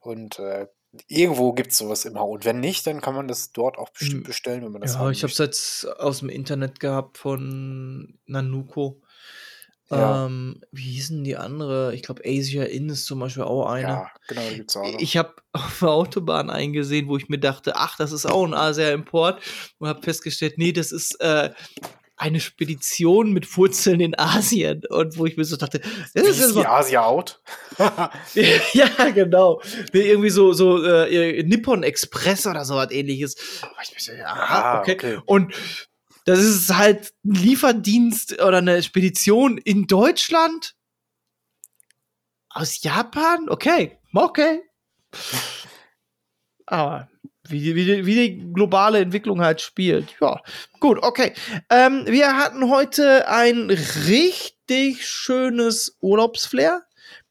und 0.00 0.38
äh, 0.38 0.68
irgendwo 1.08 1.52
gibt 1.52 1.72
es 1.72 1.78
sowas 1.78 2.04
immer. 2.04 2.24
Und 2.26 2.44
wenn 2.44 2.60
nicht, 2.60 2.86
dann 2.86 3.00
kann 3.00 3.14
man 3.14 3.26
das 3.28 3.52
dort 3.52 3.78
auch 3.78 3.90
bestimmt 3.90 4.24
Mm, 4.24 4.26
bestellen, 4.26 4.64
wenn 4.64 4.72
man 4.72 4.82
das 4.82 4.94
Ja, 4.94 5.10
ich 5.10 5.22
habe 5.22 5.32
es 5.32 5.38
jetzt 5.38 5.84
aus 5.86 6.20
dem 6.20 6.28
Internet 6.28 6.78
gehabt 6.80 7.18
von 7.18 8.18
Nanuko. 8.26 9.02
Ja. 9.90 10.26
Ähm, 10.26 10.60
wie 10.70 10.92
hießen 10.92 11.24
die 11.24 11.36
andere? 11.36 11.94
Ich 11.94 12.02
glaube, 12.02 12.22
Asia 12.24 12.62
Inn 12.62 12.88
ist 12.88 13.06
zum 13.06 13.18
Beispiel 13.18 13.42
auch 13.42 13.66
eine. 13.66 13.88
Ja, 13.88 14.10
genau, 14.28 14.42
da 14.42 14.52
gibt 14.52 14.70
es 14.70 14.76
auch 14.76 14.92
noch. 14.92 15.00
Ich 15.00 15.16
habe 15.16 15.34
auf 15.52 15.78
der 15.80 15.90
Autobahn 15.90 16.48
eingesehen, 16.48 17.08
wo 17.08 17.16
ich 17.16 17.28
mir 17.28 17.38
dachte, 17.38 17.74
ach, 17.76 17.96
das 17.96 18.12
ist 18.12 18.26
auch 18.26 18.44
ein 18.44 18.54
Asia-Import 18.54 19.40
und 19.78 19.88
habe 19.88 20.02
festgestellt, 20.02 20.58
nee, 20.58 20.72
das 20.72 20.92
ist 20.92 21.20
äh, 21.20 21.50
eine 22.16 22.38
Spedition 22.38 23.32
mit 23.32 23.56
Wurzeln 23.56 23.98
in 24.00 24.16
Asien 24.16 24.82
und 24.90 25.16
wo 25.16 25.24
ich 25.24 25.38
mir 25.38 25.44
so 25.44 25.56
dachte, 25.56 25.80
das 26.14 26.24
ist 26.26 26.38
ist 26.38 26.54
die 26.54 26.66
Asia 26.66 27.02
Out? 27.06 27.42
ja 28.74 29.10
genau, 29.14 29.62
nee, 29.94 30.02
irgendwie 30.02 30.28
so 30.28 30.52
so 30.52 30.84
äh, 30.84 31.42
Nippon 31.42 31.82
Express 31.82 32.46
oder 32.46 32.66
so 32.66 32.74
was 32.74 32.90
ähnliches. 32.90 33.36
Aber 33.62 33.72
ich 33.82 33.92
mir 33.94 34.00
so, 34.00 34.12
ja, 34.12 34.26
Ah, 34.26 34.80
okay. 34.80 34.92
okay. 34.92 35.18
Und 35.24 35.54
das 36.24 36.38
ist 36.40 36.74
halt 36.76 37.12
ein 37.24 37.34
Lieferdienst 37.34 38.40
oder 38.42 38.58
eine 38.58 38.82
Spedition 38.82 39.58
in 39.58 39.86
Deutschland 39.86 40.74
aus 42.50 42.82
Japan? 42.82 43.48
Okay, 43.48 43.98
okay. 44.14 44.60
Aber 46.66 47.08
wie, 47.48 47.60
die- 47.60 47.74
wie, 47.74 48.06
wie 48.06 48.14
die 48.14 48.52
globale 48.52 49.00
Entwicklung 49.00 49.40
halt 49.40 49.60
spielt. 49.60 50.14
Ja, 50.20 50.40
gut, 50.78 50.98
okay. 51.02 51.32
Ähm, 51.68 52.04
wir 52.06 52.36
hatten 52.36 52.68
heute 52.70 53.28
ein 53.28 53.70
richtig 53.70 55.06
schönes 55.06 55.96
Urlaubsflair. 56.00 56.84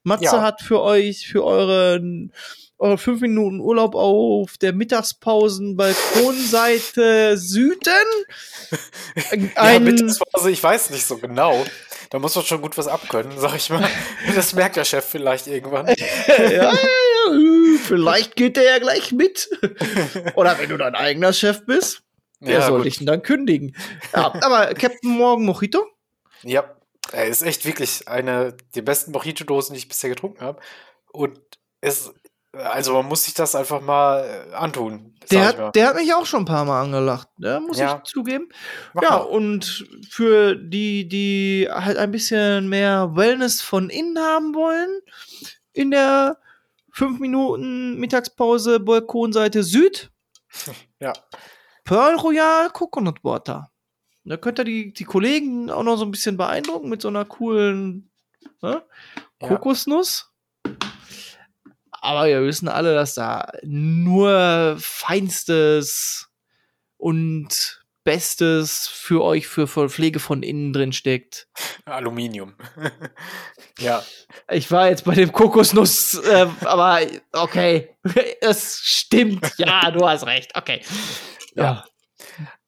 Matze 0.03 0.25
Ja. 0.25 0.41
hat 0.41 0.61
für 0.61 0.81
euch, 0.81 1.27
für 1.27 1.43
euren 1.43 2.33
eure 2.79 2.97
fünf 2.97 3.21
Minuten 3.21 3.59
Urlaub 3.59 3.93
auf 3.93 4.57
der 4.57 4.73
Mittagspausen-Balkonseite 4.73 7.37
Süden. 7.37 7.77
Ja, 9.31 9.37
Ein, 9.55 9.83
Mittagsphase, 9.83 10.51
ich 10.51 10.61
weiß 10.61 10.91
nicht 10.91 11.03
so 11.03 11.17
genau. 11.17 11.65
Da 12.11 12.19
muss 12.19 12.35
man 12.35 12.45
schon 12.45 12.61
gut 12.61 12.77
was 12.77 12.87
abkönnen, 12.87 13.31
sag 13.39 13.55
ich 13.55 13.71
mal. 13.71 13.89
Das 14.35 14.53
merkt 14.53 14.75
der 14.75 14.85
Chef 14.85 15.03
vielleicht 15.03 15.47
irgendwann. 15.47 15.87
ja, 16.37 16.47
ja, 16.47 16.49
ja, 16.49 16.71
vielleicht 17.83 18.35
geht 18.35 18.57
der 18.57 18.63
ja 18.63 18.77
gleich 18.77 19.11
mit. 19.11 19.49
Oder 20.35 20.59
wenn 20.59 20.69
du 20.69 20.77
dein 20.77 20.93
eigener 20.93 21.33
Chef 21.33 21.65
bist, 21.65 22.03
wer 22.39 22.61
soll 22.61 22.77
gut. 22.77 22.85
dich 22.85 22.99
denn 22.99 23.07
dann 23.07 23.23
kündigen? 23.23 23.75
Ja, 24.13 24.35
aber 24.41 24.75
Captain 24.75 25.09
Morgan 25.09 25.45
Mojito? 25.45 25.87
Ja, 26.43 26.75
er 27.11 27.25
ist 27.25 27.41
echt 27.41 27.65
wirklich 27.65 28.07
eine 28.07 28.55
der 28.75 28.83
besten 28.83 29.11
Mojito-Dosen, 29.11 29.73
die 29.73 29.79
ich 29.79 29.87
bisher 29.87 30.11
getrunken 30.11 30.41
habe. 30.41 30.61
Und 31.11 31.39
es, 31.81 32.13
also 32.63 32.93
man 32.93 33.05
muss 33.07 33.23
sich 33.25 33.33
das 33.33 33.55
einfach 33.55 33.81
mal 33.81 34.23
äh, 34.51 34.53
antun. 34.55 35.15
Der 35.31 35.45
hat, 35.47 35.75
der 35.75 35.87
hat 35.89 35.95
mich 35.95 36.13
auch 36.13 36.25
schon 36.25 36.41
ein 36.41 36.45
paar 36.45 36.65
Mal 36.65 36.81
angelacht, 36.81 37.27
ne, 37.37 37.61
muss 37.65 37.77
Ja. 37.77 37.97
ich 38.03 38.11
zugeben. 38.11 38.49
Mach 38.93 39.03
ja, 39.03 39.09
mal. 39.11 39.17
und 39.19 39.87
für 40.09 40.55
die, 40.55 41.07
die 41.07 41.67
halt 41.69 41.97
ein 41.97 42.11
bisschen 42.11 42.67
mehr 42.67 43.15
Wellness 43.15 43.61
von 43.61 43.89
innen 43.89 44.17
haben 44.17 44.55
wollen, 44.55 45.01
in 45.73 45.91
der 45.91 46.37
5 46.93 47.19
Minuten 47.19 47.99
Mittagspause 47.99 48.79
Balkonseite 48.79 49.63
Süd, 49.63 50.09
Ja. 50.99 51.13
Pearl 51.85 52.15
Royal 52.15 52.69
Coconut 52.71 53.23
Water. 53.23 53.71
Da 54.25 54.37
könnt 54.37 54.59
ihr 54.59 54.65
die, 54.65 54.93
die 54.93 55.05
Kollegen 55.05 55.69
auch 55.71 55.83
noch 55.83 55.95
so 55.97 56.05
ein 56.05 56.11
bisschen 56.11 56.37
beeindrucken 56.37 56.89
mit 56.89 57.01
so 57.01 57.07
einer 57.07 57.25
coolen 57.25 58.11
ne, 58.61 58.83
Ja. 59.41 59.47
Aber 62.01 62.27
wir 62.27 62.43
wissen 62.43 62.67
alle, 62.67 62.93
dass 62.93 63.13
da 63.15 63.51
nur 63.63 64.77
Feinstes 64.79 66.29
und 66.97 67.79
Bestes 68.05 68.87
für 68.87 69.23
euch 69.23 69.45
für 69.47 69.67
für 69.67 69.89
Pflege 69.89 70.19
von 70.19 70.41
innen 70.41 70.73
drin 70.73 70.93
steckt. 70.93 71.47
Aluminium. 71.85 72.55
ja. 73.79 74.01
Ich 74.49 74.71
war 74.71 74.89
jetzt 74.89 75.03
bei 75.03 75.13
dem 75.13 75.31
Kokosnuss, 75.31 76.15
äh, 76.15 76.47
aber 76.61 77.01
okay, 77.33 77.95
es 78.41 78.79
stimmt. 78.79 79.51
Ja, 79.57 79.91
du 79.91 80.07
hast 80.07 80.25
recht. 80.25 80.55
Okay. 80.55 80.81
Ja. 81.53 81.83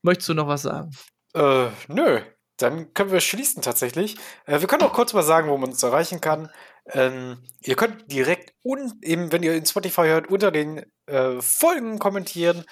Möchtest 0.02 0.30
du 0.30 0.34
noch 0.34 0.48
was 0.48 0.64
sagen? 0.64 0.92
Äh, 1.34 1.68
nö. 1.88 2.22
Dann 2.58 2.94
können 2.94 3.12
wir 3.12 3.22
schließen 3.22 3.62
tatsächlich. 3.62 4.18
Äh, 4.46 4.60
wir 4.60 4.68
können 4.68 4.84
auch 4.84 4.94
kurz 4.94 5.14
mal 5.14 5.24
sagen, 5.24 5.50
wo 5.50 5.58
man 5.58 5.72
uns 5.72 5.82
erreichen 5.82 6.22
kann. 6.22 6.52
Ähm, 6.88 7.38
ihr 7.62 7.76
könnt 7.76 8.12
direkt, 8.12 8.54
un 8.64 8.94
eben 9.02 9.32
wenn 9.32 9.44
ihr 9.44 9.54
in 9.56 9.66
Spotify 9.66 10.04
hört, 10.08 10.30
unter 10.30 10.52
den 10.52 10.84
äh, 11.06 11.42
Folgen 11.42 12.00
kommentieren. 12.00 12.66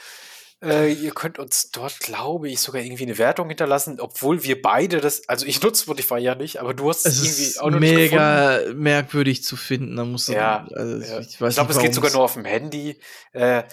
Äh, 0.62 0.92
ihr 0.92 1.12
könnt 1.12 1.40
uns 1.40 1.72
dort, 1.72 2.00
glaube 2.02 2.50
ich, 2.50 2.60
sogar 2.60 2.82
irgendwie 2.82 3.04
eine 3.04 3.18
Wertung 3.18 3.48
hinterlassen, 3.48 4.02
obwohl 4.02 4.44
wir 4.44 4.62
beide 4.62 5.00
das, 5.00 5.22
also 5.30 5.46
ich 5.46 5.62
nutze 5.62 5.84
Spotify 5.84 6.18
ja 6.18 6.36
nicht, 6.36 6.58
aber 6.58 6.74
du 6.74 6.90
hast 6.90 7.06
Es 7.06 7.24
irgendwie 7.24 7.60
auch 7.60 7.70
noch 7.70 7.80
nicht 7.80 7.92
gefunden. 7.94 8.10
mega 8.10 8.74
merkwürdig 8.76 9.42
zu 9.44 9.56
finden. 9.56 9.96
Da 9.96 10.04
musst 10.04 10.28
du, 10.28 10.34
Ja, 10.34 10.68
also, 10.74 10.98
Ja. 10.98 11.20
ich 11.20 11.28
Ich 11.30 11.38
glaube, 11.38 11.54
nicht, 11.62 11.70
es 11.70 11.80
geht 11.80 11.94
sogar 11.96 12.12
nur 12.12 12.24
auf 12.24 12.34
dem 12.34 12.44
Handy. 12.44 13.00
Äh, 13.32 13.64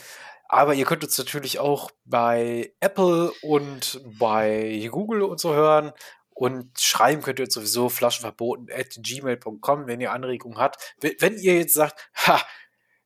aber 0.48 0.74
ihr 0.74 0.84
könnt 0.84 1.02
uns 1.02 1.18
natürlich 1.18 1.58
auch 1.58 1.90
bei 2.04 2.72
Apple 2.78 3.32
und 3.42 4.00
bei 4.16 4.88
Google 4.92 5.22
und 5.22 5.40
so 5.40 5.54
hören. 5.54 5.90
Und 6.36 6.78
schreiben 6.78 7.22
könnt 7.22 7.38
ihr 7.38 7.46
uns 7.46 7.54
sowieso 7.54 7.88
flaschenverboten 7.88 8.68
at 8.70 8.98
gmail.com, 8.98 9.86
wenn 9.86 10.02
ihr 10.02 10.12
Anregungen 10.12 10.58
habt. 10.58 10.94
Wenn 11.00 11.14
wenn 11.18 11.38
ihr 11.38 11.56
jetzt 11.56 11.72
sagt, 11.72 12.10
ha, 12.14 12.42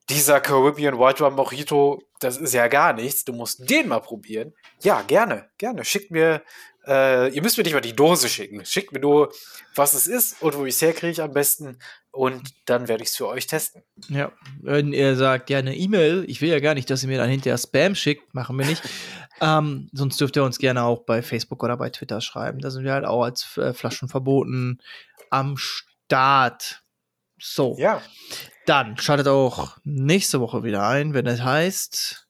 dieser 0.09 0.41
Caribbean 0.41 0.99
White 0.99 1.23
Rum 1.23 1.37
Mojito, 1.37 2.03
das 2.19 2.39
ist 2.39 2.55
ja 2.55 2.67
gar 2.67 2.93
nichts, 2.93 3.25
du 3.25 3.33
musst 3.33 3.71
den 3.71 3.87
mal 3.87 4.01
probieren. 4.01 4.53
Ja, 4.83 5.03
gerne, 5.03 5.49
gerne. 5.59 5.85
Schickt 5.85 6.11
mir, 6.11 6.43
äh, 6.89 7.29
ihr 7.33 7.41
müsst 7.41 7.57
mir 7.57 7.63
nicht 7.63 7.73
mal 7.73 7.81
die 7.81 7.95
Dose 7.95 8.29
schicken. 8.29 8.65
Schickt 8.65 8.93
mir 8.93 8.99
nur, 8.99 9.33
was 9.77 9.95
es 9.95 10.09
ist 10.09 10.43
und 10.43 10.57
wo 10.57 10.67
ich 10.67 10.75
es 10.75 10.83
herkriege 10.83 11.23
am 11.23 11.33
besten. 11.33 11.79
Und 12.11 12.53
dann 12.67 12.89
werde 12.89 13.05
ich 13.05 13.11
es 13.11 13.17
für 13.17 13.29
euch 13.29 13.47
testen. 13.47 13.85
Ja, 14.09 14.33
wenn 14.61 14.93
ihr 14.93 15.15
sagt, 15.15 15.51
ja, 15.51 15.59
eine 15.59 15.77
E-Mail, 15.77 16.25
ich 16.27 16.41
will 16.41 16.49
ja 16.49 16.59
gar 16.59 16.75
nicht, 16.75 16.91
dass 16.91 17.05
ihr 17.05 17.09
mir 17.09 17.19
dann 17.19 17.31
hinterher 17.31 17.59
Spam 17.59 17.95
schickt, 17.95 18.35
machen 18.35 18.59
wir 18.59 18.67
nicht. 18.67 18.83
Ähm, 19.41 19.89
sonst 19.93 20.21
dürft 20.21 20.37
ihr 20.37 20.45
uns 20.45 20.59
gerne 20.59 20.83
auch 20.85 21.05
bei 21.05 21.23
Facebook 21.23 21.63
oder 21.63 21.77
bei 21.77 21.91
Twitter 21.91 22.21
schreiben. 22.21 22.61
Da 22.61 22.71
sind 22.71 22.85
wir 22.85 22.93
halt 22.93 23.05
auch 23.05 23.23
als 23.25 23.57
äh, 23.57 23.73
Flaschen 23.73 24.09
verboten 24.09 24.81
am 25.31 25.57
Start. 25.57 26.83
So, 27.43 27.77
Ja. 27.79 28.03
dann 28.67 28.99
schaltet 28.99 29.29
auch 29.29 29.79
nächste 29.85 30.41
Woche 30.41 30.63
wieder 30.63 30.87
ein, 30.87 31.15
wenn 31.15 31.27
es 31.27 31.43
heißt 31.43 32.27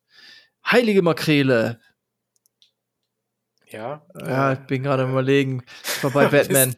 Heilige 0.64 1.02
Makrele. 1.02 1.80
Ja. 3.66 4.04
Ja, 4.20 4.50
äh, 4.50 4.54
ich 4.54 4.60
bin 4.66 4.82
gerade 4.82 5.04
am 5.04 5.10
überlegen. 5.12 5.64
Ich 5.84 6.04
war 6.04 6.10
bei 6.10 6.26
Batman. 6.28 6.76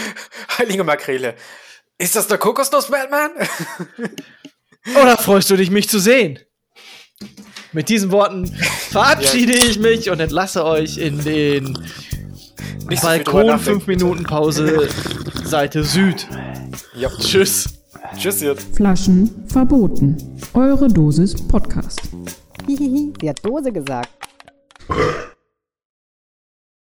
Heilige 0.58 0.84
Makrele. 0.84 1.36
Ist 1.98 2.16
das 2.16 2.26
der 2.28 2.38
Kokosnuss 2.38 2.90
Batman? 2.90 3.30
Oder 5.00 5.16
freust 5.18 5.50
du 5.50 5.56
dich, 5.56 5.70
mich 5.70 5.88
zu 5.88 5.98
sehen? 6.00 6.38
Mit 7.72 7.88
diesen 7.88 8.10
Worten 8.10 8.46
verabschiede 8.46 9.52
ich 9.52 9.78
mich 9.78 10.10
und 10.10 10.18
entlasse 10.18 10.64
euch 10.64 10.98
in 10.98 11.22
den 11.22 11.78
Nicht 12.88 13.02
Balkon 13.02 13.46
nachdenken, 13.46 13.80
5 13.82 13.86
Minuten 13.86 14.24
Pause 14.24 14.88
Seite 15.44 15.84
Süd. 15.84 16.26
Ja. 16.96 17.08
Tschüss. 17.20 17.68
Tschüss 18.16 18.40
jetzt. 18.40 18.74
Flaschen 18.74 19.44
verboten. 19.46 20.16
Eure 20.52 20.88
Dosis 20.88 21.36
Podcast. 21.46 22.00
Hihihi, 22.66 23.12
sie 23.20 23.28
hat 23.30 23.44
Dose 23.44 23.70
gesagt. 23.70 24.10